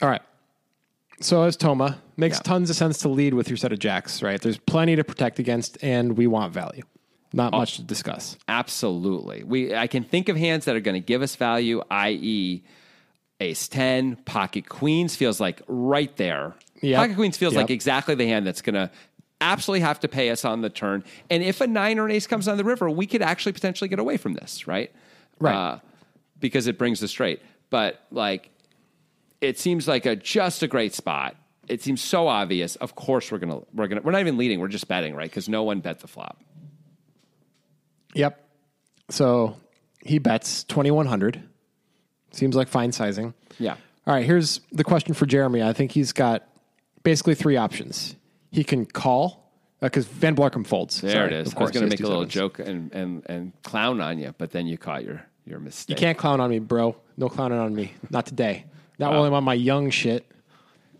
All 0.00 0.08
right. 0.08 0.22
So 1.20 1.42
as 1.44 1.56
Toma 1.56 2.00
makes 2.16 2.38
Yeah. 2.38 2.42
tons 2.42 2.68
of 2.70 2.74
sense 2.74 2.98
to 2.98 3.08
lead 3.08 3.34
with 3.34 3.48
your 3.48 3.56
set 3.56 3.72
of 3.72 3.78
jacks, 3.78 4.22
right? 4.22 4.40
There's 4.40 4.58
plenty 4.58 4.96
to 4.96 5.04
protect 5.04 5.38
against, 5.38 5.78
and 5.82 6.16
we 6.16 6.26
want 6.26 6.52
value. 6.52 6.82
Not 7.32 7.52
much 7.52 7.76
to 7.76 7.82
discuss. 7.82 8.36
Absolutely. 8.48 9.44
We 9.44 9.74
I 9.74 9.86
can 9.86 10.02
think 10.04 10.28
of 10.28 10.36
hands 10.36 10.64
that 10.64 10.74
are 10.76 10.80
going 10.80 11.00
to 11.00 11.06
give 11.06 11.22
us 11.22 11.36
value, 11.36 11.80
i.e., 11.90 12.62
Ace 13.42 13.68
Ten, 13.68 14.16
Pocket 14.16 14.68
Queens 14.68 15.14
feels 15.16 15.40
like 15.40 15.60
right 15.66 16.14
there. 16.16 16.54
Yep. 16.80 16.96
Pocket 17.00 17.14
Queens 17.16 17.36
feels 17.36 17.52
Yep. 17.54 17.62
like 17.62 17.70
exactly 17.70 18.14
the 18.14 18.26
hand 18.26 18.46
that's 18.46 18.62
going 18.62 18.74
to 18.74 18.90
absolutely 19.40 19.80
have 19.80 20.00
to 20.00 20.08
pay 20.08 20.30
us 20.30 20.44
on 20.44 20.60
the 20.60 20.70
turn. 20.70 21.04
And 21.28 21.42
if 21.42 21.60
a 21.60 21.66
nine 21.66 21.98
or 21.98 22.06
an 22.06 22.12
ace 22.12 22.26
comes 22.26 22.48
on 22.48 22.56
the 22.56 22.64
river, 22.64 22.88
we 22.88 23.06
could 23.06 23.22
actually 23.22 23.52
potentially 23.52 23.88
get 23.88 23.98
away 23.98 24.16
from 24.16 24.34
this, 24.34 24.66
right? 24.66 24.92
Right. 25.40 25.54
Uh, 25.54 25.78
because 26.40 26.66
it 26.66 26.78
brings 26.78 27.00
the 27.00 27.08
straight. 27.08 27.40
But 27.70 28.00
like, 28.10 28.50
it 29.40 29.58
seems 29.58 29.88
like 29.88 30.06
a 30.06 30.14
just 30.16 30.62
a 30.62 30.68
great 30.68 30.94
spot. 30.94 31.36
It 31.68 31.82
seems 31.82 32.00
so 32.00 32.28
obvious. 32.28 32.76
Of 32.76 32.94
course, 32.94 33.30
we're 33.32 33.38
gonna 33.38 33.60
we're 33.72 33.88
gonna 33.88 34.02
we're 34.02 34.12
not 34.12 34.20
even 34.20 34.36
leading. 34.36 34.60
We're 34.60 34.68
just 34.68 34.86
betting, 34.88 35.14
right? 35.14 35.28
Because 35.30 35.48
no 35.48 35.62
one 35.62 35.80
bet 35.80 36.00
the 36.00 36.08
flop. 36.08 36.40
Yep. 38.14 38.38
So 39.10 39.56
he 40.04 40.18
bets 40.18 40.64
2,100. 40.64 41.42
Seems 42.32 42.56
like 42.56 42.68
fine 42.68 42.92
sizing. 42.92 43.34
Yeah. 43.58 43.76
All 44.06 44.14
right. 44.14 44.24
Here's 44.24 44.60
the 44.72 44.84
question 44.84 45.14
for 45.14 45.26
Jeremy. 45.26 45.62
I 45.62 45.72
think 45.72 45.92
he's 45.92 46.12
got 46.12 46.46
basically 47.02 47.34
three 47.34 47.56
options. 47.56 48.16
He 48.50 48.64
can 48.64 48.84
call 48.86 49.50
because 49.80 50.06
Van 50.06 50.34
Blarcum 50.36 50.66
folds. 50.66 51.00
There 51.00 51.10
Sorry, 51.12 51.26
it 51.26 51.32
is. 51.32 51.38
of 51.38 51.40
I 51.40 51.42
was 51.46 51.54
course, 51.54 51.70
going 51.72 51.84
to 51.84 51.90
make 51.90 52.00
a 52.00 52.02
little 52.02 52.20
sevens. 52.22 52.32
joke 52.34 52.58
and, 52.58 52.92
and, 52.92 53.22
and 53.28 53.52
clown 53.62 54.00
on 54.00 54.18
you, 54.18 54.34
but 54.38 54.50
then 54.50 54.66
you 54.66 54.78
caught 54.78 55.04
your, 55.04 55.22
your 55.46 55.58
mistake. 55.60 55.90
You 55.90 56.00
can't 56.00 56.16
clown 56.18 56.40
on 56.40 56.50
me, 56.50 56.58
bro. 56.58 56.96
No 57.16 57.28
clowning 57.28 57.58
on 57.58 57.74
me. 57.74 57.92
Not 58.10 58.26
today. 58.26 58.64
Not 58.98 59.12
while 59.12 59.24
I'm 59.24 59.34
on 59.34 59.44
my 59.44 59.54
Jung 59.54 59.90
shit. 59.90 60.26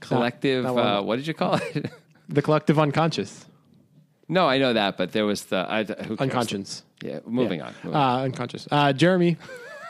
Collective, 0.00 0.64
not 0.64 0.74
well. 0.74 0.98
uh, 0.98 1.02
what 1.02 1.16
did 1.16 1.26
you 1.26 1.34
call 1.34 1.54
it? 1.54 1.90
The 2.28 2.40
collective 2.40 2.78
unconscious. 2.78 3.44
no, 4.26 4.46
I 4.48 4.56
know 4.56 4.72
that, 4.72 4.96
but 4.96 5.12
there 5.12 5.26
was 5.26 5.44
the 5.46 5.56
I? 5.68 5.80
Unconscious. 6.18 6.82
Yeah, 7.02 7.18
moving 7.26 7.60
on. 7.60 7.74
Moving 7.84 7.94
on. 7.98 8.20
Uh, 8.20 8.24
unconscious. 8.24 8.66
Uh, 8.70 8.92
Jeremy. 8.94 9.36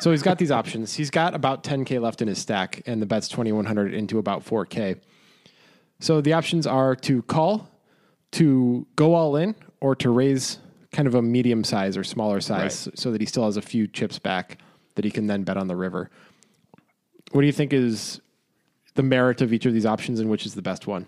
So 0.02 0.10
he's 0.10 0.22
got 0.22 0.38
these 0.38 0.50
options. 0.50 0.94
He's 0.94 1.10
got 1.10 1.32
about 1.32 1.62
10K 1.62 2.00
left 2.00 2.22
in 2.22 2.26
his 2.26 2.38
stack, 2.38 2.82
and 2.86 3.00
the 3.00 3.06
bet's 3.06 3.28
2,100 3.28 3.94
into 3.94 4.18
about 4.18 4.44
4K. 4.44 4.98
So 6.00 6.20
the 6.20 6.32
options 6.32 6.66
are 6.66 6.96
to 6.96 7.22
call, 7.22 7.68
to 8.32 8.84
go 8.96 9.14
all 9.14 9.36
in, 9.36 9.54
or 9.80 9.94
to 9.94 10.10
raise 10.10 10.58
kind 10.90 11.06
of 11.06 11.14
a 11.14 11.22
medium 11.22 11.62
size 11.62 11.96
or 11.96 12.02
smaller 12.02 12.40
size 12.40 12.88
Right. 12.88 12.98
so 12.98 13.12
that 13.12 13.20
he 13.20 13.26
still 13.28 13.44
has 13.44 13.56
a 13.56 13.62
few 13.62 13.86
chips 13.86 14.18
back 14.18 14.58
that 14.96 15.04
he 15.04 15.10
can 15.12 15.28
then 15.28 15.44
bet 15.44 15.56
on 15.56 15.68
the 15.68 15.76
river. 15.76 16.10
What 17.30 17.42
do 17.42 17.46
you 17.46 17.52
think 17.52 17.72
is 17.72 18.20
the 18.94 19.04
merit 19.04 19.40
of 19.40 19.52
each 19.52 19.66
of 19.66 19.72
these 19.72 19.86
options 19.86 20.18
and 20.18 20.28
which 20.28 20.46
is 20.46 20.56
the 20.56 20.62
best 20.62 20.88
one? 20.88 21.06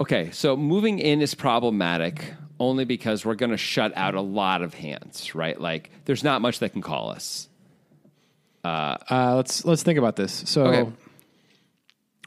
Okay, 0.00 0.30
so 0.30 0.56
moving 0.56 1.00
in 1.00 1.20
is 1.20 1.34
problematic 1.34 2.34
only 2.60 2.84
because 2.84 3.24
we're 3.24 3.34
going 3.34 3.50
to 3.50 3.56
shut 3.56 3.92
out 3.96 4.14
a 4.14 4.20
lot 4.20 4.62
of 4.62 4.74
hands, 4.74 5.34
right? 5.34 5.60
Like, 5.60 5.90
there's 6.04 6.22
not 6.22 6.40
much 6.40 6.60
that 6.60 6.72
can 6.72 6.82
call 6.82 7.10
us. 7.10 7.47
Uh, 8.64 9.34
let's 9.36 9.64
let's 9.64 9.82
think 9.82 9.98
about 9.98 10.16
this. 10.16 10.42
So, 10.46 10.64
Okay. 10.66 10.92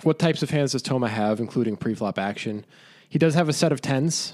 what 0.03 0.17
types 0.19 0.41
of 0.43 0.49
hands 0.49 0.71
does 0.71 0.81
Toma 0.81 1.07
have, 1.09 1.39
including 1.39 1.75
pre-flop 1.77 2.17
action? 2.17 2.65
He 3.09 3.19
does 3.19 3.33
have 3.35 3.49
a 3.49 3.53
set 3.53 3.71
of 3.71 3.81
tens. 3.81 4.33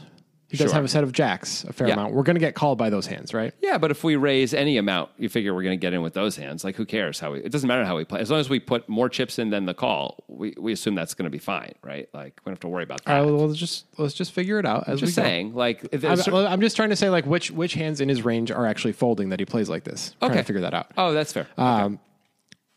He 0.50 0.56
does 0.56 0.68
Sure. 0.68 0.76
have 0.76 0.86
a 0.86 0.88
set 0.88 1.04
of 1.04 1.12
jacks, 1.12 1.66
a 1.66 1.74
fair 1.74 1.88
Yeah. 1.88 1.96
amount. 1.96 2.14
We're 2.14 2.24
going 2.24 2.36
to 2.38 2.40
get 2.40 2.56
called 2.56 2.78
by 2.78 2.90
those 2.90 3.06
hands, 3.08 3.34
right? 3.34 3.54
Yeah, 3.62 3.78
but 3.78 3.92
if 3.92 4.06
we 4.06 4.16
raise 4.16 4.54
any 4.54 4.78
amount, 4.78 5.10
you 5.18 5.28
figure 5.28 5.54
we're 5.54 5.64
going 5.64 5.78
to 5.78 5.82
get 5.82 5.94
in 5.94 6.02
with 6.02 6.14
those 6.14 6.38
hands. 6.38 6.64
Like, 6.64 6.78
who 6.78 6.86
cares 6.86 7.20
how 7.20 7.34
we? 7.34 7.40
It 7.40 7.52
doesn't 7.52 7.68
matter 7.68 7.84
how 7.84 7.98
we 7.98 8.06
play. 8.06 8.22
As 8.22 8.32
long 8.32 8.40
as 8.40 8.50
we 8.50 8.62
put 8.62 8.88
more 8.88 9.10
chips 9.10 9.40
in 9.40 9.50
than 9.50 9.66
the 9.66 9.74
call, 9.74 10.24
we, 10.30 10.54
we 10.58 10.72
assume 10.72 10.96
that's 10.96 11.14
going 11.14 11.26
to 11.26 11.30
be 11.30 11.38
fine, 11.38 11.74
right? 11.84 12.08
Like, 12.14 12.40
we 12.46 12.50
don't 12.50 12.54
have 12.54 12.60
to 12.62 12.70
worry 12.70 12.84
about 12.84 13.04
that. 13.04 13.12
All 13.14 13.26
right, 13.26 13.30
well, 13.30 13.46
let's 13.48 13.60
just 13.60 13.88
let's 13.98 14.14
just 14.14 14.32
figure 14.32 14.58
it 14.58 14.66
out 14.66 14.88
as 14.88 15.02
Just 15.02 15.18
we 15.18 15.22
go. 15.22 15.28
saying, 15.28 15.54
like, 15.54 15.84
if 15.92 15.96
I'm, 15.96 16.00
there's- 16.16 16.30
well, 16.30 16.48
I'm 16.48 16.62
just 16.62 16.78
trying 16.78 16.92
to 16.92 16.96
say 16.96 17.10
like 17.10 17.26
which 17.26 17.52
which 17.52 17.74
hands 17.74 18.00
in 18.00 18.08
his 18.08 18.24
range 18.24 18.50
are 18.50 18.66
actually 18.66 18.94
folding 18.94 19.28
that 19.30 19.40
he 19.42 19.46
plays 19.46 19.68
like 19.68 19.84
this. 19.84 20.16
Trying 20.20 20.32
Okay. 20.32 20.40
to 20.40 20.46
figure 20.46 20.62
that 20.62 20.74
out. 20.74 20.88
oh, 20.98 21.12
that's 21.12 21.34
fair. 21.34 21.48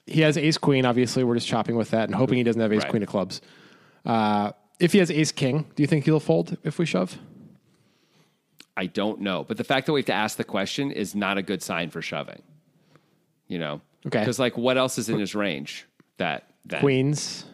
He 0.06 0.22
has 0.22 0.36
ace 0.36 0.58
queen. 0.58 0.86
Obviously, 0.86 1.22
we're 1.22 1.34
just 1.36 1.46
chopping 1.46 1.76
with 1.76 1.90
that 1.90 2.08
and 2.08 2.16
hoping 2.16 2.36
he 2.38 2.42
doesn't 2.42 2.60
have 2.60 2.72
ace 2.72 2.82
Right. 2.82 2.90
queen 2.90 3.02
of 3.04 3.08
clubs. 3.08 3.40
Uh, 4.04 4.50
if 4.80 4.92
he 4.92 4.98
has 4.98 5.08
ace 5.10 5.30
king, 5.30 5.66
do 5.76 5.84
you 5.84 5.86
think 5.86 6.04
he'll 6.04 6.18
fold 6.18 6.56
if 6.64 6.78
we 6.80 6.86
shove? 6.86 7.16
I 8.80 8.86
don't 8.86 9.20
know. 9.20 9.44
But 9.46 9.58
the 9.58 9.64
fact 9.64 9.84
that 9.86 9.92
we 9.92 10.00
have 10.00 10.06
to 10.06 10.14
ask 10.14 10.38
the 10.38 10.44
question 10.44 10.90
is 10.90 11.14
not 11.14 11.36
a 11.36 11.42
good 11.42 11.62
sign 11.62 11.90
for 11.90 12.00
shoving. 12.00 12.40
You 13.46 13.58
know? 13.58 13.82
Okay. 14.06 14.20
Because, 14.20 14.38
like, 14.38 14.56
what 14.56 14.78
else 14.78 14.96
is 14.96 15.10
in 15.10 15.18
his 15.20 15.34
range? 15.34 15.86
That, 16.16 16.48
that 16.64 16.80
Queens, 16.80 17.44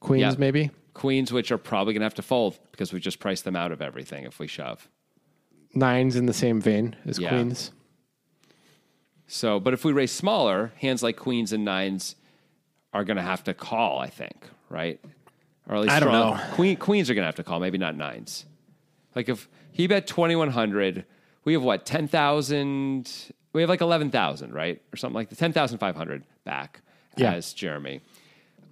queens 0.00 0.20
Yeah. 0.20 0.34
maybe. 0.38 0.70
Queens, 0.92 1.32
which 1.32 1.50
are 1.50 1.56
probably 1.56 1.94
going 1.94 2.02
to 2.02 2.04
have 2.04 2.14
to 2.16 2.22
fold 2.22 2.58
because 2.72 2.92
we 2.92 3.00
just 3.00 3.20
priced 3.20 3.44
them 3.44 3.56
out 3.56 3.72
of 3.72 3.80
everything 3.80 4.24
if 4.24 4.38
we 4.38 4.46
shove. 4.46 4.86
Nines 5.74 6.14
in 6.14 6.26
the 6.26 6.34
same 6.34 6.60
vein 6.60 6.94
as 7.06 7.18
Yeah. 7.18 7.30
queens. 7.30 7.70
So, 9.26 9.58
but 9.58 9.72
if 9.72 9.82
we 9.82 9.92
raise 9.92 10.12
smaller, 10.12 10.72
hands 10.78 11.02
like 11.02 11.16
queens 11.16 11.52
and 11.54 11.64
nines 11.64 12.16
are 12.92 13.02
going 13.04 13.16
to 13.16 13.22
have 13.22 13.42
to 13.44 13.54
call. 13.54 13.98
I 13.98 14.08
think, 14.08 14.36
right? 14.68 15.00
Or 15.68 15.76
at 15.76 15.82
least 15.82 15.94
I 15.94 16.00
don't 16.00 16.12
know. 16.12 16.38
Queen, 16.52 16.76
queens 16.76 17.08
are 17.08 17.14
going 17.14 17.22
to 17.22 17.26
have 17.26 17.34
to 17.36 17.42
call, 17.44 17.60
maybe 17.60 17.78
not 17.78 17.96
nines. 17.96 18.44
Like 19.14 19.30
if 19.30 19.48
he 19.76 19.86
bet 19.86 20.06
twenty 20.06 20.34
one 20.36 20.50
hundred, 20.50 21.04
we 21.44 21.52
have 21.52 21.62
what 21.62 21.84
ten 21.84 22.08
thousand? 22.08 23.10
We 23.52 23.60
have 23.60 23.68
like 23.68 23.80
eleven 23.82 24.10
thousand, 24.10 24.52
right, 24.54 24.80
or 24.92 24.96
something 24.96 25.14
like 25.14 25.28
the 25.28 25.36
ten 25.36 25.52
thousand 25.52 25.78
five 25.78 25.96
hundred 25.96 26.24
back 26.44 26.80
Yeah. 27.16 27.34
as 27.34 27.52
Jeremy. 27.52 28.00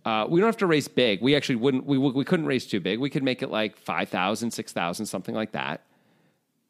Uh, 0.05 0.27
we 0.29 0.39
don't 0.41 0.49
have 0.49 0.59
to 0.59 0.67
raise 0.67 0.87
big. 0.89 1.23
We 1.23 1.35
actually 1.35 1.57
wouldn't. 1.57 1.87
We 1.87 1.97
we 1.99 2.25
couldn't 2.25 2.47
raise 2.47 2.67
too 2.67 2.81
big. 2.81 2.99
We 2.99 3.09
could 3.11 3.23
make 3.23 3.43
it 3.43 3.51
like 3.51 3.77
5,000, 3.79 4.51
6,000, 4.51 5.07
something 5.07 5.35
like 5.35 5.53
that. 5.53 5.81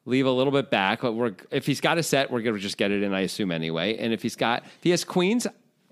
Leave 0.04 0.26
a 0.26 0.30
little 0.30 0.52
bit 0.52 0.70
back. 0.70 1.00
But 1.00 1.12
we're 1.14 1.34
if 1.50 1.66
he's 1.66 1.80
got 1.80 1.98
a 1.98 2.02
set, 2.04 2.30
we're 2.30 2.42
gonna 2.42 2.58
just 2.58 2.76
get 2.76 2.90
it 2.92 3.02
in. 3.02 3.12
I 3.12 3.20
assume 3.20 3.50
anyway. 3.50 3.96
And 3.96 4.12
if 4.12 4.22
he's 4.22 4.36
got 4.36 4.64
if 4.64 4.82
he 4.82 4.90
has 4.90 5.02
queens 5.04 5.46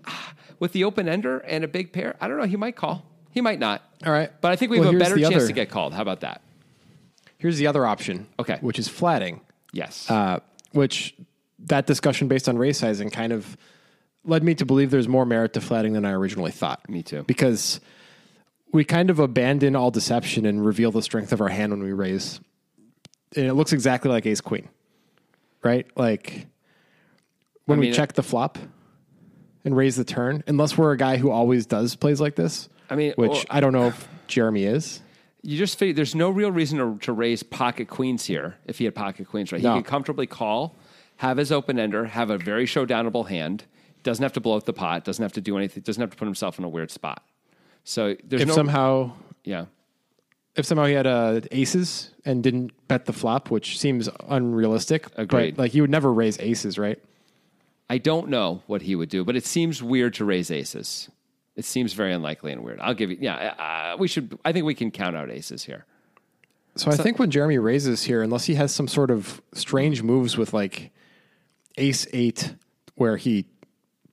with 0.60 0.72
the 0.72 0.84
open 0.84 1.08
ender 1.08 1.38
and 1.38 1.64
a 1.64 1.68
big 1.68 1.92
pair, 1.92 2.16
I 2.20 2.28
don't 2.28 2.38
know. 2.38 2.44
He 2.46 2.56
might 2.56 2.76
call. 2.76 3.04
He 3.30 3.40
might 3.40 3.58
not. 3.58 3.82
All 4.06 4.12
right. 4.12 4.30
But 4.40 4.52
I 4.52 4.56
think 4.56 4.70
we 4.70 4.78
Well, 4.78 4.92
have 4.92 4.96
a 4.96 4.98
better 5.04 5.18
chance 5.18 5.34
other- 5.34 5.46
to 5.48 5.52
get 5.52 5.68
called. 5.70 5.94
How 5.94 6.02
about 6.02 6.20
that? 6.20 6.42
Here's 7.42 7.58
the 7.58 7.66
other 7.66 7.84
option. 7.84 8.28
Okay. 8.38 8.58
Which 8.60 8.78
is 8.78 8.86
flatting. 8.86 9.40
Yes. 9.72 10.08
uh, 10.08 10.38
which 10.70 11.16
that 11.58 11.86
discussion 11.86 12.28
based 12.28 12.48
on 12.48 12.56
race 12.56 12.78
sizing 12.78 13.10
kind 13.10 13.32
of 13.32 13.56
led 14.24 14.44
me 14.44 14.54
to 14.54 14.64
believe 14.64 14.92
there's 14.92 15.08
more 15.08 15.26
merit 15.26 15.54
to 15.54 15.60
flatting 15.60 15.92
than 15.92 16.04
I 16.04 16.12
originally 16.12 16.52
thought. 16.52 16.88
Me 16.88 17.02
too. 17.02 17.24
Because 17.24 17.80
we 18.70 18.84
kind 18.84 19.10
of 19.10 19.18
abandon 19.18 19.74
all 19.74 19.90
deception 19.90 20.46
and 20.46 20.64
reveal 20.64 20.92
the 20.92 21.02
strength 21.02 21.32
of 21.32 21.40
our 21.40 21.48
hand 21.48 21.72
when 21.72 21.82
we 21.82 21.92
raise. 21.92 22.40
And 23.34 23.46
it 23.46 23.54
looks 23.54 23.72
exactly 23.72 24.08
like 24.10 24.24
ace 24.24 24.40
queen, 24.40 24.68
right? 25.64 25.86
Like 25.96 26.46
when 27.66 27.78
I 27.78 27.80
we 27.80 27.92
check 27.92 28.12
the 28.12 28.22
flop 28.22 28.56
and 29.64 29.76
raise 29.76 29.96
the 29.96 30.04
turn, 30.04 30.44
unless 30.46 30.78
we're 30.78 30.92
a 30.92 30.96
guy 30.96 31.16
who 31.16 31.30
always 31.30 31.66
does 31.66 31.96
plays 31.96 32.20
like 32.20 32.36
this. 32.36 32.68
I 32.88 32.94
mean, 32.94 33.14
which 33.16 33.30
well- 33.30 33.44
I 33.50 33.58
don't 33.58 33.72
know 33.72 33.86
if 33.88 34.08
Jeremy 34.28 34.64
is. 34.64 35.01
You 35.42 35.58
just 35.58 35.78
figure 35.78 35.92
there's 35.92 36.14
no 36.14 36.30
real 36.30 36.52
reason 36.52 36.78
to, 36.78 36.98
to 37.04 37.12
raise 37.12 37.42
pocket 37.42 37.88
queens 37.88 38.24
here 38.24 38.56
if 38.66 38.78
he 38.78 38.84
had 38.84 38.94
pocket 38.94 39.26
queens, 39.28 39.52
right? 39.52 39.60
No. 39.60 39.74
He 39.74 39.80
could 39.82 39.90
comfortably 39.90 40.26
call, 40.26 40.76
have 41.16 41.36
his 41.36 41.50
open 41.50 41.78
ender, 41.78 42.04
have 42.04 42.30
a 42.30 42.38
very 42.38 42.64
showdownable 42.64 43.28
hand. 43.28 43.64
Doesn't 44.02 44.22
have 44.22 44.32
to 44.34 44.40
blow 44.40 44.56
up 44.56 44.64
the 44.64 44.72
pot. 44.72 45.04
Doesn't 45.04 45.22
have 45.22 45.32
to 45.34 45.40
do 45.40 45.56
anything. 45.56 45.82
Doesn't 45.82 46.00
have 46.00 46.10
to 46.10 46.16
put 46.16 46.24
himself 46.24 46.58
in 46.58 46.64
a 46.64 46.68
weird 46.68 46.90
spot. 46.90 47.24
So 47.84 48.16
there's 48.24 48.42
If 48.42 48.48
no 48.48 48.54
somehow 48.54 49.12
yeah. 49.44 49.66
if 50.56 50.66
somehow 50.66 50.86
he 50.86 50.94
had 50.94 51.06
uh, 51.06 51.40
aces 51.50 52.10
and 52.24 52.42
didn't 52.42 52.72
bet 52.88 53.06
the 53.06 53.12
flop, 53.12 53.50
which 53.50 53.78
seems 53.78 54.08
unrealistic. 54.28 55.06
Agreed. 55.16 55.56
But 55.56 55.62
like 55.62 55.72
he 55.72 55.80
would 55.80 55.90
never 55.90 56.12
raise 56.12 56.38
aces, 56.38 56.78
right? 56.78 57.00
I 57.90 57.98
don't 57.98 58.28
know 58.28 58.62
what 58.66 58.82
he 58.82 58.96
would 58.96 59.08
do, 59.08 59.24
but 59.24 59.36
it 59.36 59.44
seems 59.44 59.82
weird 59.82 60.14
to 60.14 60.24
raise 60.24 60.50
aces. 60.50 61.10
It 61.54 61.64
seems 61.64 61.92
very 61.92 62.12
unlikely 62.12 62.52
and 62.52 62.62
weird. 62.62 62.80
I'll 62.80 62.94
give 62.94 63.10
you. 63.10 63.18
Yeah, 63.20 63.34
uh, 63.34 63.96
we 63.98 64.08
should. 64.08 64.38
I 64.44 64.52
think 64.52 64.64
we 64.64 64.74
can 64.74 64.90
count 64.90 65.16
out 65.16 65.30
aces 65.30 65.64
here. 65.64 65.84
So, 66.76 66.90
I 66.90 66.96
think 66.96 67.18
when 67.18 67.30
Jeremy 67.30 67.58
raises 67.58 68.02
here, 68.04 68.22
unless 68.22 68.46
he 68.46 68.54
has 68.54 68.72
some 68.72 68.88
sort 68.88 69.10
of 69.10 69.42
strange 69.52 70.02
moves 70.02 70.38
with 70.38 70.54
like 70.54 70.90
ace 71.76 72.06
eight, 72.14 72.54
where 72.94 73.18
he 73.18 73.44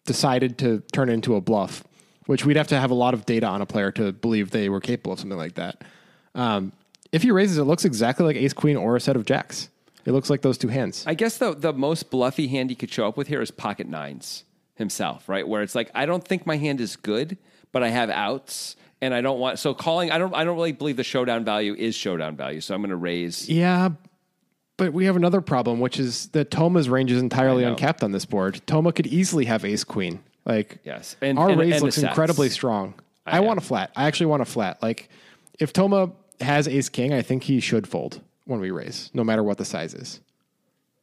decided 0.05 0.57
to 0.57 0.83
turn 0.91 1.07
into 1.07 1.35
a 1.35 1.41
bluff, 1.41 1.85
which 2.25 2.45
we'd 2.45 2.57
have 2.57 2.67
to 2.67 2.79
have 2.79 2.91
a 2.91 2.95
lot 2.95 3.13
of 3.13 3.25
data 3.25 3.47
on 3.47 3.61
a 3.61 3.65
player 3.65 3.91
to 3.93 4.11
believe 4.11 4.51
they 4.51 4.67
were 4.67 4.81
capable 4.81 5.13
of 5.13 5.19
something 5.19 5.37
like 5.37 5.55
that. 5.55 5.83
Um, 6.35 6.73
if 7.13 7.23
he 7.23 7.31
raises, 7.31 7.57
it 7.57 7.63
looks 7.63 7.85
exactly 7.85 8.25
like 8.25 8.35
ace 8.35 8.53
queen 8.53 8.75
or 8.75 8.97
a 8.97 8.99
set 8.99 9.15
of 9.15 9.25
jacks. 9.25 9.69
It 10.05 10.11
looks 10.11 10.29
like 10.29 10.41
those 10.41 10.57
two 10.57 10.67
hands. 10.67 11.05
I 11.07 11.13
guess 11.13 11.37
the 11.37 11.55
the 11.55 11.71
most 11.71 12.09
bluffy 12.09 12.49
hand 12.49 12.69
he 12.69 12.75
could 12.75 12.91
show 12.91 13.07
up 13.07 13.15
with 13.15 13.29
here 13.29 13.41
is 13.41 13.51
pocket 13.51 13.87
nines 13.87 14.43
himself, 14.79 15.29
right? 15.29 15.47
Where 15.47 15.61
it's 15.61 15.75
like 15.75 15.91
I 15.93 16.07
don't 16.07 16.27
think 16.27 16.47
my 16.47 16.57
hand 16.57 16.81
is 16.81 16.95
good, 16.95 17.37
but 17.71 17.83
I 17.83 17.89
have 17.89 18.09
outs, 18.09 18.75
and 19.01 19.13
I 19.13 19.21
don't 19.21 19.39
want 19.39 19.59
so 19.59 19.75
calling. 19.75 20.09
I 20.09 20.17
don't. 20.17 20.33
I 20.33 20.43
don't 20.43 20.55
really 20.55 20.71
believe 20.71 20.97
the 20.97 21.03
showdown 21.03 21.45
value 21.45 21.75
is 21.75 21.93
showdown 21.93 22.35
value, 22.35 22.61
so 22.61 22.73
I'm 22.73 22.81
going 22.81 22.89
to 22.89 22.95
raise. 22.95 23.47
Yeah, 23.47 23.89
but 24.77 24.93
we 24.93 25.05
have 25.05 25.15
another 25.15 25.41
problem, 25.41 25.79
which 25.79 25.99
is 25.99 26.27
that 26.29 26.49
Toma's 26.49 26.89
range 26.89 27.11
is 27.11 27.21
entirely 27.21 27.63
uncapped 27.63 28.01
on 28.03 28.11
this 28.11 28.25
board. 28.25 28.61
Toma 28.65 28.91
could 28.91 29.07
easily 29.07 29.45
have 29.45 29.63
ace 29.63 29.83
queen. 29.83 30.23
Like, 30.45 30.79
Yes. 30.83 31.15
And- 31.21 31.37
our 31.37 31.49
and- 31.49 31.59
raise 31.59 31.73
and 31.73 31.83
looks 31.83 31.97
incredibly 31.99 32.49
strong. 32.49 32.95
I, 33.25 33.37
I- 33.37 33.39
want 33.41 33.59
a 33.59 33.61
flat. 33.61 33.91
I 33.95 34.05
actually 34.07 34.27
want 34.27 34.41
a 34.41 34.45
flat. 34.45 34.81
Like, 34.81 35.09
if 35.59 35.73
Toma 35.73 36.11
has 36.39 36.67
ace 36.67 36.89
king, 36.89 37.13
I 37.13 37.21
think 37.21 37.43
he 37.43 37.59
should 37.59 37.87
fold 37.87 38.21
when 38.45 38.59
we 38.61 38.71
raise, 38.71 39.11
no 39.13 39.23
matter 39.23 39.43
what 39.43 39.57
the 39.57 39.65
size 39.65 39.93
is. 39.93 40.21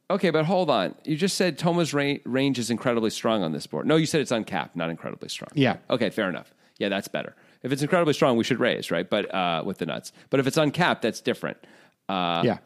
Okay, 0.08 0.30
but 0.30 0.44
hold 0.44 0.70
on. 0.70 0.94
You 1.04 1.16
just 1.16 1.36
said 1.36 1.58
Toma's 1.58 1.92
ra- 1.92 2.14
range 2.24 2.58
is 2.58 2.70
incredibly 2.70 3.10
strong 3.10 3.42
on 3.42 3.52
this 3.52 3.66
board. 3.66 3.86
No, 3.86 3.96
you 3.96 4.06
said 4.06 4.20
it's 4.20 4.30
uncapped, 4.30 4.76
not 4.76 4.88
incredibly 4.88 5.28
strong. 5.28 5.48
Yeah. 5.54 5.78
Okay, 5.90 6.10
fair 6.10 6.28
enough. 6.28 6.54
Yeah, 6.78 6.88
that's 6.88 7.08
better. 7.08 7.34
If 7.62 7.72
it's 7.72 7.82
incredibly 7.82 8.14
strong, 8.14 8.36
we 8.36 8.44
should 8.44 8.60
raise, 8.60 8.90
right? 8.90 9.08
But 9.08 9.34
uh, 9.34 9.62
with 9.66 9.78
the 9.78 9.86
nuts. 9.86 10.12
But 10.30 10.38
if 10.38 10.46
it's 10.46 10.56
uncapped, 10.56 11.02
that's 11.02 11.20
different. 11.20 11.56
Uh, 12.08 12.42
yeah. 12.44 12.58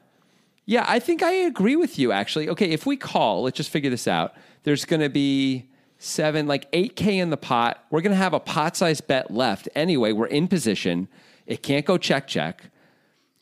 Yeah, 0.66 0.84
I 0.86 0.98
think 0.98 1.22
I 1.22 1.32
agree 1.32 1.76
with 1.76 1.98
you 1.98 2.12
actually. 2.12 2.48
Okay, 2.50 2.70
if 2.70 2.86
we 2.86 2.96
call, 2.96 3.42
let's 3.42 3.56
just 3.56 3.70
figure 3.70 3.90
this 3.90 4.06
out. 4.06 4.34
There's 4.62 4.84
going 4.84 5.00
to 5.00 5.08
be 5.08 5.68
seven, 5.98 6.46
like 6.46 6.70
8K 6.72 7.14
in 7.20 7.30
the 7.30 7.36
pot. 7.36 7.84
We're 7.90 8.02
going 8.02 8.12
to 8.12 8.16
have 8.16 8.34
a 8.34 8.40
pot 8.40 8.76
size 8.76 9.00
bet 9.00 9.30
left 9.30 9.68
anyway. 9.74 10.12
We're 10.12 10.26
in 10.26 10.46
position. 10.48 11.08
It 11.46 11.62
can't 11.62 11.84
go 11.86 11.96
check, 11.98 12.26
check. 12.28 12.69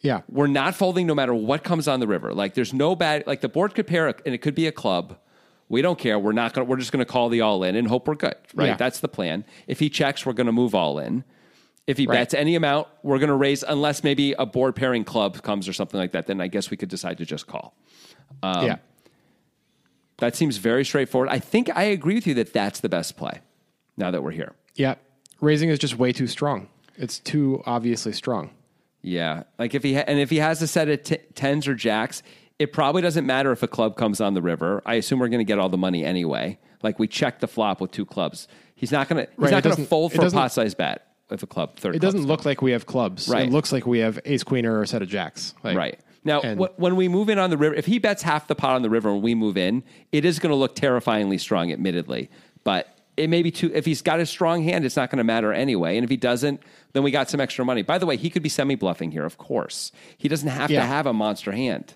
Yeah. 0.00 0.20
We're 0.28 0.46
not 0.46 0.74
folding 0.74 1.06
no 1.06 1.14
matter 1.14 1.34
what 1.34 1.64
comes 1.64 1.88
on 1.88 2.00
the 2.00 2.06
river. 2.06 2.32
Like 2.32 2.54
there's 2.54 2.72
no 2.72 2.94
bad, 2.94 3.26
like 3.26 3.40
the 3.40 3.48
board 3.48 3.74
could 3.74 3.87
pair 3.87 4.06
and 4.08 4.34
it 4.34 4.38
could 4.38 4.54
be 4.54 4.66
a 4.66 4.72
club. 4.72 5.18
We 5.68 5.82
don't 5.82 5.98
care. 5.98 6.18
We're 6.18 6.32
not 6.32 6.54
going 6.54 6.66
to, 6.66 6.70
we're 6.70 6.76
just 6.78 6.92
going 6.92 7.04
to 7.04 7.11
call 7.11 7.28
the 7.28 7.40
all 7.42 7.62
in 7.64 7.74
and 7.76 7.87
hope 7.88 8.08
we're 8.08 8.14
good, 8.14 8.37
right? 8.54 8.68
Yeah. 8.68 8.76
That's 8.76 9.00
the 9.00 9.08
plan. 9.08 9.44
If 9.66 9.80
he 9.80 9.90
checks, 9.90 10.24
we're 10.24 10.32
going 10.32 10.46
to 10.46 10.52
move 10.52 10.74
all 10.74 10.98
in. 10.98 11.24
If 11.87 11.98
he 11.98 12.06
Right. 12.06 12.16
bets 12.16 12.32
any 12.34 12.54
amount, 12.54 12.87
we're 13.02 13.18
going 13.18 13.28
to 13.28 13.34
raise, 13.34 13.62
unless 13.62 14.04
maybe 14.04 14.32
a 14.38 14.46
board 14.46 14.76
pairing 14.76 15.04
club 15.04 15.42
comes 15.42 15.68
or 15.68 15.72
something 15.72 15.98
like 15.98 16.12
that. 16.12 16.26
Then 16.26 16.40
I 16.40 16.46
guess 16.46 16.70
we 16.70 16.76
could 16.76 16.88
decide 16.88 17.18
to 17.18 17.26
just 17.26 17.46
call. 17.46 17.74
Um, 18.42 18.64
yeah. 18.66 18.76
That 20.18 20.34
seems 20.37 20.56
very 20.56 20.84
straightforward. 20.84 21.28
I 21.30 21.38
think 21.38 21.70
I 21.76 21.84
agree 21.84 22.14
with 22.14 22.26
you 22.26 22.34
that 22.34 22.52
that's 22.52 22.80
the 22.80 22.88
best 22.88 23.16
play 23.16 23.40
now 23.96 24.11
that 24.11 24.22
we're 24.22 24.32
here. 24.32 24.54
Yeah. 24.74 24.96
Raising 25.40 25.68
is 25.70 25.78
just 25.78 25.96
way 25.98 26.12
too 26.12 26.26
strong. 26.26 26.68
It's 26.96 27.18
too 27.20 27.62
obviously 27.66 28.12
strong. 28.12 28.50
Yeah, 29.02 29.44
like 29.58 29.74
if 29.74 29.82
he 29.82 29.94
ha- 29.94 30.04
and 30.06 30.18
if 30.18 30.30
he 30.30 30.37
has 30.38 30.61
a 30.62 30.66
set 30.66 30.88
of 30.88 31.02
t- 31.02 31.18
tens 31.34 31.68
or 31.68 31.74
jacks, 31.74 32.22
it 32.58 32.72
probably 32.72 33.00
doesn't 33.02 33.24
matter 33.26 33.52
if 33.52 33.62
a 33.62 33.68
club 33.68 33.96
comes 33.96 34.20
on 34.20 34.34
the 34.34 34.42
river. 34.42 34.82
I 34.84 34.94
assume 34.94 35.20
we're 35.20 35.28
going 35.28 35.38
to 35.38 35.44
get 35.44 35.58
all 35.58 35.68
the 35.68 35.76
money 35.78 36.04
anyway. 36.04 36.58
Like 36.82 36.98
we 36.98 37.06
check 37.06 37.40
the 37.40 37.46
flop 37.48 37.80
with 37.80 37.90
two 37.92 38.04
clubs. 38.04 38.48
He's 38.74 38.90
not 38.92 39.08
going 39.08 39.24
to. 39.24 39.30
He's 39.30 39.38
Right, 39.38 39.50
not 39.52 39.58
it 39.58 39.62
going 39.62 39.62
to 39.62 39.68
doesn't- 39.82 39.87
fold 39.87 40.12
it 40.12 40.16
for 40.16 40.22
a 40.22 40.24
doesn't- 40.24 40.38
pot 40.38 40.52
size 40.52 40.74
bet 40.74 41.06
if 41.30 41.42
a 41.42 41.46
club 41.46 41.76
third. 41.76 41.94
It 41.94 42.00
club's 42.00 42.14
doesn't 42.14 42.28
look 42.28 42.44
like 42.44 42.61
we 42.62 42.72
have 42.72 42.87
clubs. 42.87 43.28
Right. 43.28 43.46
It 43.46 43.52
looks 43.52 43.72
like 43.72 43.87
we 43.87 44.00
have 44.00 44.18
ace 44.24 44.42
queen 44.42 44.66
or 44.66 44.82
a 44.82 44.87
set 44.87 45.02
of 45.02 45.08
jacks. 45.08 45.54
Like, 45.62 45.76
Right. 45.76 46.00
Now, 46.24 46.40
and- 46.40 46.58
wh- 46.61 46.78
when 46.78 46.96
we 46.96 47.06
move 47.08 47.28
in 47.28 47.38
on 47.38 47.50
the 47.50 47.56
river, 47.56 47.74
if 47.76 47.87
he 47.87 47.98
bets 48.00 48.22
half 48.22 48.48
the 48.48 48.54
pot 48.56 48.74
on 48.74 48.82
the 48.82 48.90
river 48.90 49.08
and 49.11 49.22
we 49.22 49.34
move 49.37 49.56
in, 49.56 49.84
it 50.11 50.24
is 50.24 50.38
going 50.40 50.50
to 50.50 50.56
look 50.56 50.74
terrifyingly 50.74 51.38
strong, 51.38 51.72
admittedly. 51.72 52.28
But 52.64 52.88
it 53.18 53.28
may 53.28 53.42
be 53.42 53.50
too, 53.50 53.70
if 53.74 53.85
he's 53.85 54.02
got 54.02 54.20
a 54.20 54.26
strong 54.26 54.62
hand, 54.62 54.85
it's 54.85 54.96
not 54.96 55.11
going 55.11 55.18
to 55.18 55.24
matter 55.24 55.52
anyway. 55.52 55.96
And 55.96 56.04
if 56.04 56.11
he 56.11 56.16
doesn't, 56.16 56.62
then 56.92 57.02
we 57.02 57.11
got 57.11 57.28
some 57.28 57.40
extra 57.40 57.64
money. 57.64 57.83
By 57.83 57.98
the 57.98 58.07
way, 58.07 58.16
he 58.16 58.31
could 58.31 58.42
be 58.42 58.48
semi 58.48 58.74
bluffing 58.74 59.11
here, 59.11 59.24
of 59.24 59.38
course. 59.38 59.92
He 60.16 60.28
doesn't 60.28 60.48
have 60.48 60.68
to 60.70 60.81
have 60.81 61.07
a 61.07 61.12
monster 61.12 61.52
hand, 61.52 61.94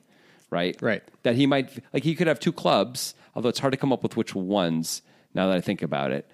right? 0.51 0.77
Right. 0.83 1.03
That 1.23 1.37
he 1.37 1.47
might, 1.47 1.71
like, 1.93 2.05
he 2.05 2.15
could 2.15 2.27
have 2.27 2.41
two 2.41 2.53
clubs, 2.53 3.15
although 3.35 3.49
it's 3.49 3.59
hard 3.61 3.73
to 3.73 3.77
come 3.79 3.93
up 3.93 4.03
with 4.03 4.17
which 4.17 4.35
ones 4.35 5.03
now 5.35 5.49
that 5.49 5.57
I 5.57 5.61
think 5.61 5.83
about 5.83 6.11
it. 6.13 6.29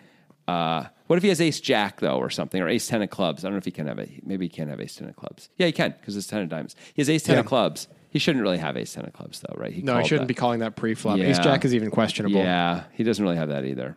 Uh, 0.48 0.84
what 1.08 1.16
if 1.16 1.22
he 1.22 1.28
has 1.28 1.40
ace 1.42 1.60
jack 1.60 2.00
though, 2.00 2.16
or 2.18 2.30
something, 2.30 2.60
or 2.62 2.68
ace 2.68 2.86
ten 2.86 3.02
of 3.02 3.10
clubs? 3.10 3.44
I 3.44 3.48
don't 3.48 3.52
know 3.54 3.58
if 3.58 3.64
he 3.66 3.70
can 3.70 3.86
have 3.86 3.98
it. 3.98 4.26
Maybe 4.26 4.46
he 4.46 4.48
can't 4.48 4.70
have 4.70 4.80
ace 4.80 4.94
ten 4.96 5.08
of 5.08 5.14
clubs. 5.16 5.50
Yeah, 5.58 5.66
he 5.66 5.72
can 5.72 5.94
because 5.98 6.16
it's 6.16 6.26
ten 6.26 6.40
of 6.42 6.48
diamonds. 6.48 6.74
He 6.94 7.02
has 7.02 7.10
ace 7.10 7.22
ten 7.22 7.34
Yeah. 7.34 7.40
of 7.40 7.46
clubs. 7.46 7.86
He 8.10 8.18
shouldn't 8.18 8.42
really 8.42 8.56
have 8.56 8.74
ace 8.76 8.94
ten 8.94 9.04
of 9.04 9.12
clubs 9.12 9.40
though, 9.40 9.54
right? 9.58 9.72
He 9.72 9.82
No, 9.82 9.92
I 9.92 9.96
called 9.96 10.06
shouldn't 10.08 10.28
that. 10.28 10.34
be 10.34 10.38
calling 10.38 10.60
that 10.60 10.74
pre-flop. 10.74 11.18
Yeah. 11.18 11.26
Ace 11.26 11.38
jack 11.38 11.66
is 11.66 11.74
even 11.74 11.90
questionable. 11.90 12.40
Yeah, 12.40 12.84
he 12.92 13.04
doesn't 13.04 13.22
really 13.22 13.36
have 13.36 13.50
that 13.50 13.66
either. 13.66 13.96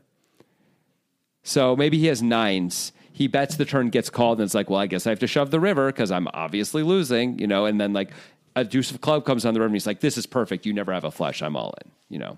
So 1.43 1.75
maybe 1.75 1.97
he 1.97 2.05
has 2.07 2.21
nines. 2.21 2.91
He 3.13 3.27
bets 3.27 3.55
the 3.55 3.65
turn 3.65 3.89
gets 3.89 4.09
called, 4.09 4.39
and 4.39 4.45
it's 4.45 4.53
like, 4.55 4.69
well, 4.69 4.79
I 4.79 4.87
guess 4.87 5.05
I 5.05 5.09
have 5.09 5.19
to 5.19 5.27
shove 5.27 5.51
the 5.51 5.59
river 5.59 5.87
because 5.87 6.11
I'm 6.11 6.27
obviously 6.33 6.81
losing, 6.83 7.37
you 7.39 7.47
know. 7.47 7.65
And 7.65 7.79
then 7.79 7.93
like 7.93 8.11
a 8.55 8.63
deuce 8.63 8.89
of 8.91 9.01
club 9.01 9.25
comes 9.25 9.45
on 9.45 9.53
the 9.53 9.59
river, 9.59 9.67
and 9.67 9.75
he's 9.75 9.85
like, 9.87 9.99
"This 9.99 10.17
is 10.17 10.25
perfect. 10.25 10.65
You 10.65 10.73
never 10.73 10.91
have 10.93 11.03
a 11.03 11.11
flush. 11.11 11.41
I'm 11.41 11.55
all 11.55 11.73
in," 11.85 11.91
you 12.09 12.19
know, 12.19 12.37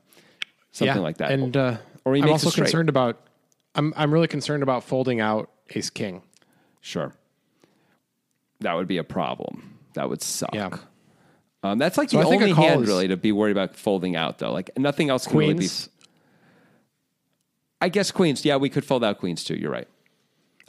something 0.72 0.96
Yeah. 0.98 1.02
like 1.02 1.18
that. 1.18 1.32
And 1.32 1.56
uh, 1.56 1.78
Or 2.06 2.16
he 2.16 2.22
I'm 2.22 2.30
also 2.30 2.50
concerned 2.52 2.90
about. 2.90 3.20
I'm 3.76 3.94
I'm 3.96 4.14
really 4.14 4.28
concerned 4.28 4.62
about 4.64 4.84
folding 4.84 5.20
out 5.22 5.50
ace 5.76 5.90
king. 5.90 6.22
Sure. 6.82 7.14
That 8.60 8.74
would 8.76 8.88
be 8.88 8.98
a 8.98 9.04
problem. 9.04 9.78
That 9.94 10.10
would 10.10 10.22
suck. 10.22 10.54
Yeah. 10.54 10.78
Um, 11.64 11.78
that's 11.78 11.98
like 11.98 12.10
So 12.10 12.18
the 12.20 12.26
I 12.28 12.30
think 12.30 12.42
a 12.42 12.46
only 12.46 12.56
hand 12.56 12.82
is- 12.84 12.88
really 12.88 13.08
to 13.08 13.18
be 13.18 13.32
worried 13.32 13.52
about 13.52 13.76
folding 13.76 14.16
out 14.16 14.40
though. 14.40 14.52
Like 14.52 14.78
nothing 14.78 15.10
else 15.10 15.28
can 15.28 15.38
really 15.38 15.54
be. 15.54 15.68
I 17.84 17.90
guess 17.90 18.12
queens. 18.12 18.46
Yeah, 18.46 18.56
we 18.56 18.70
could 18.70 18.86
fold 18.86 19.04
out 19.04 19.20
queens 19.20 19.44
too. 19.44 19.56
You're 19.56 19.72
right. 19.72 19.88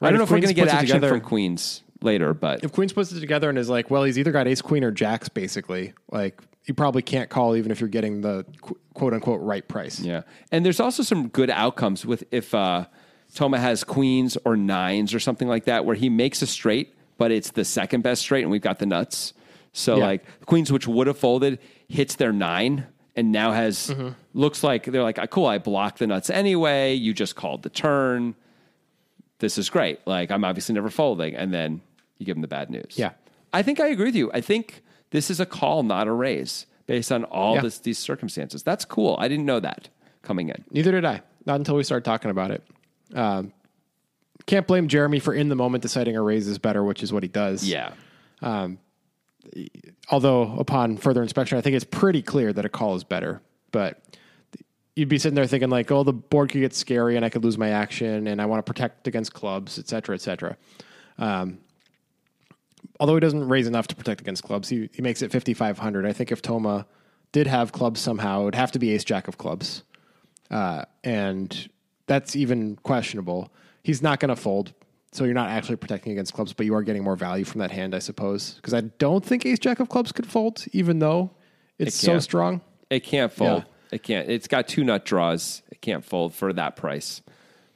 I 0.03 0.11
don't 0.11 0.19
know 0.19 0.25
if 0.25 0.31
we're 0.31 0.39
going 0.41 0.49
to 0.49 0.55
get 0.55 0.65
puts 0.65 0.73
it 0.75 0.77
action 0.77 0.97
together- 0.97 1.09
from 1.09 1.21
queens 1.21 1.83
later. 2.03 2.35
But 2.35 2.65
If 2.65 2.73
Queens 2.73 2.93
puts 2.93 3.13
it 3.13 3.21
together 3.21 3.49
and 3.49 3.57
is 3.57 3.69
like, 3.71 3.91
well, 3.91 4.03
he's 4.05 4.19
either 4.19 4.33
got 4.33 4.47
ace 4.49 4.61
queen 4.61 4.85
or 4.85 4.91
jacks, 4.91 5.29
basically, 5.29 5.95
like 6.11 6.43
you 6.67 6.75
probably 6.75 7.03
can't 7.03 7.31
call 7.31 7.57
even 7.57 7.71
if 7.71 7.81
you're 7.81 7.89
getting 7.89 8.21
the 8.21 8.45
qu- 8.61 8.77
quote 8.95 9.15
unquote 9.15 9.41
right 9.41 9.67
price. 9.67 10.01
Yeah, 10.01 10.23
and 10.51 10.65
there's 10.67 10.81
also 10.81 11.03
some 11.03 11.29
good 11.29 11.49
outcomes 11.51 12.05
with 12.05 12.25
if 12.33 12.53
uh, 12.55 12.87
Toma 13.35 13.59
has 13.59 13.85
queens 13.85 14.37
or 14.45 14.57
nines 14.57 15.15
or 15.15 15.21
something 15.21 15.47
like 15.49 15.65
that, 15.67 15.85
where 15.85 15.95
he 15.97 16.09
makes 16.11 16.43
a 16.43 16.47
straight, 16.47 16.95
but 17.17 17.31
it's 17.31 17.53
the 17.53 17.65
second 17.65 18.03
best 18.03 18.23
straight, 18.23 18.43
and 18.43 18.51
we've 18.51 18.61
got 18.61 18.81
the 18.81 18.87
nuts. 18.87 19.33
So 19.73 19.97
Yeah. 19.99 20.05
like 20.07 20.25
queens, 20.47 20.71
which 20.73 20.87
would 20.89 21.07
have 21.07 21.19
folded, 21.19 21.59
hits 21.89 22.17
their 22.17 22.33
nine, 22.33 22.87
and 23.17 23.31
now 23.33 23.53
has 23.53 23.89
Mm-hmm. 23.89 24.09
looks 24.35 24.63
like 24.65 24.85
they're 24.85 25.03
like, 25.03 25.19
"Ah, 25.19 25.27
cool, 25.27 25.47
I 25.47 25.59
blocked 25.59 25.99
the 25.99 26.07
nuts 26.07 26.31
anyway. 26.31 26.95
You 26.95 27.13
just 27.15 27.37
called 27.37 27.63
the 27.63 27.71
turn. 27.71 28.35
This 29.39 29.59
is 29.59 29.69
great. 29.71 30.01
Like 30.07 30.31
I'm 30.31 30.45
obviously 30.45 30.75
never 30.75 30.91
folding, 30.91 31.35
and 31.35 31.53
then 31.53 31.81
you 32.19 32.27
give 32.27 32.37
them 32.37 32.43
the 32.43 32.49
bad 32.49 32.71
news. 32.71 32.95
Yeah. 32.97 33.11
I 33.53 33.63
think 33.63 33.79
I 33.81 33.89
agree 33.89 34.07
with 34.07 34.17
you. 34.17 34.31
I 34.33 34.41
think 34.41 34.83
this 35.11 35.31
is 35.31 35.39
a 35.41 35.47
call, 35.47 35.83
not 35.83 36.09
a 36.09 36.13
raise, 36.13 36.67
based 36.87 37.13
on 37.13 37.25
all 37.25 37.55
Yeah. 37.57 37.61
this, 37.63 37.79
these 37.79 37.99
circumstances. 37.99 38.63
That's 38.63 38.85
cool. 38.85 39.17
I 39.21 39.29
didn't 39.29 39.47
know 39.47 39.61
that 39.61 39.89
coming 40.23 40.49
in. 40.49 40.65
Neither 40.71 40.91
did 40.93 41.05
I. 41.05 41.23
Not 41.47 41.57
until 41.57 41.77
we 41.77 41.85
started 41.85 42.05
talking 42.05 42.31
about 42.31 42.51
it. 42.51 42.63
Um, 43.15 43.53
can't 44.47 44.67
blame 44.67 44.89
Jeremy 44.89 45.21
for 45.21 45.35
in 45.35 45.49
the 45.51 45.55
moment 45.57 45.83
deciding 45.83 46.17
a 46.17 46.23
raise 46.23 46.49
is 46.49 46.59
better, 46.59 46.83
which 46.83 47.03
is 47.03 47.13
what 47.13 47.23
he 47.23 47.29
does. 47.29 47.65
Yeah. 47.65 47.93
Although 50.11 50.57
upon 50.59 50.97
further 50.97 51.23
inspection, 51.23 51.59
I 51.59 51.61
think 51.61 51.77
it's 51.77 51.85
pretty 51.85 52.23
clear 52.23 52.53
that 52.53 52.65
a 52.65 52.69
call 52.69 52.95
is 52.95 53.05
better. 53.05 53.41
But 53.71 54.03
you'd 54.97 55.09
be 55.09 55.19
sitting 55.19 55.35
there 55.35 55.47
thinking 55.47 55.71
like, 55.71 55.91
oh, 55.91 56.05
the 56.05 56.13
board 56.13 56.51
could 56.51 56.61
get 56.61 56.75
scary 56.75 57.17
and 57.17 57.25
I 57.25 57.29
could 57.29 57.45
lose 57.45 57.59
my 57.59 57.71
action 57.71 58.27
and 58.27 58.41
I 58.41 58.47
want 58.47 58.65
to 58.65 58.73
protect 58.73 59.07
against 59.09 59.33
clubs, 59.33 59.79
et 59.79 59.89
cetera, 59.89 60.15
et 60.15 60.21
cetera. 60.21 60.57
Um, 61.19 61.59
although 63.01 63.15
he 63.15 63.21
doesn't 63.21 63.49
raise 63.49 63.67
enough 63.67 63.89
to 63.89 63.97
protect 63.97 64.21
against 64.21 64.45
clubs, 64.45 64.69
he, 64.69 64.89
he 64.93 65.03
makes 65.03 65.23
it 65.23 65.33
5,500. 65.33 66.07
I 66.07 66.13
think 66.13 66.31
if 66.31 66.43
Toma 66.43 66.87
did 67.33 67.47
have 67.47 67.73
clubs 67.73 68.01
somehow, 68.01 68.43
it 68.43 68.45
would 68.45 68.55
have 68.55 68.73
to 68.73 68.79
be 68.79 68.93
ace 68.93 69.05
jack 69.05 69.27
of 69.27 69.39
clubs. 69.39 69.83
Uh, 70.51 70.85
and 71.03 71.69
that's 72.07 72.37
even 72.37 72.77
questionable. 72.77 73.53
He's 73.83 74.03
not 74.03 74.21
going 74.21 74.29
to 74.29 74.37
fold. 74.37 74.73
So 75.15 75.23
you're 75.23 75.33
not 75.35 75.49
actually 75.49 75.77
protecting 75.77 76.11
against 76.11 76.33
clubs, 76.35 76.53
but 76.53 76.67
you 76.67 76.75
are 76.75 76.83
getting 76.83 77.05
more 77.05 77.15
value 77.15 77.45
from 77.45 77.61
that 77.61 77.71
hand, 77.71 77.95
I 77.95 78.01
suppose. 78.01 78.55
Because 78.55 78.75
I 78.75 78.81
don't 78.81 79.25
think 79.25 79.47
ace 79.47 79.61
jack 79.61 79.79
of 79.79 79.89
clubs 79.89 80.11
could 80.11 80.27
fold, 80.27 80.65
even 80.73 80.99
though 80.99 81.31
it's 81.79 81.95
so 81.95 82.19
strong. 82.19 82.61
It 82.91 83.05
can't 83.05 83.33
fold. 83.33 83.63
Yeah. 83.63 83.95
It 83.95 84.03
can't. 84.03 84.29
It's 84.29 84.49
got 84.49 84.67
two 84.67 84.83
nut 84.83 85.05
draws. 85.05 85.63
It 85.71 85.81
can't 85.81 86.05
fold 86.05 86.35
for 86.35 86.53
that 86.55 86.75
price. 86.75 87.23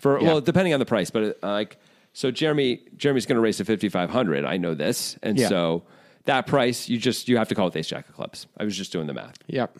For 0.00 0.18
well, 0.18 0.40
depending 0.40 0.74
on 0.74 0.80
the 0.80 0.86
price, 0.86 1.10
but 1.10 1.38
uh, 1.40 1.48
like 1.48 1.76
so, 2.12 2.32
Jeremy 2.32 2.80
Jeremy's 2.96 3.24
going 3.24 3.36
to 3.36 3.40
raise 3.40 3.58
to 3.58 3.64
fifty 3.64 3.88
five 3.88 4.10
hundred. 4.10 4.44
I 4.44 4.56
know 4.56 4.74
this, 4.74 5.16
and 5.22 5.38
Yeah. 5.38 5.46
so 5.48 5.84
that 6.24 6.48
price 6.48 6.88
you 6.88 6.98
just 6.98 7.28
you 7.28 7.36
have 7.36 7.48
to 7.50 7.54
call 7.54 7.68
it 7.68 7.76
ace 7.76 7.86
jack 7.86 8.08
of 8.08 8.16
clubs. 8.16 8.48
I 8.58 8.64
was 8.64 8.76
just 8.76 8.90
doing 8.90 9.06
the 9.06 9.14
math. 9.14 9.36
Yep. 9.46 9.78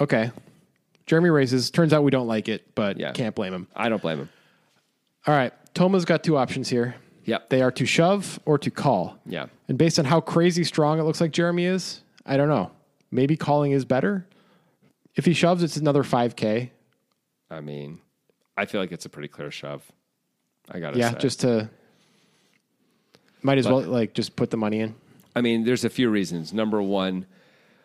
Okay. 0.00 0.30
Jeremy 1.04 1.28
raises. 1.28 1.70
Turns 1.70 1.92
out 1.92 2.02
we 2.02 2.10
don't 2.10 2.28
like 2.28 2.48
it, 2.48 2.74
but 2.74 2.98
Yeah. 2.98 3.12
can't 3.12 3.34
blame 3.34 3.52
him. 3.52 3.66
I 3.76 3.90
don't 3.90 4.00
blame 4.00 4.20
him. 4.20 4.30
All 5.26 5.34
right. 5.34 5.52
Toma's 5.74 6.04
got 6.04 6.22
two 6.24 6.36
options 6.36 6.68
here. 6.68 6.96
Yep. 7.24 7.50
They 7.50 7.62
are 7.62 7.70
to 7.72 7.86
shove 7.86 8.38
or 8.44 8.58
to 8.58 8.70
call. 8.70 9.16
Yeah. 9.26 9.46
And 9.68 9.78
based 9.78 9.98
on 9.98 10.04
how 10.04 10.20
crazy 10.20 10.64
strong 10.64 10.98
it 10.98 11.04
looks 11.04 11.20
like 11.20 11.30
Jeremy 11.30 11.66
is, 11.66 12.02
I 12.26 12.36
don't 12.36 12.48
know. 12.48 12.70
Maybe 13.10 13.36
calling 13.36 13.72
is 13.72 13.84
better. 13.84 14.26
If 15.14 15.24
he 15.24 15.32
shoves, 15.34 15.62
it's 15.62 15.76
another 15.76 16.02
5K. 16.02 16.70
I 17.50 17.60
mean, 17.60 17.98
I 18.56 18.64
feel 18.66 18.80
like 18.80 18.92
it's 18.92 19.04
a 19.04 19.08
pretty 19.08 19.28
clear 19.28 19.50
shove. 19.50 19.84
I 20.70 20.80
gotta 20.80 20.98
Yeah, 20.98 21.10
say. 21.12 21.18
just 21.18 21.40
to. 21.40 21.70
Might 23.42 23.58
as 23.58 23.66
well 23.66 23.80
like 23.82 24.14
just 24.14 24.36
put 24.36 24.50
the 24.50 24.56
money 24.56 24.80
in. 24.80 24.94
I 25.34 25.40
mean, 25.40 25.64
there's 25.64 25.84
a 25.84 25.90
few 25.90 26.08
reasons. 26.08 26.52
Number 26.52 26.80
one, 26.80 27.26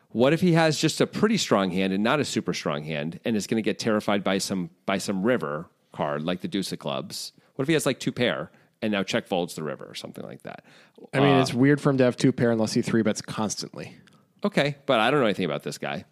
what 0.10 0.32
if 0.34 0.42
he 0.42 0.54
has 0.54 0.78
just 0.80 1.02
a 1.02 1.08
pretty 1.08 1.38
strong 1.38 1.72
hand 1.72 1.92
and 1.94 2.04
not 2.04 2.20
a 2.20 2.26
super 2.26 2.54
strong 2.54 2.84
hand, 2.84 3.20
and 3.26 3.36
is 3.36 3.48
going 3.48 3.62
to 3.62 3.66
get 3.66 3.80
terrified 3.80 4.24
by 4.24 4.38
some 4.38 4.70
by 4.86 4.98
some 5.00 5.24
river 5.24 5.66
card 5.92 6.24
like 6.24 6.42
the 6.42 6.48
Deuce 6.48 6.72
of 6.72 6.80
Clubs? 6.80 7.34
What 7.58 7.64
if 7.64 7.68
he 7.68 7.74
has 7.74 7.88
like 7.88 8.00
two 8.00 8.12
pair 8.12 8.52
and 8.84 8.92
now 8.92 9.02
check 9.02 9.28
folds 9.28 9.56
the 9.56 9.64
river 9.64 9.84
or 9.84 9.96
something 9.96 10.24
like 10.24 10.44
that? 10.44 10.64
I 11.12 11.20
mean, 11.20 11.38
it's 11.38 11.56
weird 11.56 11.82
for 11.82 11.90
him 11.90 11.98
to 11.98 12.04
have 12.04 12.16
two 12.16 12.32
pair 12.32 12.52
unless 12.52 12.74
he 12.74 12.84
three 12.84 13.02
bets 13.02 13.20
constantly. 13.20 13.98
Okay, 14.44 14.76
but 14.86 15.00
I 15.00 15.10
don't 15.10 15.20
know 15.20 15.26
anything 15.26 15.46
about 15.46 15.64
this 15.64 15.80
guy. 15.80 16.06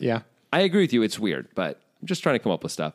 Yeah. 0.00 0.22
I 0.52 0.62
agree 0.62 0.82
with 0.82 0.92
you. 0.92 1.02
It's 1.02 1.16
weird, 1.16 1.48
but 1.54 1.80
I'm 2.00 2.08
just 2.08 2.24
trying 2.24 2.34
to 2.34 2.40
come 2.40 2.50
up 2.50 2.64
with 2.64 2.72
stuff. 2.72 2.94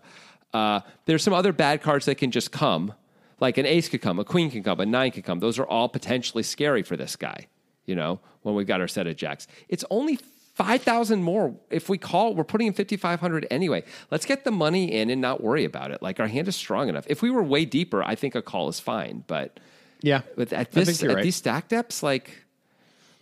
Uh, 0.53 0.81
there's 1.05 1.23
some 1.23 1.33
other 1.33 1.53
bad 1.53 1.81
cards 1.81 2.05
that 2.05 2.15
can 2.15 2.31
just 2.31 2.51
come, 2.51 2.93
like 3.39 3.57
an 3.57 3.65
ace 3.65 3.87
could 3.87 4.01
come, 4.01 4.19
a 4.19 4.25
queen 4.25 4.51
can 4.51 4.61
come, 4.61 4.81
a 4.81 4.85
nine 4.85 5.11
could 5.11 5.23
come. 5.23 5.39
Those 5.39 5.57
are 5.57 5.65
all 5.65 5.87
potentially 5.87 6.43
scary 6.43 6.83
for 6.83 6.97
this 6.97 7.15
guy. 7.15 7.47
You 7.85 7.95
know, 7.95 8.19
when 8.41 8.55
we've 8.55 8.67
got 8.67 8.81
our 8.81 8.89
set 8.89 9.07
of 9.07 9.15
jacks, 9.15 9.47
it's 9.69 9.85
only 9.89 10.19
five 10.63 10.81
thousand 10.83 11.23
more. 11.23 11.55
If 11.69 11.87
we 11.89 11.97
call, 11.97 12.35
we're 12.35 12.43
putting 12.53 12.67
in 12.67 12.73
fifty 12.73 12.97
five 12.97 13.19
hundred 13.19 13.47
anyway. 13.49 13.83
Let's 14.11 14.25
get 14.25 14.43
the 14.43 14.51
money 14.51 14.91
in 14.91 15.09
and 15.09 15.21
not 15.21 15.41
worry 15.41 15.63
about 15.65 15.91
it. 15.91 16.01
Like 16.01 16.19
our 16.19 16.27
hand 16.27 16.47
is 16.47 16.55
strong 16.55 16.89
enough. 16.89 17.05
If 17.07 17.21
we 17.21 17.29
were 17.31 17.43
way 17.43 17.63
deeper, 17.65 18.03
I 18.03 18.15
think 18.15 18.35
a 18.35 18.41
call 18.41 18.67
is 18.69 18.79
fine. 18.79 19.23
But 19.27 19.59
Yeah. 20.01 20.21
but 20.35 20.51
at 20.53 20.71
this 20.73 21.01
at 21.03 21.09
right. 21.15 21.23
these 21.23 21.35
stack 21.37 21.67
depths, 21.69 22.03
like 22.03 22.45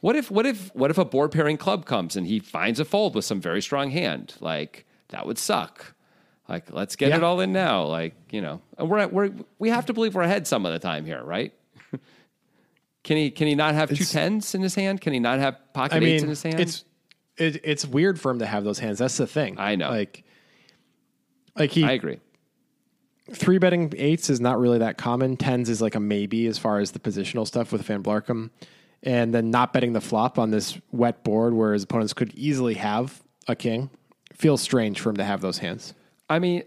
what 0.01 0.15
if 0.15 0.31
what 0.31 0.45
if 0.45 0.73
what 0.75 0.89
if 0.91 0.97
a 0.97 1.05
board 1.05 1.31
pairing 1.31 1.57
club 1.57 1.85
comes 1.85 2.15
and 2.15 2.25
he 2.27 2.39
finds 2.39 2.79
a 2.79 2.85
fold 2.85 3.13
with 3.15 3.25
some 3.25 3.39
very 3.41 3.61
strong 3.61 3.91
hand? 3.91 4.33
Like 4.39 4.85
that 5.09 5.25
would 5.27 5.37
suck. 5.37 5.93
Like 6.49 6.71
let's 6.71 6.95
get 6.95 7.09
Yeah. 7.09 7.17
it 7.17 7.23
all 7.23 7.39
in 7.41 7.51
now. 7.53 7.83
Like 7.85 8.15
you 8.31 8.41
know, 8.41 8.61
and 8.77 8.89
we're 8.89 9.07
we're 9.07 9.31
we 9.59 9.69
have 9.69 9.85
to 9.87 9.93
believe 9.93 10.15
we're 10.15 10.21
ahead 10.23 10.47
some 10.47 10.65
of 10.65 10.73
the 10.73 10.79
time 10.79 11.05
here, 11.05 11.23
right? 11.23 11.53
can 13.03 13.17
he 13.17 13.31
can 13.31 13.47
he 13.47 13.55
not 13.55 13.73
have 13.75 13.89
two 13.89 13.95
It's- 13.95 14.11
tens 14.11 14.55
in 14.55 14.61
his 14.61 14.75
hand? 14.75 15.01
Can 15.01 15.13
he 15.13 15.19
not 15.19 15.39
have 15.39 15.55
pocket 15.73 16.01
I 16.03 16.05
eights 16.05 16.23
in 16.23 16.29
his 16.29 16.43
hand? 16.43 16.83
It's 17.37 17.57
it, 17.57 17.61
it's 17.63 17.85
weird 17.85 18.19
for 18.19 18.31
him 18.31 18.39
to 18.39 18.45
have 18.45 18.63
those 18.63 18.79
hands. 18.79 18.99
That's 18.99 19.17
the 19.17 19.27
thing. 19.27 19.55
I 19.59 19.75
know. 19.75 19.89
Like, 19.89 20.23
like 21.55 21.71
he 21.71 21.83
I 21.83 21.91
agree. 21.91 22.19
three 23.31 23.57
betting 23.57 23.93
eights 23.97 24.29
is 24.29 24.39
not 24.39 24.59
really 24.59 24.79
that 24.79 24.97
common. 24.97 25.37
Tens 25.37 25.69
is 25.69 25.81
like 25.81 25.95
a 25.95 25.99
maybe 25.99 26.47
as 26.47 26.57
far 26.57 26.79
as 26.79 26.91
the 26.91 26.99
positional 26.99 27.45
stuff 27.45 27.71
with 27.71 27.81
Van 27.83 28.03
Blarcum, 28.03 28.49
and 29.03 29.33
then 29.33 29.51
not 29.51 29.73
betting 29.73 29.93
the 29.93 30.01
flop 30.01 30.39
on 30.39 30.51
this 30.51 30.77
wet 30.91 31.23
board 31.23 31.53
where 31.53 31.73
his 31.73 31.83
opponents 31.83 32.13
could 32.13 32.33
easily 32.33 32.75
have 32.75 33.21
a 33.47 33.55
king 33.55 33.89
feels 34.33 34.61
strange 34.61 34.99
for 34.99 35.09
him 35.09 35.17
to 35.17 35.23
have 35.23 35.41
those 35.41 35.57
hands. 35.57 35.93
I 36.29 36.39
mean, 36.39 36.63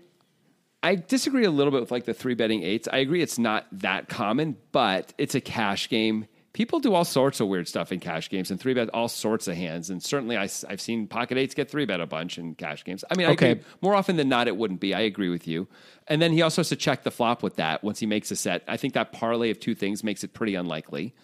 I 0.83 0.97
disagree 0.97 1.45
a 1.45 1.51
little 1.51 1.71
bit 1.71 1.81
with 1.81 1.91
like 1.91 2.05
the 2.05 2.15
three 2.15 2.35
betting 2.35 2.63
eights. 2.63 2.89
I 2.93 2.99
agree 2.99 3.23
it's 3.23 3.39
not 3.39 3.67
that 3.73 4.09
common, 4.09 4.57
but 4.73 5.13
it's 5.19 5.35
a 5.35 5.41
cash 5.41 5.89
game. 5.89 6.27
People 6.53 6.81
do 6.81 6.95
all 6.95 7.05
sorts 7.05 7.39
of 7.39 7.47
weird 7.47 7.69
stuff 7.69 7.93
in 7.93 8.01
cash 8.01 8.29
games 8.29 8.51
and 8.51 8.59
three 8.59 8.75
bet 8.75 8.89
all 8.91 9.07
sorts 9.07 9.47
of 9.47 9.55
hands. 9.57 9.89
And 9.89 10.03
certainly 10.03 10.37
I, 10.37 10.49
have 10.69 10.81
seen 10.81 11.07
pocket 11.07 11.39
eights 11.39 11.55
get 11.55 11.71
three 11.71 11.85
bet 11.85 12.01
a 12.01 12.07
bunch 12.07 12.39
in 12.39 12.57
cash 12.57 12.83
games. 12.83 13.05
I 13.09 13.15
mean, 13.15 13.29
I 13.29 13.33
Okay. 13.33 13.51
agree. 13.53 13.65
More 13.81 13.95
often 13.95 14.17
than 14.17 14.29
not, 14.29 14.49
it 14.49 14.57
wouldn't 14.57 14.81
be. 14.81 14.93
I 14.93 15.01
agree 15.01 15.29
with 15.29 15.47
you. 15.47 15.69
And 16.09 16.21
then 16.21 16.33
he 16.33 16.43
also 16.43 16.61
has 16.61 16.69
to 16.71 16.77
check 16.77 17.05
the 17.05 17.13
flop 17.13 17.45
with 17.45 17.55
that 17.57 17.85
once 17.85 18.01
he 18.01 18.07
makes 18.07 18.33
a 18.33 18.37
set. 18.37 18.65
I 18.67 18.77
think 18.77 18.95
that 18.95 19.13
parlay 19.13 19.51
of 19.51 19.61
two 19.61 19.77
things 19.77 20.03
makes 20.03 20.25
it 20.25 20.35
pretty 20.35 20.57
unlikely. 20.57 21.15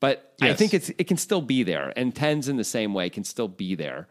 But 0.00 0.34
I 0.42 0.52
think 0.54 0.74
it's 0.74 0.90
it 0.98 1.04
can 1.06 1.16
still 1.16 1.42
be 1.42 1.62
there. 1.62 1.92
And 1.94 2.12
tens 2.12 2.48
in 2.48 2.56
the 2.56 2.64
same 2.64 2.92
way 2.92 3.08
can 3.08 3.22
still 3.22 3.46
be 3.46 3.76
there 3.76 4.08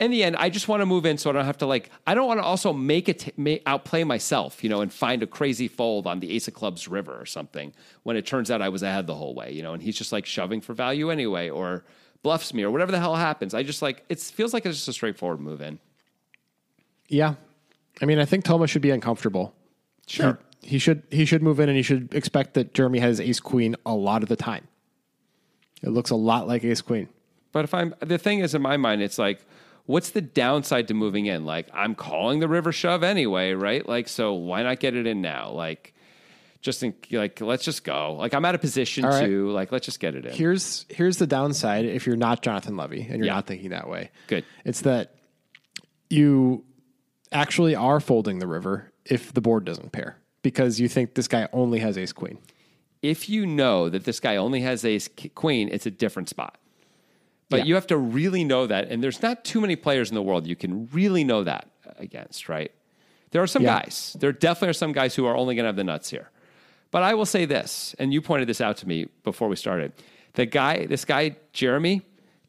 in 0.00 0.10
the 0.10 0.24
end, 0.24 0.36
I 0.36 0.48
just 0.48 0.66
want 0.66 0.80
to 0.80 0.86
move 0.86 1.04
in 1.04 1.18
so 1.18 1.28
I 1.28 1.34
don't 1.34 1.44
have 1.44 1.58
to 1.58 1.66
like. 1.66 1.90
I 2.06 2.14
don't 2.14 2.26
want 2.26 2.40
to 2.40 2.44
also 2.44 2.72
make 2.72 3.08
it 3.08 3.38
make, 3.38 3.62
outplay 3.66 4.02
myself, 4.02 4.64
you 4.64 4.70
know, 4.70 4.80
and 4.80 4.92
find 4.92 5.22
a 5.22 5.26
crazy 5.26 5.68
fold 5.68 6.06
on 6.06 6.20
the 6.20 6.32
Ace 6.32 6.48
of 6.48 6.54
Clubs 6.54 6.88
river 6.88 7.14
or 7.14 7.26
something 7.26 7.74
when 8.02 8.16
it 8.16 8.24
turns 8.24 8.50
out 8.50 8.62
I 8.62 8.70
was 8.70 8.82
ahead 8.82 9.06
the 9.06 9.14
whole 9.14 9.34
way, 9.34 9.52
you 9.52 9.62
know, 9.62 9.74
and 9.74 9.82
he's 9.82 9.96
just 9.96 10.10
like 10.10 10.24
shoving 10.24 10.62
for 10.62 10.72
value 10.72 11.10
anyway 11.10 11.50
or 11.50 11.84
bluffs 12.22 12.54
me 12.54 12.62
or 12.62 12.70
whatever 12.70 12.90
the 12.90 12.98
hell 12.98 13.14
happens. 13.14 13.52
I 13.52 13.62
just 13.62 13.82
like 13.82 14.02
it 14.08 14.18
feels 14.18 14.54
like 14.54 14.64
it's 14.64 14.78
just 14.78 14.88
a 14.88 14.92
straightforward 14.94 15.40
move 15.40 15.60
in. 15.60 15.78
Yeah, 17.08 17.34
I 18.00 18.06
mean, 18.06 18.18
I 18.18 18.24
think 18.24 18.44
Toma 18.44 18.66
should 18.66 18.82
be 18.82 18.90
uncomfortable. 18.90 19.54
Sure. 20.06 20.38
He, 20.62 20.68
he 20.68 20.78
should 20.78 21.02
he 21.10 21.26
should 21.26 21.42
move 21.42 21.60
in, 21.60 21.68
and 21.68 21.76
he 21.76 21.82
should 21.82 22.14
expect 22.14 22.54
that 22.54 22.72
Jeremy 22.72 23.00
has 23.00 23.20
Ace 23.20 23.40
Queen 23.40 23.76
a 23.84 23.94
lot 23.94 24.22
of 24.22 24.30
the 24.30 24.36
time. 24.36 24.66
It 25.82 25.90
looks 25.90 26.10
a 26.10 26.16
lot 26.16 26.48
like 26.48 26.64
Ace 26.64 26.80
Queen. 26.80 27.08
But 27.52 27.64
if 27.64 27.74
I'm 27.74 27.94
the 28.00 28.18
thing 28.18 28.40
is 28.40 28.54
in 28.54 28.62
my 28.62 28.76
mind, 28.76 29.02
it's 29.02 29.18
like, 29.18 29.44
what's 29.90 30.10
the 30.10 30.20
downside 30.20 30.88
to 30.88 30.94
moving 30.94 31.26
in? 31.26 31.44
Like 31.44 31.68
I'm 31.74 31.94
calling 31.94 32.40
the 32.40 32.48
river 32.48 32.72
shove 32.72 33.02
anyway, 33.02 33.52
right? 33.52 33.86
Like 33.88 34.08
so, 34.08 34.32
why 34.34 34.62
not 34.62 34.80
get 34.80 34.94
it 34.94 35.06
in 35.06 35.20
now? 35.20 35.50
Like 35.50 35.94
just 36.62 36.82
in, 36.82 36.94
like 37.10 37.40
let's 37.40 37.64
just 37.64 37.84
go. 37.84 38.14
Like 38.14 38.32
I'm 38.34 38.44
out 38.44 38.54
of 38.54 38.60
position 38.60 39.04
right. 39.04 39.24
to 39.24 39.50
like 39.50 39.72
let's 39.72 39.84
just 39.86 40.00
get 40.00 40.14
it 40.14 40.24
in. 40.26 40.32
Here's 40.32 40.86
here's 40.88 41.16
the 41.18 41.26
downside 41.26 41.84
if 41.84 42.06
you're 42.06 42.16
not 42.16 42.42
Jonathan 42.42 42.76
Levy 42.76 43.00
and 43.02 43.16
you're 43.18 43.26
Yeah. 43.26 43.34
not 43.34 43.46
thinking 43.46 43.70
that 43.70 43.88
way. 43.88 44.10
Good. 44.28 44.44
It's 44.64 44.82
that 44.82 45.14
you 46.08 46.64
actually 47.32 47.74
are 47.74 48.00
folding 48.00 48.38
the 48.38 48.46
river 48.46 48.92
if 49.04 49.32
the 49.32 49.40
board 49.40 49.64
doesn't 49.64 49.92
pair 49.92 50.16
because 50.42 50.80
you 50.80 50.88
think 50.88 51.14
this 51.14 51.28
guy 51.28 51.48
only 51.52 51.78
has 51.80 51.96
Ace 51.96 52.12
Queen. 52.12 52.38
if 53.02 53.28
you 53.30 53.46
know 53.46 53.88
that 53.88 54.04
this 54.04 54.20
guy 54.20 54.36
only 54.36 54.60
has 54.60 54.84
ace 54.84 55.08
queen, 55.34 55.70
it's 55.72 55.86
a 55.86 55.90
different 55.90 56.28
spot. 56.28 56.58
But 57.50 57.58
Yeah. 57.60 57.64
you 57.66 57.74
have 57.74 57.86
to 57.88 57.98
really 57.98 58.44
know 58.44 58.66
that, 58.66 58.88
and 58.88 59.02
there's 59.02 59.20
not 59.20 59.44
too 59.44 59.60
many 59.60 59.76
players 59.76 60.08
in 60.08 60.14
the 60.14 60.22
world 60.22 60.46
you 60.46 60.56
can 60.56 60.88
really 60.92 61.24
know 61.24 61.44
that 61.44 61.68
against, 61.98 62.48
right? 62.48 62.70
There 63.32 63.42
are 63.42 63.46
some 63.46 63.62
Yeah. 63.62 63.80
guys. 63.82 64.16
There 64.18 64.32
definitely 64.32 64.70
are 64.70 64.72
some 64.74 64.92
guys 64.92 65.14
who 65.14 65.26
are 65.26 65.36
only 65.36 65.54
going 65.54 65.64
to 65.64 65.68
have 65.68 65.76
the 65.76 65.84
nuts 65.84 66.08
here. 66.10 66.30
But 66.90 67.02
I 67.02 67.14
will 67.14 67.26
say 67.26 67.44
this, 67.44 67.94
and 67.98 68.12
you 68.14 68.20
pointed 68.22 68.48
this 68.48 68.60
out 68.60 68.76
to 68.78 68.88
me 68.88 69.08
before 69.24 69.48
we 69.48 69.56
started. 69.56 69.92
The 70.34 70.46
guy, 70.46 70.86
this 70.86 71.04
guy, 71.04 71.36
Jeremy, 71.52 72.02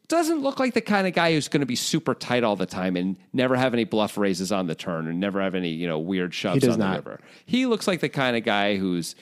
doesn't 0.08 0.40
look 0.40 0.58
like 0.58 0.74
the 0.74 0.80
kind 0.80 1.06
of 1.06 1.14
guy 1.14 1.32
who's 1.32 1.48
going 1.48 1.60
to 1.60 1.66
be 1.66 1.76
super 1.76 2.14
tight 2.14 2.44
all 2.44 2.54
the 2.56 2.66
time 2.66 2.96
and 2.96 3.16
never 3.32 3.56
have 3.56 3.72
any 3.72 3.84
bluff 3.84 4.18
raises 4.18 4.50
on 4.52 4.66
the 4.66 4.74
turn 4.74 5.06
and 5.08 5.18
never 5.20 5.40
have 5.40 5.54
any, 5.54 5.70
you 5.70 5.86
know, 5.86 5.98
weird 5.98 6.34
shoves 6.34 6.66
on 6.66 6.78
the 6.78 6.84
not. 6.84 6.96
river. 6.96 7.20
He 7.46 7.66
looks 7.66 7.86
like 7.86 8.00
the 8.00 8.08
kind 8.08 8.36
of 8.36 8.44
guy 8.44 8.76
who's 8.76 9.14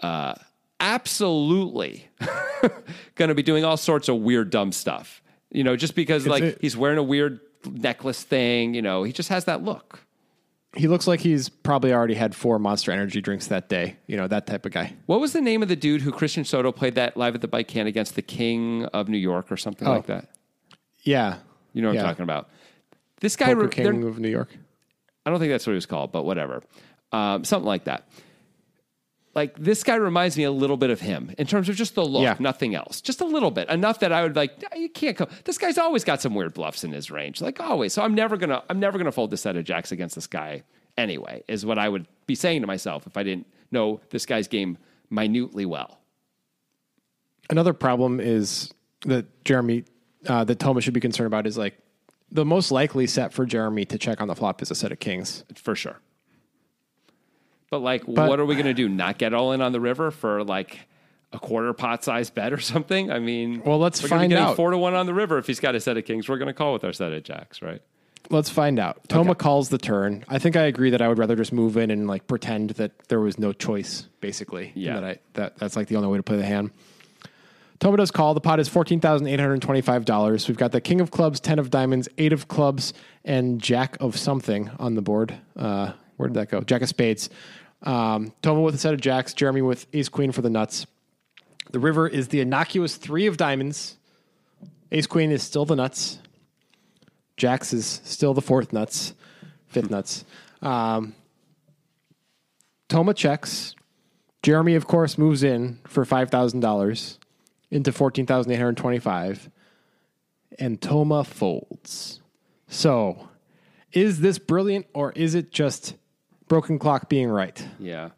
uh, 0.00 0.34
absolutely 0.82 2.08
going 3.14 3.28
to 3.28 3.34
be 3.34 3.42
doing 3.42 3.64
all 3.64 3.76
sorts 3.76 4.08
of 4.08 4.16
weird, 4.16 4.50
dumb 4.50 4.72
stuff. 4.72 5.22
You 5.50 5.64
know, 5.64 5.76
just 5.76 5.94
because 5.94 6.26
like 6.26 6.42
it- 6.42 6.58
he's 6.60 6.76
wearing 6.76 6.98
a 6.98 7.02
weird 7.02 7.40
necklace 7.70 8.22
thing, 8.22 8.74
you 8.74 8.82
know, 8.82 9.02
he 9.04 9.12
just 9.12 9.28
has 9.30 9.44
that 9.46 9.62
look. 9.62 10.00
He 10.74 10.88
looks 10.88 11.06
like 11.06 11.20
he's 11.20 11.50
probably 11.50 11.92
already 11.92 12.14
had 12.14 12.34
four 12.34 12.58
Monster 12.58 12.92
Energy 12.92 13.20
drinks 13.20 13.48
that 13.48 13.68
day. 13.68 13.96
You 14.06 14.16
know 14.16 14.26
that 14.28 14.46
type 14.46 14.64
of 14.64 14.72
guy. 14.72 14.94
What 15.04 15.20
was 15.20 15.34
the 15.34 15.42
name 15.42 15.62
of 15.62 15.68
the 15.68 15.76
dude 15.76 16.00
who 16.00 16.10
Christian 16.12 16.44
Soto 16.46 16.72
played 16.72 16.94
that 16.94 17.14
live 17.14 17.34
at 17.34 17.42
the 17.42 17.48
bike 17.48 17.68
can 17.68 17.86
against 17.86 18.14
the 18.14 18.22
King 18.22 18.86
of 18.86 19.06
New 19.10 19.18
York 19.18 19.52
or 19.52 19.58
something 19.58 19.86
like 19.86 20.06
that? 20.06 20.30
Yeah, 21.02 21.38
You 21.74 21.82
know 21.82 21.88
what 21.88 21.94
Yeah. 21.96 22.02
I'm 22.04 22.06
talking 22.08 22.22
about. 22.22 22.48
This 23.20 23.36
guy, 23.36 23.52
Poker 23.52 23.68
King 23.68 24.02
of 24.04 24.18
New 24.18 24.30
York. 24.30 24.48
I 25.26 25.30
don't 25.30 25.38
think 25.38 25.52
that's 25.52 25.66
what 25.66 25.72
he 25.72 25.76
was 25.76 25.84
called, 25.86 26.10
but 26.10 26.24
whatever. 26.24 26.62
Um, 27.12 27.44
something 27.44 27.66
like 27.66 27.84
that. 27.84 28.08
Like 29.34 29.56
this 29.58 29.82
guy 29.82 29.94
reminds 29.94 30.36
me 30.36 30.44
a 30.44 30.50
little 30.52 30.76
bit 30.76 30.90
of 30.90 31.00
him 31.00 31.34
in 31.38 31.46
terms 31.46 31.68
of 31.70 31.76
just 31.76 31.94
the 31.94 32.04
look, 32.04 32.22
Yeah. 32.22 32.36
nothing 32.38 32.74
else. 32.74 33.00
Just 33.00 33.20
a 33.22 33.24
little 33.24 33.50
bit. 33.50 33.68
Enough 33.70 34.00
that 34.00 34.12
I 34.12 34.22
would 34.22 34.36
like, 34.36 34.62
you 34.76 34.90
can't 34.90 35.16
come. 35.16 35.28
This 35.44 35.56
guy's 35.56 35.78
always 35.78 36.04
got 36.04 36.20
some 36.20 36.34
weird 36.34 36.52
bluffs 36.52 36.84
in 36.84 36.92
his 36.92 37.10
range. 37.10 37.40
Like 37.40 37.58
always. 37.60 37.92
So 37.94 38.02
I'm 38.02 38.14
never 38.14 38.36
gonna 38.36 38.62
I'm 38.68 38.78
never 38.78 38.98
gonna 38.98 39.12
fold 39.12 39.30
the 39.30 39.36
set 39.38 39.56
of 39.56 39.64
jacks 39.64 39.90
against 39.90 40.14
this 40.16 40.26
guy 40.26 40.64
anyway, 40.98 41.42
is 41.48 41.64
what 41.64 41.78
I 41.78 41.88
would 41.88 42.06
be 42.26 42.34
saying 42.34 42.60
to 42.60 42.66
myself 42.66 43.06
if 43.06 43.16
I 43.16 43.22
didn't 43.22 43.46
know 43.70 44.00
this 44.10 44.26
guy's 44.26 44.48
game 44.48 44.76
minutely 45.08 45.64
well. 45.64 45.98
Another 47.50 47.72
problem 47.72 48.20
is 48.20 48.70
that 49.06 49.26
Jeremy, 49.44 49.84
uh, 50.26 50.44
that 50.44 50.58
Thomas 50.58 50.84
should 50.84 50.94
be 50.94 51.00
concerned 51.00 51.26
about 51.26 51.46
is 51.46 51.56
like 51.58 51.78
the 52.30 52.44
most 52.44 52.70
likely 52.70 53.06
set 53.06 53.32
for 53.32 53.44
Jeremy 53.46 53.84
to 53.86 53.98
check 53.98 54.20
on 54.20 54.28
the 54.28 54.34
flop 54.34 54.62
is 54.62 54.70
a 54.70 54.74
set 54.74 54.92
of 54.92 55.00
kings. 55.00 55.44
for 55.54 55.74
sure. 55.74 56.00
But 57.72 57.80
like, 57.80 58.04
But- 58.06 58.28
what 58.28 58.38
are 58.38 58.44
we 58.44 58.54
going 58.54 58.66
to 58.66 58.74
do? 58.74 58.86
Not 58.86 59.16
get 59.16 59.32
all 59.32 59.52
in 59.52 59.62
on 59.62 59.72
the 59.72 59.80
river 59.80 60.10
for 60.10 60.44
like 60.44 60.78
a 61.32 61.38
quarter 61.38 61.72
pot 61.72 62.04
size 62.04 62.28
bet 62.28 62.52
or 62.52 62.60
something? 62.60 63.10
I 63.10 63.18
mean, 63.18 63.62
Well, 63.64 63.78
let's 63.78 63.98
find 63.98 64.30
out. 64.34 64.56
Four 64.56 64.72
to 64.72 64.76
one 64.76 64.92
on 64.92 65.06
the 65.06 65.14
river 65.14 65.38
if 65.38 65.46
he's 65.46 65.58
got 65.58 65.74
a 65.74 65.80
set 65.80 65.96
of 65.96 66.04
kings. 66.04 66.28
We're 66.28 66.36
going 66.36 66.48
to 66.48 66.52
call 66.52 66.74
with 66.74 66.84
our 66.84 66.92
set 66.92 67.14
of 67.14 67.22
jacks, 67.24 67.62
right? 67.62 67.80
Let's 68.28 68.50
find 68.50 68.78
out. 68.78 69.08
Toma 69.08 69.34
calls 69.34 69.70
the 69.70 69.78
turn. 69.78 70.22
I 70.28 70.38
think 70.38 70.54
I 70.54 70.64
agree 70.64 70.90
that 70.90 71.00
I 71.00 71.08
would 71.08 71.16
rather 71.16 71.34
just 71.34 71.50
move 71.50 71.78
in 71.78 71.90
and 71.90 72.06
like 72.06 72.26
pretend 72.26 72.70
that 72.72 72.92
there 73.08 73.20
was 73.20 73.38
no 73.38 73.54
choice, 73.54 74.06
basically. 74.20 74.72
Yeah. 74.74 74.96
That 75.00 75.04
I 75.04 75.18
that 75.32 75.56
that's 75.56 75.74
like 75.74 75.88
the 75.88 75.96
only 75.96 76.08
way 76.08 76.18
to 76.18 76.22
play 76.22 76.36
the 76.36 76.44
hand. 76.44 76.72
Toma 77.80 77.96
does 77.96 78.10
call. 78.10 78.34
The 78.34 78.40
pot 78.42 78.60
is 78.60 78.68
fourteen 78.68 79.00
thousand 79.00 79.28
eight 79.28 79.40
hundred 79.40 79.62
twenty-five 79.62 80.04
dollars. 80.04 80.46
We've 80.46 80.58
got 80.58 80.72
the 80.72 80.80
king 80.82 81.00
of 81.00 81.10
clubs, 81.10 81.40
ten 81.40 81.58
of 81.58 81.70
diamonds, 81.70 82.08
eight 82.18 82.34
of 82.34 82.48
clubs, 82.48 82.92
and 83.24 83.60
jack 83.62 83.96
of 83.98 84.18
something 84.18 84.70
on 84.78 84.94
the 84.94 85.02
board. 85.02 85.34
Uh, 85.56 85.92
where 86.16 86.28
did 86.28 86.34
that 86.34 86.48
go? 86.50 86.60
Jack 86.60 86.82
of 86.82 86.88
spades. 86.88 87.28
Um, 87.82 88.32
Toma 88.42 88.60
with 88.60 88.74
a 88.74 88.78
set 88.78 88.94
of 88.94 89.00
jacks. 89.00 89.34
Jeremy 89.34 89.62
with 89.62 89.86
ace 89.92 90.08
queen 90.08 90.32
for 90.32 90.42
the 90.42 90.50
nuts. 90.50 90.86
The 91.70 91.78
river 91.78 92.06
is 92.06 92.28
the 92.28 92.40
innocuous 92.40 92.96
three 92.96 93.26
of 93.26 93.36
diamonds. 93.36 93.96
Ace 94.90 95.06
queen 95.06 95.30
is 95.30 95.42
still 95.42 95.64
the 95.64 95.76
nuts. 95.76 96.18
Jacks 97.36 97.72
is 97.72 98.00
still 98.04 98.34
the 98.34 98.42
fourth 98.42 98.72
nuts, 98.72 99.14
fifth 99.66 99.90
nuts. 99.90 100.24
Um, 100.60 101.14
Toma 102.88 103.14
checks. 103.14 103.74
Jeremy, 104.42 104.74
of 104.74 104.86
course, 104.86 105.16
moves 105.16 105.42
in 105.42 105.78
for 105.86 106.04
five 106.04 106.30
thousand 106.30 106.60
dollars 106.60 107.18
into 107.70 107.90
fourteen 107.90 108.26
thousand 108.26 108.52
eight 108.52 108.56
hundred 108.56 108.76
twenty-five, 108.76 109.48
and 110.58 110.80
Toma 110.80 111.24
folds. 111.24 112.20
So, 112.68 113.28
is 113.92 114.20
this 114.20 114.38
brilliant 114.38 114.86
or 114.94 115.12
is 115.12 115.34
it 115.34 115.52
just 115.52 115.94
broken 116.52 116.78
clock 116.78 117.08
being 117.08 117.30
right? 117.30 117.66
Yeah. 117.78 118.10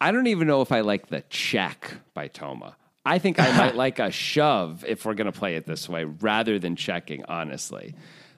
I 0.00 0.12
don't 0.12 0.28
even 0.28 0.46
know 0.46 0.62
if 0.62 0.70
I 0.70 0.82
like 0.82 1.08
the 1.08 1.24
check 1.30 1.94
by 2.14 2.28
Toma. 2.28 2.76
I 3.04 3.18
think 3.18 3.40
I 3.40 3.56
might 3.56 3.74
like 3.86 3.98
a 3.98 4.12
shove 4.12 4.84
if 4.86 5.04
we're 5.04 5.14
going 5.14 5.26
to 5.30 5.36
play 5.36 5.56
it 5.56 5.66
this 5.66 5.88
way 5.88 6.04
rather 6.04 6.60
than 6.60 6.76
checking, 6.76 7.24
honestly. 7.24 7.96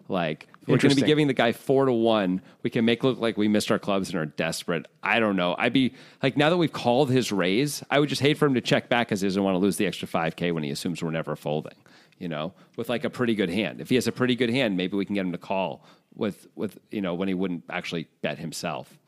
Like, 0.09 0.49
we're 0.67 0.79
going 0.79 0.95
to 0.95 0.97
be 0.97 1.07
giving 1.07 1.27
the 1.27 1.35
guy 1.35 1.53
four 1.53 1.85
to 1.85 1.93
one. 1.93 2.41
We 2.63 2.71
can 2.71 2.87
make 2.87 3.05
look 3.05 3.19
like 3.19 3.37
we 3.37 3.49
missed 3.49 3.71
our 3.71 3.79
clubs 3.79 4.09
and 4.09 4.19
are 4.19 4.25
desperate. 4.25 4.87
I 5.03 5.21
don't 5.21 5.37
know. 5.37 5.55
I'd 5.59 5.75
be 5.75 5.93
like, 6.23 6.39
now 6.39 6.49
that 6.49 6.57
we've 6.57 6.73
called 6.73 7.11
his 7.11 7.31
raise, 7.31 7.85
I 7.91 8.01
would 8.01 8.09
just 8.09 8.23
hate 8.23 8.39
for 8.39 8.47
him 8.47 8.55
to 8.55 8.63
check 8.63 8.89
back 8.89 9.09
because 9.09 9.21
he 9.21 9.27
doesn't 9.27 9.43
want 9.43 9.57
to 9.57 9.59
lose 9.59 9.77
the 9.77 9.87
extra 9.87 10.09
5K 10.09 10.55
when 10.55 10.63
he 10.63 10.71
assumes 10.71 11.03
we're 11.03 11.11
never 11.11 11.37
folding, 11.37 11.77
you 12.19 12.29
know, 12.29 12.55
with 12.77 12.89
like 12.89 13.05
a 13.05 13.11
pretty 13.11 13.35
good 13.35 13.51
hand. 13.51 13.83
If 13.83 13.91
he 13.91 13.97
has 13.97 14.07
a 14.07 14.13
pretty 14.13 14.37
good 14.37 14.49
hand, 14.49 14.79
maybe 14.79 14.97
we 14.97 15.05
can 15.05 15.15
get 15.15 15.27
him 15.27 15.33
to 15.33 15.39
call 15.39 15.85
with, 16.15 16.47
with 16.55 16.79
you 16.91 17.03
know, 17.03 17.13
when 17.13 17.29
he 17.29 17.35
wouldn't 17.35 17.65
actually 17.69 18.09
bet 18.23 18.39
himself. 18.39 18.99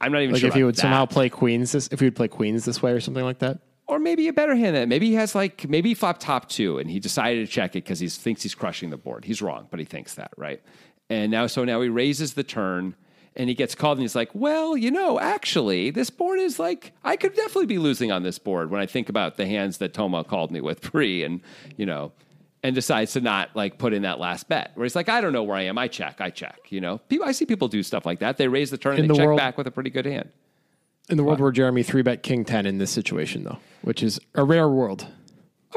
I'm 0.00 0.12
not 0.12 0.22
even 0.22 0.32
Like 0.34 0.40
sure 0.40 0.48
if 0.48 0.54
he 0.54 0.64
would 0.64 0.76
somehow 0.76 1.06
play 1.06 1.28
queens 1.28 1.72
this, 1.72 1.88
if 1.90 2.00
he 2.00 2.06
would 2.06 2.16
play 2.16 2.28
queens 2.28 2.64
this 2.64 2.82
way 2.82 2.92
or 2.92 3.00
something 3.00 3.24
like 3.24 3.38
that. 3.38 3.58
or 3.88 3.98
maybe 3.98 4.26
a 4.28 4.32
better 4.32 4.54
hand 4.54 4.74
than 4.74 4.82
that. 4.82 4.88
Maybe 4.88 5.06
he 5.08 5.14
has 5.14 5.34
like 5.34 5.68
maybe 5.68 5.90
he 5.90 5.94
flopped 5.94 6.20
top 6.20 6.48
two 6.48 6.78
and 6.78 6.90
he 6.90 6.98
decided 7.00 7.46
to 7.46 7.52
check 7.52 7.70
it 7.70 7.84
because 7.84 8.00
he 8.00 8.08
thinks 8.08 8.42
he's 8.42 8.54
crushing 8.54 8.90
the 8.90 8.96
board. 8.96 9.24
He's 9.24 9.40
wrong, 9.40 9.68
but 9.70 9.78
he 9.78 9.84
thinks 9.86 10.14
that 10.14 10.32
right. 10.36 10.60
And 11.08 11.30
now, 11.30 11.46
so 11.46 11.64
now 11.64 11.80
he 11.80 11.88
raises 11.88 12.34
the 12.34 12.42
turn 12.42 12.94
and 13.36 13.48
he 13.48 13.54
gets 13.54 13.74
called 13.76 13.98
and 13.98 14.02
he's 14.02 14.16
like, 14.16 14.30
"Well, 14.34 14.76
you 14.76 14.90
know, 14.90 15.20
actually, 15.20 15.90
this 15.90 16.10
board 16.10 16.40
is 16.40 16.58
like 16.58 16.92
I 17.04 17.16
could 17.16 17.34
definitely 17.34 17.66
be 17.66 17.78
losing 17.78 18.10
on 18.10 18.22
this 18.24 18.38
board 18.40 18.70
when 18.70 18.80
I 18.80 18.86
think 18.86 19.08
about 19.08 19.36
the 19.36 19.46
hands 19.46 19.78
that 19.78 19.94
Toma 19.94 20.24
called 20.24 20.50
me 20.50 20.60
with 20.60 20.80
pre 20.92 21.22
and 21.22 21.40
you 21.76 21.86
know." 21.86 22.12
And 22.66 22.74
decides 22.74 23.12
to 23.12 23.20
not 23.20 23.54
like 23.54 23.78
put 23.78 23.92
in 23.92 24.02
that 24.02 24.18
last 24.18 24.48
bet, 24.48 24.72
where 24.74 24.84
he's 24.84 24.96
like, 24.96 25.08
I 25.08 25.20
don't 25.20 25.32
know 25.32 25.44
where 25.44 25.56
I 25.56 25.62
am. 25.62 25.78
I 25.78 25.86
check, 25.86 26.20
I 26.20 26.30
check. 26.30 26.58
You 26.70 26.80
know, 26.80 26.98
people, 26.98 27.24
I 27.24 27.30
see 27.30 27.46
people 27.46 27.68
do 27.68 27.80
stuff 27.84 28.04
like 28.04 28.18
that. 28.18 28.38
They 28.38 28.48
raise 28.48 28.70
the 28.72 28.76
turn 28.76 28.94
and 28.94 29.02
In 29.02 29.06
they 29.06 29.12
the 29.12 29.18
check 29.18 29.26
world- 29.26 29.38
back 29.38 29.56
with 29.56 29.68
a 29.68 29.70
pretty 29.70 29.90
good 29.90 30.04
hand. 30.04 30.30
In 31.08 31.16
the 31.16 31.22
world 31.22 31.38
where 31.38 31.52
Jeremy 31.52 31.84
three 31.84 32.02
bet 32.02 32.24
king 32.24 32.44
ten 32.44 32.66
in 32.66 32.78
this 32.78 32.90
situation 32.90 33.44
though, 33.44 33.58
which 33.82 34.02
is 34.02 34.18
a 34.34 34.42
rare 34.42 34.68
world. 34.68 35.06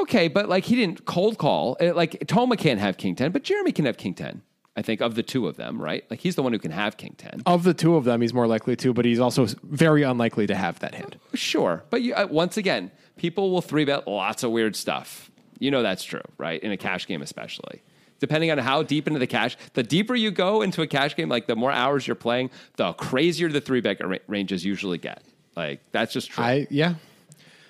Okay, 0.00 0.26
but 0.26 0.48
like 0.48 0.64
he 0.64 0.74
didn't 0.74 1.04
cold 1.04 1.38
call. 1.38 1.76
Uh, 1.80 1.94
Like 1.94 2.26
Toma 2.26 2.56
can't 2.56 2.80
have 2.80 2.96
king 2.96 3.14
10, 3.14 3.30
but 3.30 3.44
Jeremy 3.44 3.70
can 3.70 3.84
have 3.84 3.96
king 3.96 4.14
10. 4.14 4.42
I 4.76 4.82
think 4.82 5.00
of 5.00 5.14
the 5.14 5.22
two 5.22 5.46
of 5.46 5.56
them, 5.56 5.80
right? 5.80 6.04
Like 6.10 6.18
he's 6.20 6.34
the 6.34 6.42
one 6.42 6.52
who 6.52 6.58
can 6.58 6.72
have 6.72 6.96
king 6.96 7.14
10. 7.18 7.42
Of 7.46 7.62
the 7.62 7.74
two 7.74 7.94
of 7.94 8.02
them, 8.04 8.20
he's 8.20 8.34
more 8.34 8.48
likely 8.48 8.74
to, 8.76 8.92
but 8.92 9.04
he's 9.04 9.20
also 9.20 9.46
very 9.62 10.02
unlikely 10.02 10.46
to 10.48 10.54
have 10.56 10.80
that 10.80 10.94
hand. 10.96 11.16
Sure. 11.34 11.84
But 11.90 12.02
you, 12.02 12.14
uh, 12.14 12.26
once 12.28 12.56
again, 12.56 12.90
people 13.16 13.50
will 13.52 13.60
three 13.62 13.84
bet 13.84 14.08
lots 14.08 14.42
of 14.42 14.50
weird 14.50 14.74
stuff. 14.74 15.29
You 15.60 15.70
know 15.70 15.82
that's 15.82 16.02
true, 16.02 16.22
right? 16.38 16.60
In 16.60 16.72
a 16.72 16.76
cash 16.76 17.06
game, 17.06 17.22
especially. 17.22 17.82
Depending 18.18 18.50
on 18.50 18.58
how 18.58 18.82
deep 18.82 19.06
into 19.06 19.18
the 19.20 19.26
cash, 19.28 19.56
the 19.74 19.82
deeper 19.84 20.14
you 20.16 20.30
go 20.32 20.60
into 20.62 20.82
a 20.82 20.86
cash 20.88 21.14
game, 21.16 21.28
like 21.28 21.46
the 21.46 21.54
more 21.56 21.70
hours 21.70 22.06
you're 22.06 22.14
playing, 22.16 22.50
the 22.76 22.92
crazier 22.94 23.48
the 23.48 23.60
three 23.60 23.80
bet 23.80 24.04
ra- 24.04 24.16
ranges 24.26 24.64
usually 24.64 24.98
get. 24.98 25.22
Like 25.56 25.80
that's 25.92 26.12
just 26.12 26.30
true. 26.30 26.42
I 26.44 26.66
yeah, 26.70 26.94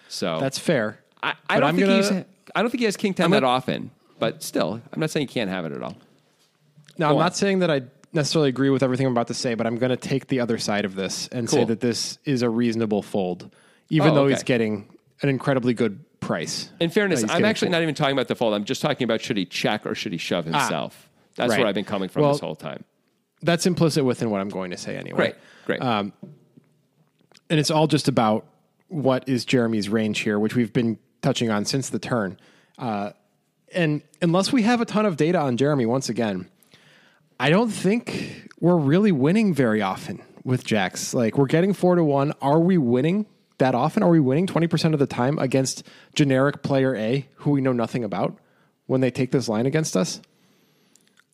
so 0.08 0.38
that's 0.40 0.58
fair. 0.58 1.00
I, 1.22 1.34
I 1.48 1.60
don't 1.60 1.68
I'm 1.68 1.76
think 1.76 1.86
gonna- 1.86 1.96
he's. 2.18 2.24
I 2.54 2.62
don't 2.62 2.70
think 2.70 2.80
he 2.80 2.84
has 2.86 2.96
king 2.96 3.14
10 3.14 3.24
I'm 3.26 3.30
that 3.32 3.40
gonna- 3.42 3.52
often. 3.52 3.90
But 4.18 4.42
still, 4.42 4.80
I'm 4.92 5.00
not 5.00 5.10
saying 5.10 5.28
he 5.28 5.32
can't 5.32 5.48
have 5.50 5.64
it 5.64 5.72
at 5.72 5.82
all. 5.82 5.96
Now, 6.98 7.06
Go 7.08 7.12
I'm 7.12 7.16
on. 7.16 7.20
not 7.20 7.36
saying 7.36 7.60
that 7.60 7.70
I 7.70 7.82
necessarily 8.12 8.50
agree 8.50 8.68
with 8.68 8.82
everything 8.82 9.06
I'm 9.06 9.12
about 9.12 9.28
to 9.28 9.34
say, 9.34 9.54
but 9.54 9.66
I'm 9.66 9.78
going 9.78 9.88
to 9.90 9.96
take 9.96 10.26
the 10.26 10.40
other 10.40 10.58
side 10.58 10.84
of 10.84 10.94
this 10.94 11.26
and 11.28 11.48
say 11.48 11.64
that 11.64 11.80
this 11.80 12.18
is 12.26 12.42
a 12.42 12.50
reasonable 12.50 13.02
fold, 13.02 13.50
even 13.88 14.10
Oh, 14.10 14.14
though 14.14 14.24
okay. 14.24 14.34
he's 14.34 14.42
getting 14.42 14.88
an 15.22 15.30
incredibly 15.30 15.72
good 15.72 16.04
price. 16.30 16.70
In 16.78 16.90
fairness, 16.90 17.24
I'm 17.28 17.44
actually 17.44 17.70
not 17.70 17.82
even 17.82 17.94
talking 17.94 18.12
about 18.12 18.28
the 18.28 18.36
fold. 18.36 18.54
I'm 18.54 18.64
just 18.64 18.80
talking 18.80 19.04
about 19.04 19.20
should 19.20 19.36
he 19.36 19.44
check 19.44 19.84
or 19.84 19.96
should 19.96 20.12
he 20.12 20.18
shove 20.18 20.44
himself. 20.44 21.10
That's 21.34 21.50
right. 21.50 21.58
where 21.58 21.66
I've 21.66 21.74
been 21.74 21.84
coming 21.84 22.08
from 22.08 22.22
Well, 22.22 22.32
this 22.32 22.40
whole 22.40 22.54
time. 22.54 22.84
That's 23.42 23.66
implicit 23.66 24.04
within 24.04 24.30
what 24.30 24.40
I'm 24.40 24.48
going 24.48 24.70
to 24.70 24.76
say 24.76 24.96
anyway. 24.96 25.16
Great, 25.16 25.34
great. 25.66 25.82
Um, 25.82 26.12
and 27.48 27.58
it's 27.58 27.70
all 27.70 27.88
just 27.88 28.06
about 28.06 28.46
what 28.86 29.28
is 29.28 29.44
Jeremy's 29.44 29.88
range 29.88 30.20
here, 30.20 30.38
which 30.38 30.54
we've 30.54 30.72
been 30.72 30.98
touching 31.20 31.50
on 31.50 31.64
since 31.64 31.90
the 31.90 31.98
turn. 31.98 32.38
Uh, 32.78 33.10
and 33.74 34.02
unless 34.22 34.52
we 34.52 34.62
have 34.62 34.80
a 34.80 34.84
ton 34.84 35.06
of 35.06 35.16
data 35.16 35.38
on 35.38 35.56
Jeremy, 35.56 35.86
once 35.86 36.08
again, 36.08 36.48
I 37.40 37.50
don't 37.50 37.70
think 37.70 38.48
we're 38.60 38.76
really 38.76 39.10
winning 39.10 39.52
very 39.52 39.82
often 39.82 40.22
with 40.44 40.64
jacks. 40.64 41.12
Like 41.12 41.36
we're 41.36 41.46
getting 41.46 41.72
four 41.72 41.96
to 41.96 42.04
one. 42.04 42.34
Are 42.40 42.60
we 42.60 42.78
winning 42.78 43.26
that 43.60 43.74
often? 43.74 44.02
Are 44.02 44.10
we 44.10 44.20
winning 44.20 44.46
20% 44.46 44.92
of 44.92 44.98
the 44.98 45.06
time 45.06 45.38
against 45.38 45.86
generic 46.14 46.62
player 46.62 46.94
A 46.96 47.26
who 47.36 47.52
we 47.52 47.60
know 47.60 47.72
nothing 47.72 48.04
about 48.04 48.36
when 48.86 49.00
they 49.00 49.10
take 49.10 49.30
this 49.30 49.48
line 49.48 49.66
against 49.66 49.96
us? 49.96 50.20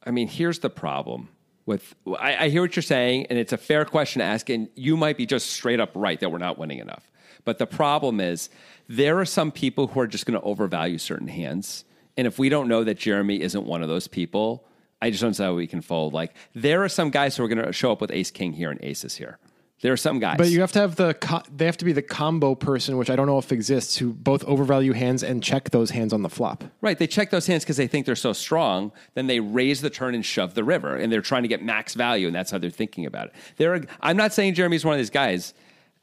I 0.04 0.10
mean, 0.10 0.28
here's 0.28 0.60
the 0.60 0.70
problem 0.70 1.30
with 1.64 1.96
I, 2.18 2.44
I 2.44 2.48
hear 2.48 2.62
what 2.62 2.76
you're 2.76 2.82
saying, 2.82 3.26
and 3.28 3.38
it's 3.38 3.52
a 3.52 3.58
fair 3.58 3.84
question 3.84 4.20
to 4.20 4.24
ask, 4.24 4.48
and 4.48 4.68
you 4.76 4.96
might 4.96 5.16
be 5.16 5.26
just 5.26 5.50
straight 5.50 5.80
up 5.80 5.90
right 5.94 6.20
that 6.20 6.30
we're 6.30 6.38
not 6.38 6.58
winning 6.58 6.78
enough. 6.78 7.10
But 7.44 7.58
the 7.58 7.66
problem 7.66 8.20
is 8.20 8.48
there 8.88 9.18
are 9.18 9.24
some 9.24 9.50
people 9.50 9.88
who 9.88 10.00
are 10.00 10.06
just 10.06 10.26
going 10.26 10.38
to 10.38 10.44
overvalue 10.44 10.98
certain 10.98 11.28
hands. 11.28 11.84
And 12.16 12.26
if 12.26 12.38
we 12.38 12.48
don't 12.48 12.68
know 12.68 12.84
that 12.84 12.98
Jeremy 12.98 13.40
isn't 13.40 13.64
one 13.64 13.82
of 13.82 13.88
those 13.88 14.08
people, 14.08 14.64
I 15.02 15.10
just 15.10 15.22
don't 15.22 15.34
see 15.34 15.42
how 15.42 15.54
we 15.54 15.66
can 15.66 15.80
fold. 15.80 16.12
Like 16.12 16.34
there 16.54 16.82
are 16.82 16.88
some 16.88 17.10
guys 17.10 17.36
who 17.36 17.44
are 17.44 17.48
going 17.48 17.64
to 17.64 17.72
show 17.72 17.92
up 17.92 18.00
with 18.00 18.10
ace 18.10 18.30
king 18.30 18.52
here 18.52 18.70
and 18.70 18.82
aces 18.82 19.16
here. 19.16 19.38
There 19.82 19.92
are 19.92 19.96
some 19.96 20.18
guys. 20.18 20.38
But 20.38 20.48
you 20.48 20.60
have 20.62 20.72
to 20.72 20.78
have 20.78 20.96
the 20.96 21.14
co- 21.14 21.42
they 21.54 21.66
have 21.66 21.76
to 21.78 21.84
be 21.84 21.92
the 21.92 22.02
combo 22.02 22.54
person, 22.54 22.96
which 22.96 23.10
I 23.10 23.16
don't 23.16 23.26
know 23.26 23.36
if 23.38 23.52
exists, 23.52 23.96
who 23.98 24.14
both 24.14 24.42
overvalue 24.44 24.92
hands 24.92 25.22
and 25.22 25.42
check 25.42 25.70
those 25.70 25.90
hands 25.90 26.14
on 26.14 26.22
the 26.22 26.30
flop. 26.30 26.64
Right. 26.80 26.98
They 26.98 27.06
check 27.06 27.30
those 27.30 27.46
hands 27.46 27.62
because 27.62 27.76
they 27.76 27.86
think 27.86 28.06
they're 28.06 28.16
so 28.16 28.32
strong. 28.32 28.90
Then 29.14 29.26
they 29.26 29.40
raise 29.40 29.82
the 29.82 29.90
turn 29.90 30.14
and 30.14 30.24
shove 30.24 30.54
the 30.54 30.64
river, 30.64 30.96
and 30.96 31.12
they're 31.12 31.20
trying 31.20 31.42
to 31.42 31.48
get 31.48 31.62
max 31.62 31.94
value, 31.94 32.26
and 32.26 32.34
that's 32.34 32.50
how 32.50 32.58
they're 32.58 32.70
thinking 32.70 33.04
about 33.04 33.26
it. 33.26 33.34
There, 33.58 33.82
I'm 34.00 34.16
not 34.16 34.32
saying 34.32 34.54
Jeremy's 34.54 34.84
one 34.84 34.94
of 34.94 34.98
these 34.98 35.10
guys 35.10 35.52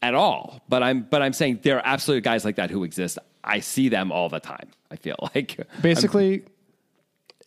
at 0.03 0.13
all, 0.13 0.61
but 0.69 0.83
I'm, 0.83 1.01
but 1.01 1.23
I'm 1.23 1.33
saying 1.33 1.61
there 1.63 1.77
are 1.77 1.85
absolutely 1.85 2.21
guys 2.21 2.45
like 2.45 2.57
that 2.57 2.69
who 2.69 2.83
exist. 2.83 3.17
I 3.43 3.59
see 3.59 3.89
them 3.89 4.11
all 4.11 4.29
the 4.29 4.39
time. 4.39 4.69
I 4.91 4.97
feel 4.97 5.15
like 5.35 5.59
Basically, 5.81 6.43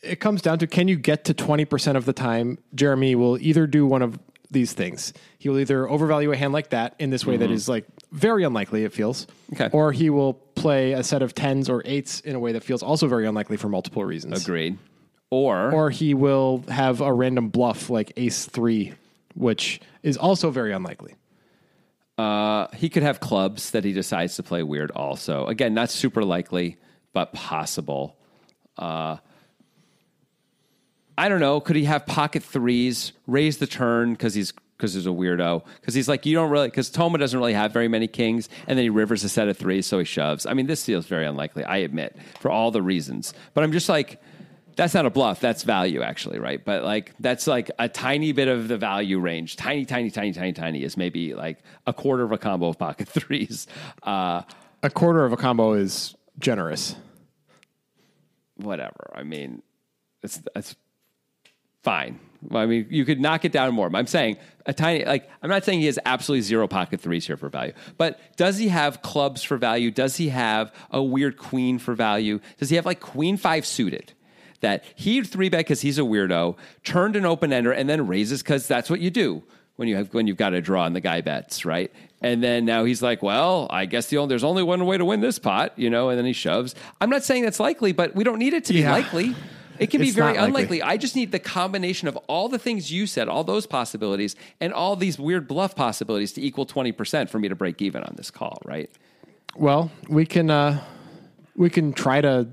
it 0.03 0.17
comes 0.21 0.43
down 0.43 0.59
to 0.59 0.67
can 0.67 0.89
you 0.89 0.97
get 0.97 1.25
to 1.27 1.35
20% 1.35 1.97
of 1.97 2.05
the 2.05 2.13
time, 2.13 2.59
Jeremy 2.75 3.15
will 3.15 3.39
either 3.39 3.67
do 3.67 3.87
one 3.87 4.03
of 4.03 4.19
these 4.51 4.73
things. 4.73 5.13
He 5.39 5.49
will 5.49 5.59
either 5.59 5.89
overvalue 5.89 6.31
a 6.33 6.37
hand 6.37 6.53
like 6.53 6.71
that 6.71 6.95
in 6.99 7.11
this 7.11 7.27
way 7.27 7.37
that 7.37 7.51
is 7.51 7.69
like 7.69 7.85
very 8.13 8.45
unlikely, 8.45 8.85
it 8.85 8.93
feels. 8.93 9.27
Mm-hmm. 9.27 9.55
Okay. 9.63 9.69
Or 9.77 9.93
he 9.93 10.11
will 10.11 10.35
play 10.35 10.93
a 10.93 11.03
set 11.03 11.23
of 11.23 11.35
tens 11.35 11.69
or 11.69 11.83
eights 11.85 12.21
in 12.21 12.35
a 12.35 12.39
way 12.39 12.53
that 12.53 12.63
feels 12.65 12.83
also 12.83 13.07
very 13.09 13.27
unlikely 13.27 13.57
for 13.57 13.69
multiple 13.69 14.05
reasons. 14.05 14.43
agreed. 14.43 14.79
Or, 15.31 15.73
Or 15.73 15.91
he 15.91 16.15
will 16.15 16.63
have 16.69 17.01
a 17.01 17.13
random 17.13 17.49
bluff 17.49 17.91
like 17.91 18.13
ace 18.17 18.45
three, 18.47 18.95
which 19.35 19.81
is 20.05 20.17
also 20.17 20.51
very 20.51 20.73
unlikely. 20.73 21.15
uh, 22.19 22.69
he 22.75 22.89
could 22.89 23.03
have 23.03 23.21
clubs 23.21 23.73
that 23.73 23.85
he 23.85 23.93
decides 23.93 24.37
to 24.37 24.43
play 24.43 24.63
weird. 24.63 24.91
Also, 24.93 25.47
again, 25.47 25.75
not 25.75 25.91
super 25.91 26.25
likely, 26.25 26.77
but 27.13 27.33
possible. 27.33 28.17
Uh, 28.79 29.17
I 31.19 31.29
don't 31.29 31.41
know. 31.41 31.61
Could 31.61 31.77
he 31.77 31.85
have 31.85 32.05
pocket 32.07 32.43
threes, 32.43 33.13
raise 33.27 33.59
the 33.59 33.67
turn 33.67 34.13
because 34.13 34.35
he's 34.35 34.53
because 34.77 34.93
he's 34.95 35.07
a 35.07 35.11
weirdo? 35.11 35.65
Because 35.81 35.95
he's 35.95 36.09
like 36.09 36.27
you 36.27 36.35
don't 36.35 36.51
really 36.51 36.69
because 36.69 36.91
Toma 36.91 37.17
doesn't 37.19 37.39
really 37.39 37.55
have 37.55 37.73
very 37.73 37.89
many 37.89 38.07
kings, 38.07 38.49
and 38.67 38.79
then 38.79 38.83
he 38.85 38.91
rivers 38.91 39.25
a 39.25 39.29
set 39.29 39.49
of 39.49 39.57
threes, 39.57 39.87
so 39.87 39.99
he 39.99 40.05
shoves. 40.05 40.45
I 40.47 40.53
mean, 40.53 40.67
this 40.67 40.85
feels 40.85 41.07
very 41.07 41.27
unlikely. 41.27 41.65
I 41.65 41.79
admit 41.79 42.17
for 42.41 42.51
all 42.51 42.71
the 42.71 42.83
reasons, 42.83 43.33
but 43.55 43.65
I'm 43.65 43.73
just 43.73 43.89
like. 43.89 44.21
That's 44.77 44.93
not 44.93 45.07
a 45.07 45.11
bluff. 45.11 45.41
That's 45.41 45.63
value, 45.63 46.03
actually, 46.03 46.39
right? 46.39 46.63
But 46.63 46.85
like, 46.85 47.15
that's 47.19 47.47
like 47.47 47.71
a 47.79 47.89
tiny 47.89 48.33
bit 48.33 48.47
of 48.47 48.69
the 48.69 48.77
value 48.77 49.19
range. 49.19 49.57
Tiny, 49.57 49.87
tiny, 49.87 50.11
tiny, 50.11 50.35
tiny, 50.35 50.53
tiny 50.53 50.83
is 50.83 50.99
maybe 50.99 51.33
like 51.33 51.61
a 51.87 51.95
quarter 51.95 52.25
of 52.25 52.33
a 52.33 52.37
combo 52.37 52.69
of 52.69 52.79
pocket 52.79 53.09
threes. 53.09 53.67
Uh, 54.03 54.43
A 54.83 54.91
quarter 54.91 55.25
of 55.25 55.33
a 55.33 55.39
combo 55.39 55.73
is 55.73 56.15
generous. 56.39 56.95
whatever. 58.57 59.11
I 59.15 59.23
mean, 59.23 59.63
it's 60.23 60.43
that's 60.55 60.77
fine. 61.87 62.19
Well, 62.43 62.65
I 62.65 62.67
mean, 62.67 62.87
you 62.91 63.05
could 63.05 63.21
knock 63.21 63.45
it 63.45 63.53
down 63.53 63.73
more. 63.73 63.89
I'm 63.95 64.09
saying 64.09 64.39
a 64.67 64.73
tiny, 64.73 65.05
like, 65.05 65.31
I'm 65.41 65.49
not 65.49 65.65
saying 65.65 65.79
he 65.79 65.87
has 65.87 66.01
absolutely 66.05 66.43
zero 66.43 66.67
pocket 66.67 67.01
threes 67.01 67.25
here 67.25 67.37
for 67.37 67.49
value, 67.49 67.75
but 67.97 68.19
does 68.37 68.59
he 68.59 68.67
have 68.69 69.03
clubs 69.03 69.45
for 69.45 69.57
value? 69.57 69.93
Does 69.93 70.17
he 70.17 70.31
have 70.31 70.75
a 70.91 71.01
weird 71.01 71.37
queen 71.37 71.79
for 71.79 71.95
value? 71.95 72.41
Does 72.59 72.71
he 72.71 72.77
have 72.77 72.87
like 72.87 72.99
queen 72.99 73.37
five 73.37 73.65
suited? 73.65 74.13
That 74.63 74.85
he 74.97 75.23
three 75.23 75.49
bet 75.49 75.61
because 75.61 75.83
he's 75.83 75.97
a 75.97 76.03
weirdo, 76.03 76.57
turned 76.83 77.15
an 77.15 77.25
open 77.25 77.53
ender, 77.53 77.71
and 77.71 77.89
then 77.89 78.09
raises 78.09 78.43
because 78.43 78.67
that's 78.67 78.91
what 78.91 78.99
you 78.99 79.11
do 79.11 79.45
when 79.77 79.87
you 79.87 79.95
have 79.95 80.13
when 80.13 80.27
you've 80.27 80.37
got 80.37 80.55
a 80.55 80.61
draw 80.61 80.87
and 80.87 80.97
the 80.97 81.01
guy 81.01 81.21
bets, 81.21 81.65
right? 81.65 81.93
And 82.21 82.43
then 82.43 82.65
now 82.65 82.85
he's 82.85 83.01
like, 83.01 83.23
well, 83.23 83.69
I 83.71 83.87
guess 83.87 84.09
the 84.09 84.17
only, 84.17 84.31
there's 84.31 84.43
only 84.43 84.65
one 84.65 84.85
way 84.87 84.99
to 84.99 85.05
win 85.05 85.21
this 85.21 85.39
pot, 85.39 85.73
you 85.77 85.89
know, 85.89 86.09
and 86.09 86.19
then 86.19 86.27
he 86.27 86.33
shoves. 86.33 86.75
I'm 87.01 87.11
not 87.11 87.23
saying 87.23 87.45
that's 87.45 87.61
likely, 87.61 87.93
but 87.93 88.17
we 88.17 88.25
don't 88.25 88.41
need 88.41 88.55
it 88.55 88.65
to 88.65 88.73
be 88.73 88.83
likely. 88.85 89.37
It 89.79 89.91
can 89.91 90.01
be 90.01 90.09
It's 90.09 90.17
very 90.17 90.37
unlikely. 90.37 90.83
I 90.83 90.97
just 90.97 91.17
need 91.17 91.33
the 91.33 91.39
combination 91.39 92.09
of 92.09 92.17
all 92.29 92.49
the 92.49 92.59
things 92.59 92.91
you 92.93 93.07
said, 93.07 93.29
all 93.29 93.45
those 93.45 93.67
possibilities, 93.67 94.37
and 94.61 94.73
all 94.73 94.97
these 94.97 95.19
weird 95.19 95.47
bluff 95.49 95.75
possibilities 95.75 96.33
to 96.33 96.43
equal 96.43 96.67
20% 96.67 97.29
for 97.29 97.39
me 97.39 97.49
to 97.49 97.55
break 97.55 97.81
even 97.83 98.03
on 98.03 98.15
this 98.17 98.31
call, 98.31 98.61
right? 98.65 98.91
Well, 99.57 99.91
we 100.09 100.27
can 100.27 100.51
uh, 100.51 100.83
we 101.55 101.71
can 101.71 101.93
try 101.93 102.21
to 102.21 102.49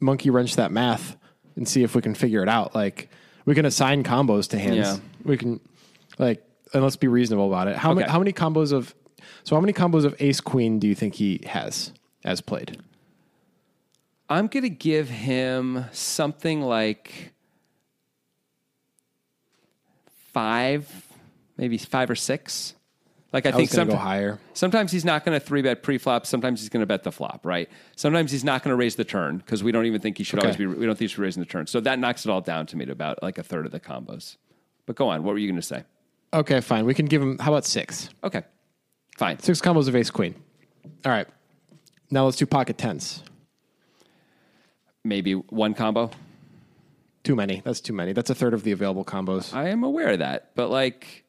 monkey 0.00 0.30
wrench 0.30 0.56
that 0.56 0.72
math 0.72 1.16
and 1.56 1.68
see 1.68 1.82
if 1.82 1.94
we 1.94 2.02
can 2.02 2.14
figure 2.14 2.42
it 2.42 2.48
out. 2.48 2.74
Like 2.74 3.08
we 3.44 3.54
can 3.54 3.64
assign 3.64 4.02
combos 4.04 4.48
to 4.50 4.58
hands. 4.58 4.76
Yeah. 4.76 4.96
We 5.24 5.36
can 5.36 5.60
like 6.18 6.42
and 6.74 6.82
let's 6.82 6.96
be 6.96 7.08
reasonable 7.08 7.48
about 7.48 7.68
it. 7.68 7.76
How 7.76 7.90
Okay. 7.92 8.00
many 8.00 8.10
how 8.10 8.18
many 8.18 8.32
combos 8.32 8.72
of 8.72 8.94
so 9.44 9.54
how 9.56 9.60
many 9.60 9.72
combos 9.72 10.04
of 10.04 10.14
ace 10.20 10.40
queen 10.40 10.78
do 10.78 10.86
you 10.88 10.94
think 10.94 11.14
he 11.14 11.40
has 11.46 11.92
as 12.24 12.40
played? 12.40 12.78
I'm 14.28 14.46
going 14.48 14.62
to 14.64 14.68
give 14.70 15.08
him 15.08 15.86
something 15.92 16.60
like 16.62 17.32
five, 20.32 21.06
maybe 21.56 21.78
five 21.78 22.10
or 22.10 22.14
six. 22.14 22.74
Like 23.32 23.44
I, 23.44 23.50
I 23.50 23.52
think 23.52 23.70
was 23.70 23.76
going 23.76 23.88
to 23.88 23.92
somet- 23.94 23.96
go 23.96 24.00
higher. 24.02 24.38
Sometimes 24.54 24.90
he's 24.90 25.04
not 25.04 25.24
going 25.24 25.38
to 25.38 25.44
three 25.44 25.60
bet 25.60 25.82
pre-flop. 25.82 26.24
Sometimes 26.26 26.60
he's 26.60 26.68
going 26.70 26.80
to 26.80 26.86
bet 26.86 27.02
the 27.02 27.12
flop, 27.12 27.44
right? 27.44 27.68
Sometimes 27.96 28.30
he's 28.32 28.44
not 28.44 28.62
going 28.62 28.70
to 28.72 28.76
raise 28.76 28.96
the 28.96 29.04
turn 29.04 29.38
because 29.38 29.62
we 29.62 29.70
don't 29.70 29.84
even 29.86 30.00
think 30.00 30.16
he 30.16 30.24
should 30.24 30.38
Okay. 30.38 30.46
always 30.48 30.56
be. 30.56 30.66
We 30.66 30.86
don't 30.86 30.94
think 30.96 31.00
he 31.00 31.08
should 31.08 31.18
be 31.20 31.24
raising 31.24 31.42
the 31.42 31.48
turn. 31.48 31.66
So 31.66 31.80
that 31.80 31.98
knocks 31.98 32.24
it 32.24 32.30
all 32.30 32.40
down 32.40 32.66
to 32.66 32.76
me 32.76 32.86
to 32.86 32.92
about 32.92 33.22
like 33.22 33.36
a 33.38 33.42
third 33.42 33.66
of 33.66 33.72
the 33.72 33.80
combos. 33.80 34.36
But 34.86 34.96
go 34.96 35.08
on. 35.08 35.22
What 35.24 35.32
were 35.32 35.38
you 35.38 35.46
going 35.48 35.60
to 35.60 35.66
say? 35.66 35.84
Okay, 36.32 36.60
fine. 36.60 36.86
We 36.86 36.94
can 36.94 37.04
give 37.06 37.20
him 37.20 37.38
how 37.38 37.52
about 37.52 37.66
six? 37.66 38.08
Okay, 38.24 38.42
fine. 39.18 39.38
Six 39.40 39.60
combos 39.60 39.88
of 39.88 39.96
ace 39.96 40.10
queen. 40.10 40.34
All 41.04 41.12
right. 41.12 41.28
Now 42.10 42.24
let's 42.24 42.36
do 42.38 42.46
pocket 42.46 42.78
tens. 42.78 43.22
Maybe 45.04 45.32
one 45.34 45.74
combo. 45.74 46.10
Too 47.24 47.36
many. 47.36 47.62
That's 47.64 47.80
too 47.80 47.92
many. 47.92 48.12
That's 48.12 48.30
a 48.30 48.34
third 48.34 48.54
of 48.54 48.62
the 48.62 48.72
available 48.72 49.04
combos. 49.04 49.52
I 49.54 49.68
am 49.68 49.84
aware 49.84 50.08
of 50.10 50.18
that, 50.20 50.50
but 50.54 50.70
like, 50.70 51.24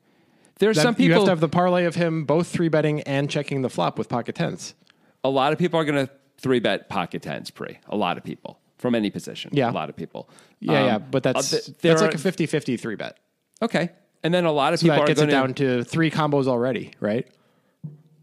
there's 0.60 0.78
That- 0.78 0.84
some 0.84 0.96
people. 0.96 1.06
you 1.08 1.14
have 1.14 1.24
to 1.26 1.30
have 1.30 1.40
the 1.40 1.50
parlay 1.50 1.86
of 1.86 1.96
him 1.96 2.26
both 2.26 2.48
three 2.48 2.68
betting 2.70 3.02
and 3.02 3.30
checking 3.30 3.62
the 3.62 3.70
flop 3.70 3.98
with 3.98 4.10
pocket 4.10 4.36
tens. 4.36 4.76
a 5.24 5.30
lot 5.30 5.52
of 5.52 5.60
people 5.60 5.78
are 5.78 5.84
going 5.84 6.06
to 6.08 6.12
three 6.38 6.60
bet 6.62 6.88
pocket 6.88 7.22
tens 7.22 7.50
pre. 7.52 7.78
A 7.90 7.96
lot 7.98 8.18
of 8.18 8.24
people 8.24 8.58
from 8.78 8.96
any 8.96 9.10
position. 9.10 9.52
Yeah. 9.54 9.70
a 9.70 9.74
lot 9.74 9.90
of 9.90 9.96
people. 9.98 10.30
Yeah, 10.62 10.80
Um, 10.80 10.86
yeah, 10.86 10.98
but 11.00 11.24
that's 11.24 11.54
uh, 11.54 11.58
th- 11.58 11.78
that's 11.82 12.02
are- 12.02 12.06
like 12.06 12.16
a 12.16 12.18
50-50 12.18 12.78
three 12.80 12.96
bet. 12.96 13.18
okay. 13.62 13.90
And 14.24 14.34
then 14.34 14.46
a 14.46 14.52
lot 14.52 14.72
of 14.74 14.80
So 14.80 14.86
people 14.86 14.98
that 14.98 15.04
are 15.04 15.08
gets 15.08 15.22
it 15.22 15.26
down 15.28 15.54
to 15.56 15.84
three 15.84 16.10
combos 16.12 16.48
already, 16.48 16.92
right? 17.02 17.28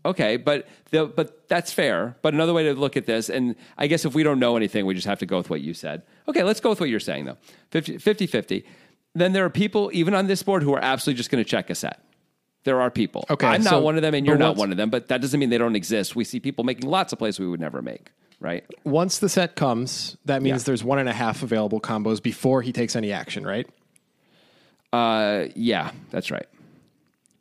Okay, 0.06 0.36
but 0.36 0.66
the, 0.90 1.06
but 1.06 1.48
that's 1.48 1.72
fair. 1.72 2.16
But 2.22 2.32
another 2.32 2.52
way 2.54 2.62
to 2.64 2.74
look 2.74 2.96
at 2.96 3.06
this, 3.06 3.28
and 3.28 3.56
I 3.76 3.86
guess 3.88 4.04
if 4.04 4.14
we 4.14 4.22
don't 4.22 4.38
know 4.38 4.56
anything, 4.56 4.86
we 4.86 4.94
just 4.94 5.06
have 5.06 5.18
to 5.18 5.26
go 5.26 5.36
with 5.36 5.50
what 5.50 5.60
you 5.60 5.74
said. 5.74 6.02
Okay, 6.28 6.42
let's 6.44 6.60
go 6.60 6.70
with 6.70 6.80
what 6.80 6.88
you're 6.88 7.00
saying 7.00 7.24
though. 7.26 7.36
50 7.72 7.98
50 7.98 8.26
50. 8.26 8.64
Then 9.14 9.32
there 9.32 9.44
are 9.44 9.50
people 9.50 9.90
even 9.92 10.14
on 10.14 10.26
this 10.28 10.42
board 10.42 10.62
who 10.62 10.72
are 10.74 10.80
absolutely 10.82 11.16
just 11.18 11.30
going 11.30 11.42
to 11.42 11.48
check 11.50 11.70
a 11.70 11.74
set. 11.74 12.02
There 12.64 12.80
are 12.80 12.90
people. 12.90 13.24
Okay, 13.30 13.46
I'm 13.46 13.62
not 13.62 13.70
so- 13.70 13.80
one 13.80 13.96
of 13.96 14.02
them, 14.02 14.14
and 14.14 14.26
you're 14.26 14.38
not 14.38 14.56
one 14.56 14.70
of 14.70 14.76
them. 14.76 14.90
But 14.90 15.08
that 15.08 15.20
doesn't 15.20 15.38
mean 15.40 15.50
they 15.50 15.58
don't 15.58 15.76
exist. 15.76 16.14
We 16.16 16.24
see 16.24 16.40
people 16.40 16.64
making 16.64 16.88
lots 16.88 17.12
of 17.12 17.18
plays 17.18 17.38
we 17.38 17.46
would 17.48 17.60
never 17.60 17.82
make. 17.82 18.10
Right? 18.38 18.64
Once 18.84 19.18
the 19.18 19.28
set 19.30 19.56
comes, 19.56 20.16
that 20.26 20.42
means 20.42 20.62
Yeah. 20.62 20.66
there's 20.66 20.84
one 20.84 20.98
and 20.98 21.08
a 21.08 21.12
half 21.14 21.42
available 21.42 21.80
combos 21.80 22.22
before 22.22 22.60
he 22.62 22.70
takes 22.70 22.94
any 22.94 23.10
action, 23.10 23.46
right? 23.46 23.66
Uh, 24.92 25.46
yeah, 25.54 25.90
that's 26.10 26.30
right. 26.30 26.46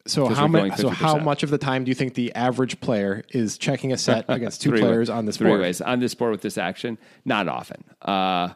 So 0.07 0.27
how 0.27 0.47
many, 0.47 0.69
so 0.75 0.89
how 0.89 1.17
much 1.17 1.41
of 1.41 1.49
the 1.49 1.57
time 1.57 1.83
do 1.83 1.89
you 1.89 1.95
think 1.95 2.13
the 2.13 2.33
average 2.35 2.79
player 2.79 3.23
is 3.29 3.57
checking 3.57 3.91
a 3.91 3.97
set 3.97 4.25
against 4.29 4.61
two 4.61 4.71
players 4.71 5.09
on 5.09 5.25
this 5.25 5.37
three 5.37 5.49
board? 5.49 5.61
ways 5.61 5.81
on 5.81 5.99
this 5.99 6.13
board 6.13 6.31
with 6.31 6.41
this 6.41 6.57
action. 6.59 6.97
Not 7.25 7.47
often. 7.47 7.83
Uh, 8.01 8.49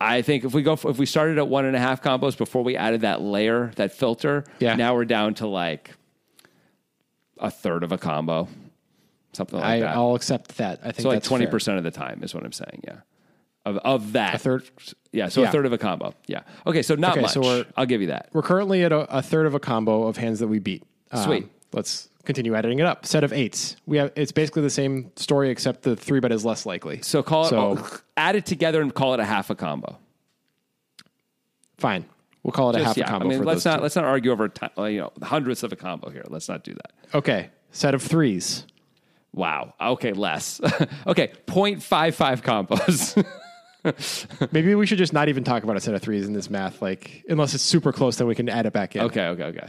I 0.00 0.22
think 0.22 0.44
if 0.44 0.54
we 0.54 0.62
go 0.62 0.72
if 0.72 0.98
we 0.98 1.06
started 1.06 1.38
at 1.38 1.48
one 1.48 1.64
and 1.66 1.76
a 1.76 1.78
half 1.78 2.02
combos 2.02 2.36
before 2.36 2.64
we 2.64 2.76
added 2.76 3.02
that 3.02 3.20
layer 3.20 3.72
that 3.76 3.92
filter, 3.92 4.44
Yeah. 4.58 4.74
now 4.74 4.94
we're 4.94 5.04
down 5.04 5.34
to 5.34 5.46
like 5.46 5.90
a 7.38 7.50
third 7.50 7.82
of 7.82 7.92
a 7.92 7.98
combo, 7.98 8.48
something 9.34 9.58
like 9.58 9.68
I, 9.68 9.80
that. 9.80 9.96
I'll 9.96 10.14
accept 10.14 10.56
that. 10.56 10.80
I 10.82 10.92
think 10.92 11.00
so 11.02 11.08
like 11.10 11.22
twenty 11.22 11.46
percent 11.46 11.78
of 11.78 11.84
the 11.84 11.90
time 11.90 12.22
is 12.22 12.34
what 12.34 12.42
I'm 12.44 12.52
saying. 12.52 12.82
Yeah, 12.84 13.00
of 13.64 13.76
of 13.78 14.12
that 14.12 14.34
A 14.34 14.38
third? 14.38 14.64
Yeah, 15.12 15.28
so 15.28 15.42
a 15.44 15.48
third 15.48 15.64
of 15.66 15.72
a 15.72 15.78
combo. 15.78 16.14
Yeah. 16.26 16.40
Okay, 16.66 16.82
so 16.82 16.94
not 16.96 17.12
Okay, 17.12 17.22
much. 17.22 17.32
so 17.32 17.40
we're- 17.40 17.64
I'll 17.76 17.86
give 17.86 18.00
you 18.00 18.08
that. 18.08 18.28
We're 18.32 18.42
currently 18.42 18.82
at 18.84 18.92
a, 18.92 19.00
a 19.18 19.22
third 19.22 19.46
of 19.46 19.54
a 19.54 19.60
combo 19.60 20.06
of 20.08 20.16
hands 20.16 20.40
that 20.40 20.48
we 20.48 20.58
beat. 20.58 20.82
Um, 21.12 21.24
Sweet. 21.24 21.48
let's 21.72 22.08
continue 22.24 22.54
adding 22.54 22.78
it 22.80 22.86
up. 22.86 23.06
Set 23.06 23.22
of 23.22 23.32
eights. 23.32 23.76
We 23.86 23.96
have 23.98 24.12
it's 24.16 24.32
basically 24.32 24.62
the 24.62 24.70
same 24.70 25.12
story 25.16 25.50
except 25.50 25.82
the 25.82 25.94
three 25.96 26.20
bet 26.20 26.32
is 26.32 26.44
less 26.44 26.66
likely. 26.66 27.00
So 27.02 27.22
call 27.22 27.46
it 27.46 27.50
So- 27.50 27.86
add 28.16 28.34
it 28.36 28.44
together 28.46 28.82
and 28.82 28.92
call 28.92 29.14
it 29.14 29.20
a 29.20 29.24
half 29.24 29.50
a 29.50 29.54
combo. 29.54 29.98
Fine. 31.78 32.04
We'll 32.42 32.52
call 32.52 32.70
it 32.70 32.76
a 32.80 32.84
half 32.84 32.96
yeah, 32.96 33.04
a 33.04 33.08
combo 33.08 33.26
I 33.26 33.28
mean, 33.30 33.38
for 33.38 33.44
let's 33.46 33.64
not 33.64 33.76
two. 33.76 33.82
let's 33.82 33.96
not 33.96 34.04
argue 34.04 34.30
over 34.30 34.52
you 34.90 35.00
know 35.00 35.12
hundredths 35.22 35.62
of 35.62 35.72
a 35.72 35.76
combo 35.76 36.10
here. 36.10 36.24
Let's 36.28 36.48
not 36.48 36.62
do 36.64 36.74
that. 36.74 36.92
Okay. 37.16 37.50
Set 37.70 37.94
of 37.94 38.02
threes. 38.02 38.66
Wow. 39.32 39.74
Okay, 39.80 40.12
less. 40.12 40.60
okay, 41.08 41.32
0.55 41.48 42.42
combos. 42.42 43.26
Maybe 44.52 44.74
we 44.74 44.86
should 44.86 44.98
just 44.98 45.12
not 45.12 45.28
even 45.28 45.44
talk 45.44 45.62
about 45.62 45.76
a 45.76 45.80
set 45.80 45.94
of 45.94 46.02
threes 46.02 46.26
in 46.26 46.32
this 46.32 46.48
math. 46.50 46.80
Like, 46.80 47.24
unless 47.28 47.54
it's 47.54 47.62
super 47.62 47.92
close, 47.92 48.16
then 48.16 48.26
we 48.26 48.34
can 48.34 48.48
add 48.48 48.66
it 48.66 48.72
back 48.72 48.96
in. 48.96 49.02
okay, 49.02 49.26
okay, 49.28 49.44
okay. 49.44 49.66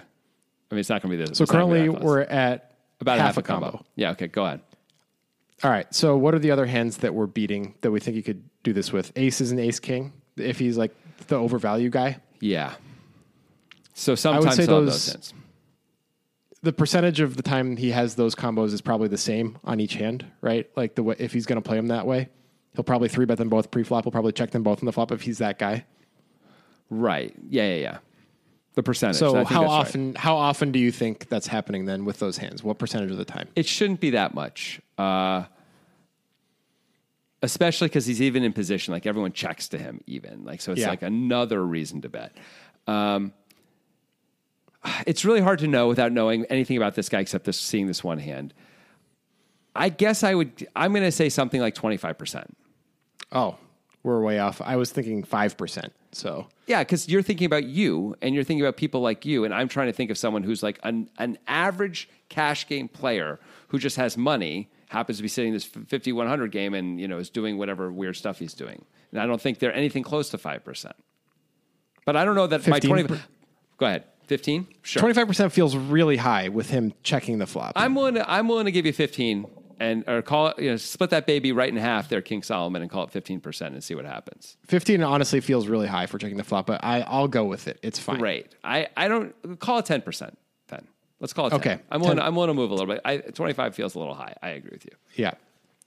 I 0.72 0.74
mean, 0.76 0.80
it's 0.80 0.90
not 0.90 1.02
going 1.02 1.12
to 1.12 1.18
be 1.18 1.24
this. 1.26 1.38
So 1.38 1.44
it's 1.44 1.52
not 1.52 1.60
gonna 1.62 1.74
be 1.76 1.80
currently 1.88 2.06
we're 2.06 2.22
at 2.22 2.72
about 3.02 3.20
half, 3.20 3.38
a 3.38 3.42
combo. 3.42 3.84
Yeah. 3.96 4.12
Okay. 4.12 4.28
Go 4.28 4.46
ahead. 4.46 4.62
All 5.64 5.70
right. 5.72 5.86
So 5.94 6.18
what 6.18 6.34
are 6.34 6.40
the 6.40 6.52
other 6.52 6.66
hands 6.66 6.98
that 6.98 7.14
we're 7.14 7.28
beating 7.28 7.76
that 7.82 7.92
we 7.92 8.00
think 8.00 8.16
you 8.16 8.24
could 8.24 8.44
do 8.64 8.74
this 8.74 8.92
with? 8.92 9.12
Ace 9.16 9.42
is 9.42 9.52
an 9.52 9.60
ace 9.60 9.80
king. 9.80 10.14
If 10.38 10.60
he's 10.60 10.78
like 10.78 10.94
the 11.28 11.36
overvalue 11.36 11.90
guy, 11.90 12.18
Yeah. 12.40 12.74
So 13.94 14.16
sometimes 14.16 14.56
say 14.56 14.66
those- 14.66 15.14
those 15.14 15.34
the 16.62 16.74
percentage 16.74 17.20
of 17.20 17.38
the 17.38 17.44
time 17.44 17.78
he 17.78 17.92
has 17.92 18.16
those 18.16 18.34
combos 18.34 18.74
is 18.74 18.82
probably 18.82 19.08
the 19.08 19.18
same 19.20 19.58
on 19.64 19.80
each 19.80 19.94
hand, 19.94 20.26
right? 20.42 20.68
Like 20.76 20.96
the 20.96 21.04
way, 21.04 21.16
if 21.20 21.32
he's 21.32 21.46
going 21.46 21.62
to 21.62 21.66
play 21.68 21.78
them 21.78 21.88
that 21.88 22.08
way, 22.08 22.30
he'll 22.76 22.84
probably 22.84 23.10
three 23.10 23.26
bet 23.26 23.38
them 23.38 23.50
both 23.50 23.72
pre-flop. 23.72 24.04
He'll 24.06 24.12
probably 24.12 24.32
check 24.32 24.52
them 24.52 24.64
both 24.64 24.80
in 24.82 24.86
the 24.86 24.92
flop 24.94 25.12
if 25.12 25.22
he's 25.22 25.38
that 25.40 25.58
guy. 25.60 25.86
Right. 26.90 27.34
Yeah, 27.50 27.68
yeah, 27.70 27.76
yeah. 27.82 27.98
The 28.76 28.84
percentage. 28.84 29.16
I 29.18 29.20
So 29.20 29.34
think 29.34 29.48
how 29.50 29.62
that's 29.62 29.72
right. 29.72 29.80
often 29.80 30.16
how 30.16 30.36
often 30.36 30.72
do 30.72 30.80
you 30.80 30.92
think 30.92 31.30
that's 31.30 31.48
happening 31.48 31.86
then 31.86 32.04
with 32.06 32.20
those 32.20 32.38
hands? 32.38 32.64
What 32.64 32.78
percentage 32.78 33.10
of 33.12 33.18
the 33.18 33.26
time? 33.26 33.48
It 33.56 33.66
shouldn't 33.66 34.00
be 34.02 34.10
that 34.12 34.34
much. 34.34 34.82
Uh, 34.98 35.46
especially 37.42 37.88
because 37.88 38.06
he's 38.06 38.22
even 38.22 38.44
in 38.44 38.54
position. 38.54 38.92
Like 38.94 39.06
everyone 39.06 39.32
checks 39.34 39.70
to 39.70 39.78
him, 39.78 40.02
even. 40.08 40.44
Like, 40.46 40.62
so 40.62 40.72
it's 40.72 40.82
Yeah. 40.82 40.90
like 40.90 41.04
another 41.04 41.64
reason 41.66 42.02
to 42.02 42.10
bet. 42.10 42.36
Um, 42.88 43.34
it's 45.08 45.26
really 45.26 45.42
hard 45.42 45.60
to 45.60 45.68
know 45.68 45.88
without 45.88 46.12
knowing 46.12 46.46
anything 46.46 46.78
about 46.78 46.96
this 46.96 47.10
guy 47.10 47.20
except 47.20 47.46
this, 47.46 47.60
seeing 47.60 47.88
this 47.88 48.04
one 48.04 48.20
hand. 48.20 48.54
I 49.76 49.90
guess 49.90 50.24
I 50.24 50.34
would, 50.36 50.68
I'm 50.76 50.92
going 50.92 51.04
to 51.04 51.12
say 51.12 51.30
something 51.30 51.60
like 51.62 51.76
25%. 51.76 52.46
Oh, 53.32 53.58
we're 54.04 54.22
way 54.22 54.40
off. 54.40 54.62
I 54.62 54.76
was 54.76 54.92
thinking 54.92 55.24
five 55.24 55.58
percent. 55.58 55.94
So 56.12 56.48
Yeah, 56.68 56.80
because 56.80 57.10
you're 57.10 57.22
thinking 57.22 57.46
about 57.46 57.66
you 57.66 58.16
and 58.22 58.34
you're 58.34 58.44
thinking 58.44 58.66
about 58.66 58.78
people 58.78 59.02
like 59.02 59.26
you. 59.26 59.44
And 59.44 59.54
I'm 59.54 59.68
trying 59.68 59.88
to 59.88 59.94
think 59.94 60.12
of 60.12 60.18
someone 60.18 60.44
who's 60.44 60.64
like 60.64 60.80
an, 60.84 61.10
an 61.18 61.38
average 61.48 62.08
cash 62.30 62.68
game 62.68 62.88
player 62.88 63.40
who 63.68 63.80
just 63.80 63.98
has 63.98 64.16
money, 64.16 64.70
happens 64.88 65.18
to 65.18 65.24
be 65.24 65.28
sitting 65.28 65.52
this 65.52 65.66
5100 65.66 66.52
game 66.52 66.74
and 66.74 67.02
you 67.02 67.08
know 67.08 67.18
is 67.18 67.30
doing 67.30 67.58
whatever 67.58 67.92
weird 67.92 68.16
stuff 68.16 68.40
he's 68.40 68.54
doing. 68.54 68.86
And 69.12 69.20
I 69.20 69.26
don't 69.26 69.42
think 69.42 69.60
they're 69.60 69.74
anything 69.74 70.04
close 70.04 70.30
to 70.30 70.38
5%. 70.38 70.92
But 72.06 72.16
I 72.16 72.24
don't 72.26 72.36
know 72.36 72.48
that 72.48 72.62
15 72.62 72.92
my 72.92 73.02
20. 73.02 73.22
Go 73.78 73.86
ahead. 73.86 74.04
15? 74.28 74.68
Sure. 74.82 75.00
twenty 75.02 75.14
five 75.14 75.28
percent 75.28 75.52
feels 75.52 75.76
really 75.76 76.18
high 76.18 76.50
with 76.50 76.70
him 76.70 76.94
checking 77.04 77.38
the 77.38 77.46
flop. 77.46 77.74
I'm 77.76 77.94
willing 77.94 78.16
to, 78.16 78.30
I'm 78.30 78.48
willing 78.48 78.66
to 78.66 78.72
give 78.72 78.86
you 78.86 78.94
15 78.94 79.46
and 79.80 80.04
or 80.08 80.22
call 80.22 80.48
it, 80.48 80.60
you 80.60 80.70
know, 80.70 80.78
split 80.78 81.10
that 81.12 81.26
baby 81.28 81.52
right 81.52 81.70
in 81.70 81.76
half 81.78 82.10
there, 82.10 82.22
King 82.22 82.44
Solomon, 82.44 82.82
and 82.82 82.90
call 82.92 83.04
it 83.04 83.12
15% 83.12 83.62
and 83.68 83.84
see 83.84 83.96
what 83.96 84.06
happens. 84.06 84.58
Fifteen 84.66 85.02
honestly 85.04 85.42
feels 85.42 85.68
really 85.68 85.88
high 85.88 86.06
for 86.06 86.18
checking 86.18 86.38
the 86.38 86.44
flop, 86.44 86.68
but 86.68 86.84
I 86.84 87.02
I'll 87.02 87.28
go 87.28 87.46
with 87.46 87.68
it. 87.68 87.80
It's 87.84 88.00
fine. 88.00 88.20
Great. 88.20 88.54
I, 88.64 88.88
I 88.96 89.08
don't 89.08 89.34
call 89.60 89.80
it 89.80 89.86
ten 89.86 90.02
percent. 90.02 90.38
Then 90.68 90.88
let's 91.20 91.34
call 91.34 91.48
it 91.48 91.52
10. 91.52 91.60
Okay. 91.60 91.80
I'm 91.92 92.02
willing. 92.02 92.18
10. 92.18 92.26
I'm 92.26 92.36
willing 92.36 92.50
to 92.50 92.54
move 92.54 92.72
a 92.72 92.74
little 92.74 92.88
bit. 92.94 93.02
I, 93.06 93.18
Twenty 93.18 93.54
five 93.54 93.76
feels 93.76 93.96
a 93.96 94.00
little 94.00 94.16
high. 94.16 94.36
I 94.42 94.50
agree 94.50 94.72
with 94.72 94.86
you. 94.86 94.92
Yeah. 95.16 95.34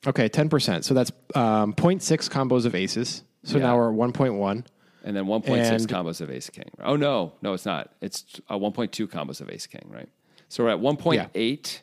Okay, 0.07 0.29
ten 0.29 0.49
percent. 0.49 0.85
So 0.85 0.95
that's 0.95 1.11
um, 1.35 1.73
0.6 1.75 2.29
combos 2.31 2.65
of 2.67 2.75
aces. 2.75 3.25
So 3.43 3.59
Yeah. 3.59 3.65
now 3.67 3.77
we're 3.77 3.89
at 3.89 3.95
one 3.95 4.13
point 4.13 4.35
one. 4.35 4.65
And 5.05 5.17
then 5.17 5.27
one 5.27 5.43
point 5.43 5.65
six 5.65 5.85
And- 5.85 5.91
combos 5.93 6.21
of 6.21 6.31
Ace 6.31 6.51
King. 6.51 6.71
Oh 6.83 6.97
no, 6.97 7.33
no, 7.41 7.55
it's 7.55 7.65
not. 7.65 7.93
It's 8.01 8.25
uh, 8.51 8.59
one 8.59 8.73
point 8.73 8.93
two 8.93 9.09
combos 9.09 9.41
of 9.41 9.49
Ace 9.49 9.67
King. 9.67 9.89
Right. 9.89 10.09
So 10.49 10.65
we're 10.65 10.71
at 10.71 10.81
one 10.81 10.97
point 10.97 11.29
eight. 11.35 11.83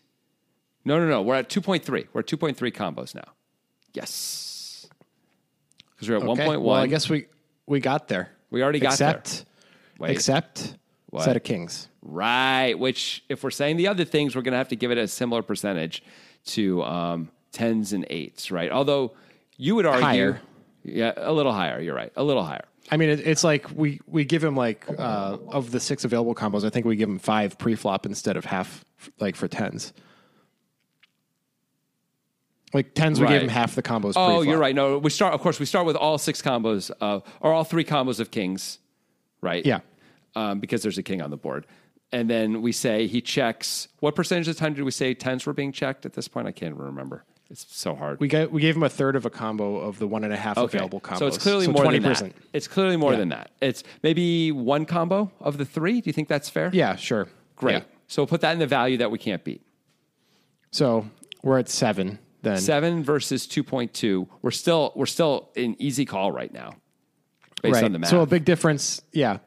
No, 0.86 1.00
no, 1.00 1.08
no. 1.08 1.22
We're 1.24 1.36
at 1.36 1.50
two 1.50 1.62
point 1.62 1.84
three. 1.84 2.06
We're 2.14 2.20
at 2.22 2.28
two 2.28 2.38
point 2.38 2.56
three 2.58 2.72
combos 2.72 3.16
now. 3.16 3.34
Yes. 3.94 4.88
Because 5.96 6.10
we're 6.10 6.18
at 6.18 6.22
one 6.24 6.32
Okay. 6.40 6.46
point 6.46 6.62
Well. 6.62 6.76
I 6.76 6.88
guess 6.88 7.10
we 7.10 7.26
we 7.68 7.80
got 7.80 8.08
there. 8.08 8.30
We 8.52 8.62
already 8.64 8.80
got 8.80 8.98
there. 8.98 9.10
except, 9.10 9.46
Wait. 10.00 10.12
Except 10.12 10.76
What? 11.10 11.24
set 11.24 11.36
of 11.36 11.44
kings. 11.44 11.88
Right. 12.02 12.74
Which, 12.78 13.24
if 13.30 13.44
we're 13.44 13.50
saying 13.52 13.78
the 13.78 13.88
other 13.88 14.06
things, 14.06 14.36
we're 14.36 14.44
going 14.44 14.52
to 14.52 14.58
have 14.60 14.68
to 14.70 14.76
give 14.76 14.92
it 14.92 14.98
a 15.00 15.08
similar 15.08 15.42
percentage 15.42 16.04
to 16.48 16.84
um, 16.84 17.30
tens 17.52 17.92
and 17.94 18.06
eights, 18.10 18.52
right? 18.52 18.72
Although 18.72 19.14
you 19.58 19.74
would 19.76 19.86
argue, 19.88 20.04
Higher. 20.04 20.42
yeah, 20.84 21.14
a 21.18 21.34
little 21.34 21.52
higher. 21.54 21.80
You're 21.82 21.96
right, 21.96 22.12
a 22.16 22.24
little 22.24 22.44
higher. 22.44 22.66
I 22.92 22.98
mean, 22.98 23.10
it, 23.10 23.22
it's 23.26 23.44
like 23.44 23.66
we 23.76 24.00
we 24.06 24.26
give 24.26 24.44
him 24.44 24.56
like 24.56 24.86
uh, 25.00 25.38
of 25.48 25.72
the 25.72 25.80
six 25.80 26.06
available 26.06 26.36
combos. 26.36 26.64
I 26.64 26.70
think 26.70 26.86
we 26.86 26.96
give 26.96 27.10
him 27.10 27.18
five 27.18 27.58
pre-flop 27.58 28.06
instead 28.06 28.38
of 28.38 28.46
half, 28.46 28.86
like 29.20 29.36
for 29.36 29.48
tens. 29.48 29.92
Like 32.76 32.94
tens, 32.94 33.20
we 33.20 33.26
Right. 33.26 33.34
give 33.34 33.42
him 33.44 33.50
half 33.50 33.74
the 33.74 33.82
combos. 33.82 34.14
Oh, 34.16 34.28
pre-flop. 34.28 34.46
you're 34.46 34.58
right. 34.60 34.76
No, 34.76 34.98
we 35.00 35.10
start. 35.10 35.34
Of 35.34 35.42
course, 35.42 35.60
we 35.60 35.66
start 35.66 35.86
with 35.86 35.96
all 35.96 36.18
six 36.18 36.42
combos, 36.42 36.92
uh, 37.02 37.22
or 37.42 37.54
all 37.54 37.64
three 37.64 37.86
combos 37.86 38.20
of 38.20 38.30
kings, 38.32 38.80
right? 39.42 39.66
Yeah. 39.66 39.80
um, 40.36 40.60
because 40.60 40.84
there's 40.84 40.98
a 40.98 41.04
king 41.04 41.22
on 41.22 41.30
the 41.30 41.38
board. 41.38 41.66
And 42.12 42.30
then 42.30 42.62
we 42.62 42.74
say 42.74 43.08
he 43.08 43.22
checks. 43.22 43.88
What 44.02 44.14
percentage 44.16 44.48
of 44.50 44.56
the 44.56 44.60
time 44.60 44.74
did 44.74 44.84
we 44.84 44.92
say 44.92 45.14
tens 45.14 45.46
were 45.46 45.54
being 45.54 45.72
checked 45.72 46.06
at 46.06 46.12
this 46.14 46.28
point? 46.28 46.46
I 46.48 46.52
can't 46.52 46.76
remember. 46.76 47.24
It's 47.50 47.66
so 47.70 47.96
hard. 47.96 48.20
We 48.20 48.28
got 48.28 48.52
we 48.52 48.60
gave 48.62 48.76
him 48.76 48.84
a 48.84 48.90
third 48.90 49.16
of 49.16 49.26
a 49.26 49.30
combo 49.30 49.78
of 49.78 49.98
the 50.00 50.08
one 50.08 50.24
and 50.26 50.34
a 50.34 50.38
half 50.38 50.58
available 50.58 51.00
combos. 51.00 51.20
So 51.20 51.28
it's 51.28 51.38
clearly 51.38 51.68
more 51.68 51.90
than 51.90 52.02
20%. 52.04 52.20
that. 52.20 52.34
It's 52.52 52.68
clearly 52.68 52.98
more 52.98 53.14
Yeah. 53.14 53.20
than 53.20 53.30
that. 53.30 53.52
It's 53.62 53.84
maybe 54.04 54.52
one 54.52 54.84
combo 54.86 55.32
of 55.40 55.58
the 55.58 55.64
three. 55.66 56.02
Do 56.02 56.10
you 56.10 56.14
think 56.14 56.28
that's 56.28 56.50
fair? 56.50 56.70
Yeah, 56.74 56.98
sure. 56.98 57.28
Great. 57.56 57.74
Yeah. 57.74 57.84
So 58.08 58.24
we'll 58.24 58.28
put 58.28 58.42
that 58.42 58.52
in 58.54 58.60
the 58.60 58.68
value 58.68 58.98
that 58.98 59.10
we 59.12 59.18
can't 59.18 59.44
beat. 59.44 59.62
So 60.72 61.06
we're 61.44 61.60
at 61.60 61.70
seven 61.70 62.20
then. 62.46 62.58
Seven 62.60 63.04
versus 63.04 63.46
two 63.46 63.64
point 63.64 63.94
two. 63.94 64.30
We're 64.42 64.52
still 64.52 64.94
we're 64.96 65.06
still 65.06 65.50
in 65.56 65.76
easy 65.80 66.06
call 66.06 66.32
right 66.32 66.54
now, 66.54 66.76
based 67.62 67.76
right. 67.76 67.84
on 67.84 67.92
the 67.92 68.00
math. 68.00 68.10
So 68.10 68.22
a 68.22 68.26
big 68.26 68.46
difference. 68.46 69.02
Yeah. 69.12 69.40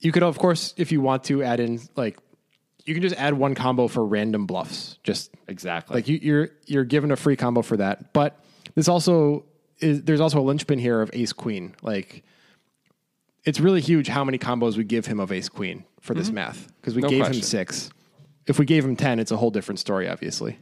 You 0.00 0.12
could, 0.12 0.22
of 0.22 0.38
course, 0.38 0.74
if 0.76 0.92
you 0.92 1.00
want 1.00 1.24
to 1.24 1.42
add 1.42 1.58
in 1.58 1.80
like, 1.96 2.18
you 2.84 2.92
can 2.92 3.02
just 3.02 3.16
add 3.16 3.32
one 3.32 3.54
combo 3.54 3.88
for 3.88 4.04
random 4.04 4.46
bluffs. 4.46 4.98
Just 5.02 5.34
exactly. 5.48 5.94
like 5.94 6.06
you, 6.06 6.18
you're 6.20 6.50
you're 6.66 6.84
given 6.84 7.10
a 7.10 7.16
free 7.16 7.36
combo 7.36 7.62
for 7.62 7.78
that. 7.78 8.12
But 8.12 8.38
this 8.74 8.88
also 8.88 9.46
is 9.78 10.02
there's 10.02 10.20
also 10.20 10.38
a 10.40 10.42
linchpin 10.42 10.78
here 10.78 11.00
of 11.00 11.10
Ace 11.14 11.32
Queen. 11.32 11.74
Like, 11.80 12.24
it's 13.44 13.58
really 13.58 13.80
huge 13.80 14.08
how 14.08 14.22
many 14.22 14.38
combos 14.38 14.76
we 14.76 14.84
give 14.84 15.06
him 15.06 15.18
of 15.18 15.32
Ace 15.32 15.48
Queen 15.48 15.84
for 16.00 16.12
this 16.12 16.30
math 16.30 16.70
because 16.80 16.94
we 16.94 17.02
Mm-hmm. 17.02 17.06
No 17.06 17.10
gave 17.10 17.20
question. 17.20 17.36
him 17.36 17.42
six. 17.42 17.90
If 18.46 18.58
we 18.58 18.64
gave 18.66 18.84
him 18.84 18.96
ten, 18.96 19.18
it's 19.18 19.32
a 19.32 19.36
whole 19.36 19.50
different 19.50 19.80
story, 19.80 20.08
obviously. 20.08 20.58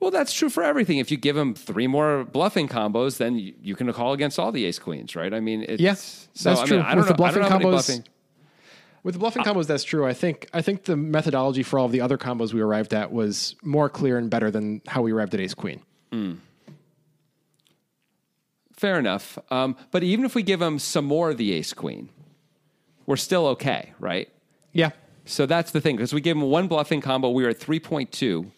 Well, 0.00 0.10
that's 0.10 0.32
true 0.32 0.48
for 0.48 0.62
everything. 0.62 0.98
If 0.98 1.10
you 1.10 1.16
give 1.16 1.36
him 1.36 1.54
three 1.54 1.86
more 1.86 2.24
bluffing 2.24 2.68
combos, 2.68 3.18
then 3.18 3.36
you, 3.36 3.54
you 3.60 3.74
can 3.74 3.92
call 3.92 4.12
against 4.12 4.38
all 4.38 4.52
the 4.52 4.64
ace 4.64 4.78
queens, 4.78 5.16
right? 5.16 5.34
I 5.34 5.40
mean, 5.40 5.64
it's, 5.68 5.80
Yeah, 5.82 5.94
so, 5.94 6.50
that's 6.50 6.60
I 6.60 6.62
mean, 6.62 6.68
true. 6.68 6.80
I 6.80 6.88
don't 6.90 6.98
With 6.98 7.06
know. 7.06 7.08
the 7.08 7.14
bluffing 7.16 7.42
combos- 7.42 7.60
bluffing. 7.62 8.04
With 9.04 9.14
the 9.14 9.18
bluffing 9.20 9.42
combos, 9.44 9.66
that's 9.66 9.84
true. 9.84 10.04
I 10.06 10.12
think 10.12 10.48
I 10.52 10.60
think 10.60 10.84
the 10.84 10.96
methodology 10.96 11.62
for 11.62 11.78
all 11.78 11.86
of 11.86 11.92
the 11.92 12.00
other 12.00 12.18
combos 12.18 12.52
we 12.52 12.60
arrived 12.60 12.92
at 12.92 13.12
was 13.12 13.54
more 13.62 13.88
clear 13.88 14.18
and 14.18 14.28
better 14.28 14.50
than 14.50 14.82
how 14.86 15.02
we 15.02 15.12
arrived 15.12 15.34
at 15.34 15.40
Ace 15.40 15.54
Queen. 15.54 15.80
Fair 18.76 18.98
enough. 18.98 19.38
Um, 19.50 19.76
but 19.90 20.02
even 20.04 20.24
if 20.24 20.34
we 20.34 20.42
give 20.42 20.62
him 20.62 20.78
some 20.78 21.04
more 21.04 21.30
of 21.30 21.36
the 21.36 21.52
ace 21.52 21.72
queen, 21.72 22.10
we're 23.06 23.16
still 23.16 23.46
okay, 23.48 23.92
right? 23.98 24.28
Yeah, 24.72 24.90
So 25.24 25.46
that's 25.46 25.72
the 25.72 25.80
thing 25.80 25.96
because 25.96 26.12
we 26.14 26.20
gave 26.20 26.36
him 26.36 26.42
one 26.42 26.68
bluffing 26.68 27.00
combo. 27.00 27.30
We 27.30 27.42
were 27.42 27.48
at 27.50 27.58
three 27.58 27.80
point 27.80 28.12
two. 28.12 28.50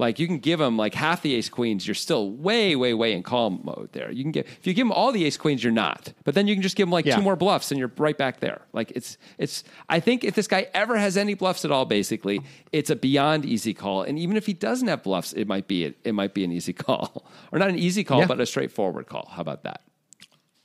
Like 0.00 0.18
you 0.18 0.26
can 0.26 0.38
give 0.38 0.60
him 0.60 0.78
like 0.78 0.94
half 0.94 1.20
the 1.20 1.34
ace 1.34 1.50
queens, 1.50 1.86
you're 1.86 1.94
still 1.94 2.30
way, 2.30 2.74
way, 2.74 2.94
way 2.94 3.12
in 3.12 3.22
call 3.22 3.50
mode 3.50 3.90
there. 3.92 4.10
You 4.10 4.24
can 4.24 4.32
get 4.32 4.46
if 4.46 4.66
you 4.66 4.72
give 4.72 4.86
him 4.86 4.92
all 4.92 5.12
the 5.12 5.26
ace 5.26 5.36
queens, 5.36 5.62
you're 5.62 5.74
not. 5.74 6.14
But 6.24 6.34
then 6.34 6.46
you 6.48 6.54
can 6.54 6.62
just 6.62 6.74
give 6.74 6.88
him 6.88 6.92
like 6.92 7.04
Yeah. 7.04 7.16
two 7.16 7.22
more 7.22 7.36
bluffs, 7.36 7.70
and 7.70 7.78
you're 7.78 7.92
right 7.98 8.16
back 8.16 8.40
there. 8.40 8.62
Like 8.72 8.90
it's 8.92 9.18
it's. 9.36 9.62
I 9.90 10.00
think 10.00 10.24
if 10.24 10.34
this 10.34 10.48
guy 10.48 10.68
ever 10.72 10.96
has 10.96 11.18
any 11.18 11.34
bluffs 11.34 11.66
at 11.66 11.70
all, 11.70 11.84
basically, 11.84 12.40
it's 12.72 12.88
a 12.88 12.96
beyond 12.96 13.44
easy 13.44 13.74
call. 13.74 14.02
And 14.02 14.18
even 14.18 14.36
if 14.38 14.46
he 14.46 14.54
doesn't 14.54 14.88
have 14.88 15.02
bluffs, 15.02 15.34
it 15.34 15.46
might 15.46 15.68
be 15.68 15.84
it 15.84 15.98
it 16.02 16.12
might 16.14 16.32
be 16.32 16.44
an 16.44 16.50
easy 16.52 16.72
call, 16.86 17.26
or 17.52 17.58
not 17.58 17.68
an 17.68 17.78
easy 17.78 18.02
call, 18.02 18.20
Yeah. 18.20 18.26
but 18.26 18.40
a 18.40 18.46
straightforward 18.46 19.06
call. 19.06 19.28
How 19.30 19.42
about 19.42 19.64
that? 19.64 19.82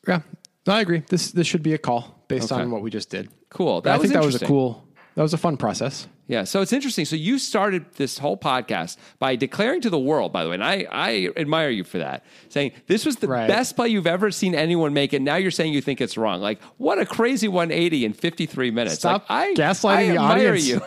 yeah. 0.07 0.21
No, 0.65 0.73
I 0.73 0.79
agree. 0.81 1.03
This 1.09 1.31
this 1.31 1.45
should 1.45 1.61
be 1.61 1.73
a 1.73 1.77
call 1.77 2.23
based 2.29 2.51
Okay. 2.53 2.61
on 2.61 2.71
what 2.71 2.81
we 2.81 2.89
just 2.89 3.09
did. 3.09 3.29
Cool. 3.49 3.81
That 3.81 3.95
I 3.95 3.97
think 3.99 4.13
that 4.13 4.23
was 4.23 4.41
a 4.41 4.45
cool. 4.45 4.83
That 5.15 5.21
was 5.21 5.33
a 5.33 5.37
fun 5.37 5.55
process. 5.57 6.07
Yeah, 6.27 6.43
so 6.43 6.61
it's 6.61 6.73
interesting. 6.73 7.05
So 7.05 7.15
you 7.15 7.39
started 7.39 7.85
this 7.95 8.17
whole 8.17 8.35
podcast 8.35 8.97
by 9.19 9.35
declaring 9.37 9.79
to 9.81 9.89
the 9.89 9.99
world, 9.99 10.33
by 10.33 10.43
the 10.43 10.49
way, 10.49 10.55
and 10.55 10.63
I, 10.63 10.85
I 10.91 11.29
admire 11.37 11.69
you 11.69 11.83
for 11.83 11.99
that, 11.99 12.25
saying 12.49 12.71
this 12.87 13.05
was 13.05 13.15
the 13.17 13.27
Right. 13.27 13.47
best 13.47 13.75
play 13.75 13.87
you've 13.89 14.07
ever 14.07 14.29
seen 14.31 14.55
anyone 14.55 14.91
make, 14.93 15.13
and 15.13 15.23
now 15.23 15.35
you're 15.35 15.51
saying 15.51 15.71
you 15.73 15.81
think 15.81 16.01
it's 16.01 16.17
wrong. 16.17 16.41
Like, 16.41 16.61
what 16.77 16.99
a 16.99 17.05
crazy 17.05 17.47
180 17.47 18.05
in 18.05 18.13
53 18.13 18.71
minutes. 18.71 18.95
Stop 18.95 19.29
like, 19.29 19.49
I, 19.49 19.53
gaslighting 19.53 19.85
I 19.95 20.03
the 20.07 20.09
admire 20.17 20.49
audience. 20.49 20.67
you. 20.67 20.81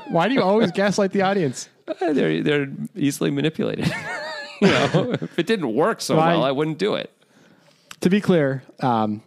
Why 0.08 0.28
do 0.28 0.34
you 0.34 0.42
always 0.42 0.72
gaslight 0.72 1.12
the 1.12 1.22
audience? 1.22 1.68
they're, 2.00 2.42
they're 2.42 2.68
easily 2.96 3.30
manipulated. 3.30 3.86
you 4.60 4.68
know, 4.68 5.12
if 5.20 5.38
it 5.38 5.46
didn't 5.46 5.74
work 5.74 6.00
so 6.00 6.16
Well, 6.16 6.24
I- 6.24 6.32
well, 6.32 6.44
I 6.44 6.50
wouldn't 6.52 6.78
do 6.78 6.94
it. 6.94 7.12
To 8.00 8.08
be 8.10 8.20
clear, 8.20 8.62
um, 8.80 9.22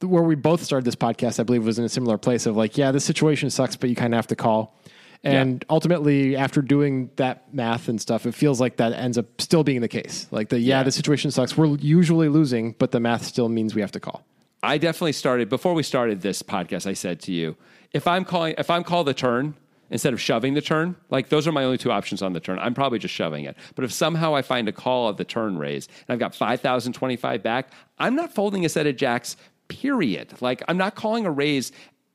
where 0.00 0.22
we 0.22 0.34
both 0.34 0.62
started 0.62 0.84
this 0.84 0.96
podcast, 0.96 1.40
I 1.40 1.42
believe, 1.42 1.64
was 1.64 1.78
in 1.78 1.84
a 1.84 1.88
similar 1.88 2.18
place 2.18 2.46
of 2.46 2.56
like, 2.56 2.76
yeah, 2.78 2.90
this 2.92 3.04
situation 3.04 3.50
sucks, 3.50 3.76
but 3.76 3.90
you 3.90 3.96
kind 3.96 4.14
of 4.14 4.18
have 4.18 4.26
to 4.28 4.36
call. 4.36 4.76
And 5.22 5.62
ultimately, 5.68 6.34
after 6.34 6.62
doing 6.62 7.10
that 7.16 7.52
math 7.52 7.88
and 7.88 8.00
stuff, 8.00 8.24
it 8.24 8.32
feels 8.32 8.58
like 8.58 8.76
that 8.78 8.94
ends 8.94 9.18
up 9.18 9.26
still 9.38 9.62
being 9.62 9.82
the 9.82 9.88
case. 9.88 10.26
Like 10.30 10.48
the 10.48 10.58
yeah, 10.58 10.78
Yeah. 10.78 10.82
the 10.84 10.92
situation 10.92 11.30
sucks. 11.30 11.58
We're 11.58 11.76
usually 11.76 12.30
losing, 12.30 12.72
but 12.78 12.90
the 12.90 13.00
math 13.00 13.24
still 13.24 13.50
means 13.50 13.74
we 13.74 13.82
have 13.82 13.92
to 13.92 14.00
call. 14.00 14.24
I 14.62 14.78
definitely 14.78 15.12
started 15.12 15.50
before 15.50 15.74
we 15.74 15.82
started 15.82 16.22
this 16.22 16.42
podcast. 16.42 16.86
I 16.86 16.94
said 16.94 17.20
to 17.22 17.32
you, 17.32 17.56
if 17.92 18.06
I'm 18.06 18.24
calling, 18.24 18.54
if 18.56 18.70
I'm 18.70 18.82
call 18.82 19.04
the 19.04 19.12
turn 19.12 19.54
instead 19.90 20.14
of 20.14 20.20
shoving 20.22 20.54
the 20.54 20.60
turn, 20.62 20.96
like 21.10 21.28
those 21.28 21.46
are 21.46 21.52
my 21.52 21.64
only 21.64 21.76
two 21.76 21.90
options 21.92 22.22
on 22.22 22.32
the 22.32 22.40
turn. 22.40 22.58
I'm 22.58 22.72
probably 22.72 22.98
just 22.98 23.12
shoving 23.12 23.44
it. 23.44 23.56
But 23.74 23.84
if 23.84 23.92
somehow 23.92 24.34
I 24.34 24.40
find 24.40 24.68
a 24.68 24.72
call 24.72 25.08
of 25.08 25.18
the 25.18 25.24
turn 25.24 25.58
raise 25.58 25.86
and 26.08 26.14
I've 26.14 26.18
got 26.18 26.34
five 26.34 26.60
thousand 26.62 26.94
twenty 26.94 27.16
five 27.16 27.42
back, 27.42 27.72
I'm 27.98 28.14
not 28.14 28.34
folding 28.34 28.64
a 28.64 28.70
set 28.70 28.86
of 28.86 28.96
jacks. 28.96 29.36
Period. 29.70 30.34
Like 30.40 30.62
I'm 30.68 30.76
not 30.76 30.94
calling 30.94 31.24
a 31.26 31.30
raise 31.30 31.72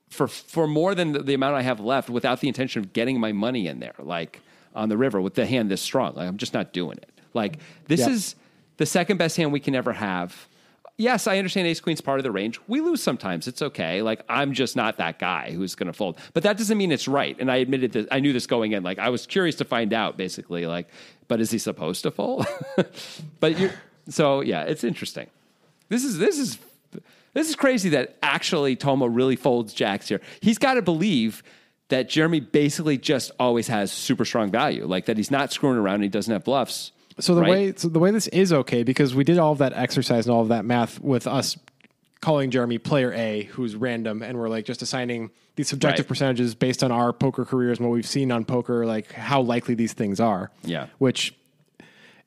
for 0.08 0.28
for 0.28 0.66
more 0.66 0.94
than 0.94 1.12
the, 1.12 1.22
the 1.22 1.34
amount 1.34 1.56
I 1.56 1.62
have 1.62 1.80
left 1.80 2.08
without 2.08 2.40
the 2.40 2.48
intention 2.48 2.82
of 2.82 2.92
getting 2.92 3.18
my 3.18 3.32
money 3.32 3.66
in 3.66 3.80
there, 3.80 3.94
like 3.98 4.40
on 4.74 4.88
the 4.88 4.96
river 4.96 5.20
with 5.20 5.34
the 5.34 5.46
hand 5.46 5.70
this 5.70 5.80
strong. 5.80 6.14
Like 6.14 6.28
I'm 6.28 6.36
just 6.36 6.54
not 6.54 6.72
doing 6.72 6.98
it. 6.98 7.10
Like 7.34 7.58
this 7.86 8.06
is 8.06 8.34
the 8.76 8.86
second 8.86 9.16
best 9.16 9.36
hand 9.36 9.52
we 9.52 9.60
can 9.60 9.74
ever 9.74 9.92
have. 9.92 10.48
Yes, 10.98 11.26
I 11.26 11.36
understand 11.36 11.66
ace 11.66 11.80
queen's 11.80 12.00
part 12.00 12.20
of 12.20 12.24
the 12.24 12.30
range. 12.30 12.58
We 12.68 12.80
lose 12.80 13.02
sometimes. 13.02 13.46
It's 13.46 13.60
okay. 13.60 14.00
Like 14.00 14.22
I'm 14.28 14.52
just 14.52 14.76
not 14.76 14.96
that 14.96 15.18
guy 15.18 15.50
who's 15.50 15.74
going 15.74 15.88
to 15.88 15.92
fold. 15.92 16.18
But 16.32 16.42
that 16.44 16.56
doesn't 16.56 16.78
mean 16.78 16.90
it's 16.90 17.06
right. 17.06 17.36
And 17.38 17.50
I 17.50 17.56
admitted 17.56 17.92
that 17.92 18.08
I 18.10 18.20
knew 18.20 18.32
this 18.32 18.46
going 18.46 18.72
in. 18.72 18.82
Like 18.82 18.98
I 18.98 19.10
was 19.10 19.26
curious 19.26 19.56
to 19.56 19.64
find 19.64 19.92
out 19.92 20.16
basically 20.16 20.66
like 20.66 20.88
but 21.28 21.40
is 21.40 21.50
he 21.50 21.58
supposed 21.58 22.02
to 22.02 22.10
fold? 22.10 22.46
but 23.40 23.58
you 23.58 23.70
so 24.08 24.40
yeah, 24.40 24.62
it's 24.62 24.84
interesting. 24.84 25.28
This 25.88 26.04
is 26.04 26.18
this 26.18 26.38
is 26.38 26.58
this 27.36 27.50
is 27.50 27.54
crazy 27.54 27.90
that 27.90 28.16
actually 28.22 28.76
Toma 28.76 29.08
really 29.08 29.36
folds 29.36 29.74
jacks 29.74 30.08
here. 30.08 30.22
He's 30.40 30.56
got 30.56 30.74
to 30.74 30.82
believe 30.82 31.42
that 31.88 32.08
Jeremy 32.08 32.40
basically 32.40 32.96
just 32.96 33.30
always 33.38 33.68
has 33.68 33.92
super 33.92 34.24
strong 34.24 34.50
value, 34.50 34.86
like 34.86 35.04
that 35.04 35.18
he's 35.18 35.30
not 35.30 35.52
screwing 35.52 35.76
around 35.76 35.96
and 35.96 36.04
he 36.04 36.08
doesn't 36.08 36.32
have 36.32 36.44
bluffs. 36.44 36.92
So 37.20 37.34
the 37.34 37.42
right? 37.42 37.50
way 37.50 37.74
so 37.76 37.88
the 37.88 37.98
way 37.98 38.10
this 38.10 38.26
is 38.28 38.52
okay 38.52 38.82
because 38.82 39.14
we 39.14 39.22
did 39.22 39.38
all 39.38 39.52
of 39.52 39.58
that 39.58 39.74
exercise 39.74 40.26
and 40.26 40.34
all 40.34 40.42
of 40.42 40.48
that 40.48 40.64
math 40.64 40.98
with 41.00 41.26
us 41.26 41.56
calling 42.20 42.50
Jeremy 42.50 42.78
player 42.78 43.12
A, 43.12 43.44
who's 43.44 43.76
random, 43.76 44.22
and 44.22 44.38
we're 44.38 44.48
like 44.48 44.64
just 44.64 44.80
assigning 44.80 45.30
these 45.56 45.68
subjective 45.68 46.04
Right. 46.04 46.08
percentages 46.08 46.54
based 46.54 46.82
on 46.82 46.90
our 46.90 47.12
poker 47.12 47.44
careers 47.44 47.78
and 47.78 47.86
what 47.86 47.94
we've 47.94 48.06
seen 48.06 48.32
on 48.32 48.44
poker, 48.46 48.86
like 48.86 49.12
how 49.12 49.42
likely 49.42 49.74
these 49.74 49.92
things 49.92 50.20
are. 50.20 50.50
Yeah. 50.64 50.86
Which, 50.98 51.34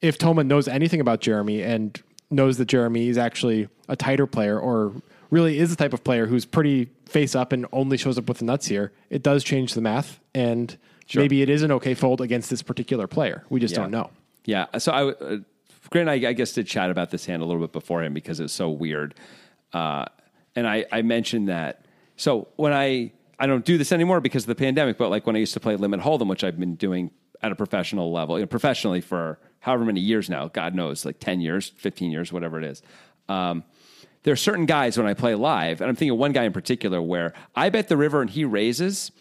if 0.01 0.17
Toma 0.17 0.43
knows 0.43 0.67
anything 0.67 1.01
about 1.01 1.19
Jeremy 1.19 1.61
and 1.63 1.99
knows 2.31 2.57
that 2.57 2.65
Jeremy 2.65 3.09
is 3.09 3.17
actually 3.17 3.67
a 3.87 3.95
tighter 3.95 4.27
player 4.27 4.59
or 4.59 4.93
really 5.31 5.59
is 5.59 5.69
the 5.69 5.75
type 5.75 5.93
of 5.93 6.03
player 6.03 6.25
who's 6.25 6.45
pretty 6.45 6.89
face 7.05 7.35
up 7.35 7.51
and 7.51 7.65
only 7.71 7.97
shows 7.97 8.17
up 8.17 8.27
with 8.27 8.39
the 8.39 8.45
nuts 8.45 8.67
here, 8.67 8.91
it 9.09 9.23
does 9.23 9.43
change 9.43 9.73
the 9.73 9.81
math 9.81 10.19
and. 10.33 10.77
Maybe 11.15 11.41
it 11.41 11.49
is 11.49 11.63
an 11.63 11.71
okay 11.71 11.95
fold 11.95 12.21
against 12.21 12.51
this 12.51 12.61
particular 12.61 13.07
player. 13.07 13.43
We 13.49 13.59
just 13.59 13.73
Yeah. 13.73 13.79
don't 13.81 13.89
know. 13.89 14.11
Yeah. 14.45 14.67
So 14.77 14.91
I, 14.91 15.09
uh, 15.09 15.37
Grant, 15.89 16.07
I, 16.07 16.13
I 16.13 16.33
guess 16.33 16.53
did 16.53 16.67
chat 16.67 16.91
about 16.91 17.09
this 17.09 17.25
hand 17.25 17.41
a 17.41 17.45
little 17.47 17.63
bit 17.63 17.71
beforehand 17.71 18.13
because 18.13 18.39
it 18.39 18.43
was 18.43 18.51
so 18.51 18.69
weird. 18.69 19.15
Uh, 19.73 20.05
and 20.55 20.67
I, 20.67 20.85
I 20.91 21.01
mentioned 21.01 21.49
that. 21.49 21.83
So 22.15 22.47
when 22.57 22.73
I, 22.73 23.11
I 23.39 23.47
don't 23.47 23.65
do 23.65 23.79
this 23.79 23.91
anymore 23.91 24.21
because 24.21 24.43
of 24.43 24.49
the 24.49 24.53
pandemic, 24.55 24.99
but 24.99 25.09
like 25.09 25.25
when 25.25 25.35
I 25.35 25.39
used 25.39 25.53
to 25.55 25.59
play 25.59 25.75
limit 25.77 25.99
hold'em, 26.01 26.27
which 26.27 26.43
I've 26.43 26.59
been 26.59 26.75
doing 26.75 27.09
at 27.41 27.51
a 27.51 27.55
professional 27.55 28.11
level, 28.11 28.37
you 28.37 28.43
know, 28.43 28.47
professionally 28.47 29.01
for 29.01 29.39
however 29.59 29.85
many 29.85 29.99
years 29.99 30.29
now, 30.29 30.47
God 30.47 30.75
knows, 30.75 31.05
like 31.05 31.19
10 31.19 31.41
years, 31.41 31.69
15 31.77 32.11
years, 32.11 32.31
whatever 32.33 32.57
it 32.57 32.65
is. 32.65 32.81
Um, 33.27 33.63
there 34.23 34.33
are 34.33 34.37
certain 34.37 34.65
guys 34.65 34.97
when 34.97 35.07
I 35.07 35.13
play 35.13 35.35
live, 35.35 35.81
and 35.81 35.89
I'm 35.89 35.95
thinking 35.95 36.11
of 36.11 36.17
one 36.17 36.33
guy 36.33 36.43
in 36.43 36.51
particular 36.51 37.01
where 37.01 37.33
I 37.55 37.69
bet 37.69 37.87
the 37.87 37.97
river 37.97 38.21
and 38.21 38.29
he 38.29 38.43
raises, 38.43 39.11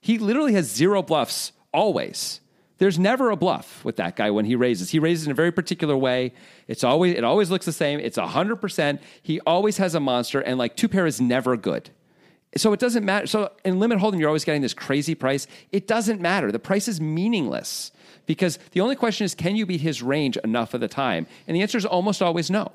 he 0.00 0.18
literally 0.18 0.54
has 0.54 0.66
zero 0.66 1.02
bluffs 1.02 1.52
always. 1.72 2.40
There's 2.78 2.98
never 2.98 3.30
a 3.30 3.36
bluff 3.36 3.84
with 3.84 3.96
that 3.96 4.16
guy 4.16 4.30
when 4.30 4.44
he 4.44 4.54
raises. 4.54 4.90
He 4.90 4.98
raises 4.98 5.26
in 5.26 5.32
a 5.32 5.34
very 5.34 5.50
particular 5.50 5.96
way. 5.96 6.32
It's 6.68 6.84
always 6.84 7.16
it 7.16 7.24
always 7.24 7.50
looks 7.50 7.64
the 7.64 7.72
same. 7.72 8.00
It's 8.00 8.18
hundred 8.18 8.56
percent. 8.56 9.00
He 9.22 9.40
always 9.40 9.78
has 9.78 9.94
a 9.94 10.00
monster, 10.00 10.40
and 10.40 10.58
like 10.58 10.76
two 10.76 10.88
pair 10.88 11.06
is 11.06 11.20
never 11.20 11.56
good. 11.56 11.90
So 12.56 12.72
it 12.72 12.80
doesn't 12.80 13.04
matter. 13.04 13.26
So 13.26 13.52
in 13.64 13.78
limit 13.78 13.98
hold'em, 13.98 14.18
you're 14.18 14.28
always 14.28 14.44
getting 14.44 14.62
this 14.62 14.74
crazy 14.74 15.14
price. 15.14 15.46
It 15.72 15.86
doesn't 15.86 16.20
matter. 16.20 16.50
The 16.50 16.58
price 16.58 16.88
is 16.88 17.00
meaningless 17.00 17.92
because 18.26 18.58
the 18.72 18.80
only 18.80 18.96
question 18.96 19.24
is, 19.24 19.34
can 19.34 19.56
you 19.56 19.66
beat 19.66 19.80
his 19.80 20.02
range 20.02 20.36
enough 20.38 20.74
of 20.74 20.80
the 20.80 20.88
time? 20.88 21.26
And 21.46 21.56
the 21.56 21.62
answer 21.62 21.78
is 21.78 21.86
almost 21.86 22.22
always 22.22 22.50
no. 22.50 22.72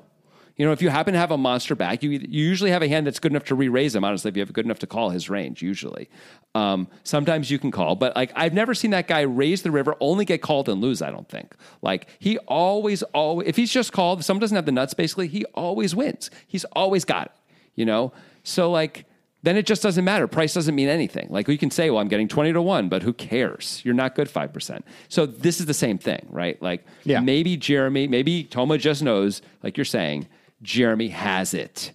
You 0.56 0.66
know, 0.66 0.72
if 0.72 0.82
you 0.82 0.90
happen 0.90 1.14
to 1.14 1.18
have 1.18 1.30
a 1.30 1.38
monster 1.38 1.74
back, 1.74 2.02
you, 2.02 2.10
you 2.10 2.44
usually 2.44 2.70
have 2.70 2.82
a 2.82 2.88
hand 2.88 3.06
that's 3.06 3.18
good 3.18 3.32
enough 3.32 3.44
to 3.44 3.54
re-raise 3.54 3.94
him. 3.94 4.04
Honestly, 4.04 4.28
if 4.28 4.36
you 4.36 4.42
have 4.42 4.52
good 4.52 4.66
enough 4.66 4.80
to 4.80 4.86
call 4.86 5.08
his 5.08 5.30
range, 5.30 5.62
usually. 5.62 6.10
Um, 6.54 6.88
sometimes 7.04 7.50
you 7.50 7.58
can 7.58 7.70
call, 7.70 7.96
but 7.96 8.14
like 8.14 8.32
I've 8.36 8.52
never 8.52 8.74
seen 8.74 8.90
that 8.90 9.08
guy 9.08 9.22
raise 9.22 9.62
the 9.62 9.70
river, 9.70 9.96
only 9.98 10.26
get 10.26 10.42
called 10.42 10.68
and 10.68 10.82
lose. 10.82 11.00
I 11.00 11.10
don't 11.10 11.28
think. 11.28 11.54
Like 11.80 12.06
he 12.18 12.36
always, 12.38 13.02
always, 13.02 13.48
if 13.48 13.56
he's 13.56 13.72
just 13.72 13.92
called, 13.92 14.18
if 14.18 14.26
someone 14.26 14.42
doesn't 14.42 14.54
have 14.54 14.66
the 14.66 14.72
nuts, 14.72 14.92
basically, 14.92 15.26
he 15.26 15.46
always 15.54 15.94
wins. 15.94 16.30
He's 16.46 16.64
always 16.66 17.06
got 17.06 17.26
it. 17.26 17.32
You 17.74 17.86
know, 17.86 18.12
so 18.44 18.70
like 18.70 19.06
then 19.42 19.56
it 19.56 19.66
just 19.66 19.82
doesn't 19.82 20.04
matter. 20.04 20.26
Price 20.28 20.54
doesn't 20.54 20.74
mean 20.74 20.88
anything. 20.88 21.26
Like 21.30 21.48
you 21.48 21.58
can 21.58 21.70
say, 21.70 21.90
well, 21.90 22.00
I'm 22.00 22.08
getting 22.08 22.28
20 22.28 22.52
to 22.52 22.62
1, 22.62 22.88
but 22.88 23.02
who 23.02 23.12
cares? 23.12 23.80
You're 23.84 23.94
not 23.94 24.14
good 24.14 24.28
5%. 24.28 24.82
So 25.08 25.26
this 25.26 25.58
is 25.60 25.66
the 25.66 25.74
same 25.74 25.98
thing, 25.98 26.26
right? 26.30 26.60
Like 26.62 26.84
Yeah. 27.04 27.20
maybe 27.20 27.56
Jeremy, 27.56 28.06
maybe 28.06 28.44
Toma 28.44 28.78
just 28.78 29.02
knows, 29.02 29.42
like 29.62 29.76
you're 29.76 29.84
saying, 29.84 30.28
Jeremy 30.62 31.08
has 31.08 31.54
it. 31.54 31.92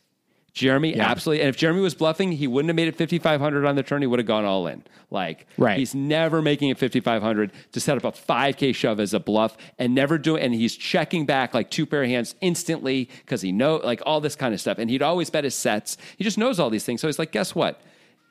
Jeremy 0.58 0.96
Yeah. 0.96 1.10
absolutely, 1.10 1.42
and 1.42 1.50
if 1.50 1.56
Jeremy 1.56 1.80
was 1.82 1.94
bluffing, 1.96 2.32
he 2.34 2.48
wouldn't 2.48 2.70
have 2.70 2.76
made 2.76 2.88
it 2.88 2.96
5,500 2.98 3.66
on 3.66 3.76
the 3.76 3.84
turn. 3.84 4.02
He 4.02 4.08
would 4.08 4.20
have 4.20 4.26
gone 4.26 4.44
all 4.44 4.68
in. 4.68 4.84
Like, 5.12 5.46
Right. 5.58 5.78
he's 5.78 5.94
never 5.96 6.42
making 6.42 6.70
it 6.70 6.78
5,500 6.78 7.52
to 7.72 7.80
set 7.80 7.96
up 7.98 8.04
a 8.04 8.12
5K 8.12 8.74
shove 8.74 9.00
as 9.00 9.14
a 9.14 9.20
bluff 9.20 9.56
and 9.80 9.94
never 9.96 10.18
doing, 10.18 10.42
and 10.44 10.54
he's 10.54 10.76
checking 10.76 11.26
back 11.26 11.54
like 11.54 11.70
two 11.70 11.86
pair 11.86 12.04
of 12.04 12.10
hands 12.10 12.36
instantly 12.42 13.08
because 13.26 13.42
he 13.42 13.52
know, 13.52 13.78
like 13.78 14.02
all 14.06 14.20
this 14.20 14.36
kind 14.36 14.54
of 14.54 14.60
stuff. 14.60 14.78
And 14.80 14.90
he'd 14.90 15.02
always 15.04 15.30
bet 15.30 15.44
his 15.44 15.56
sets. 15.56 15.98
He 16.18 16.24
just 16.24 16.38
knows 16.38 16.60
all 16.60 16.70
these 16.70 16.84
things. 16.84 17.00
So 17.02 17.08
he's 17.08 17.20
like, 17.20 17.32
guess 17.32 17.54
what? 17.56 17.80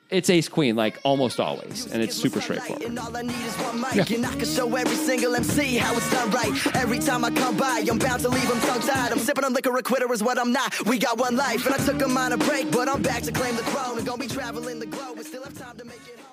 It's 0.09 0.31
ace 0.31 0.49
queen, 0.49 0.77
like 0.77 1.01
almost 1.03 1.41
always. 1.41 1.91
And 1.93 2.01
it's 2.01 2.15
super 2.15 2.41
straightforward. 2.41 2.85
And 2.85 2.99
all 2.99 3.17
I 3.17 3.23
need 3.23 3.35
is 3.35 3.55
one 3.57 3.81
mic, 3.81 4.11
and 4.11 4.25
I 4.25 4.35
can 4.35 4.45
show 4.45 4.73
every 4.77 4.95
single 4.95 5.35
MC 5.35 5.77
how 5.77 5.97
it's 5.97 6.11
done 6.13 6.31
right. 6.31 6.77
Every 6.77 7.01
time 7.01 7.25
I 7.25 7.31
come 7.31 7.57
by, 7.57 7.85
I'm 7.91 7.99
bound 7.99 8.23
to 8.23 8.29
leave 8.29 8.49
them 8.49 8.61
tongue 8.61 8.83
tied. 8.83 9.11
I'm 9.11 9.19
sipping 9.19 9.45
on 9.45 9.53
liquor, 9.53 9.77
a 9.77 9.83
quitter 9.83 10.13
is 10.13 10.23
what 10.23 10.39
I'm 10.39 10.53
not. 10.53 10.81
We 10.87 10.99
got 10.99 11.19
one 11.19 11.37
life, 11.37 11.67
and 11.67 11.75
I 11.75 11.79
took 11.79 12.01
a 12.03 12.09
minor 12.09 12.37
break, 12.37 12.71
but 12.71 12.89
I'm 12.89 13.03
back 13.03 13.23
to 13.25 13.33
claim 13.33 13.57
the 13.57 13.65
throne. 13.65 13.99
And 13.99 14.07
gonna 14.07 14.19
be 14.19 14.29
traveling 14.29 14.79
the 14.79 14.87
globe, 14.87 15.17
and 15.17 15.27
still 15.27 15.43
have 15.43 15.59
time 15.59 15.77
to 15.79 15.85
make 15.85 16.07
it. 16.07 16.26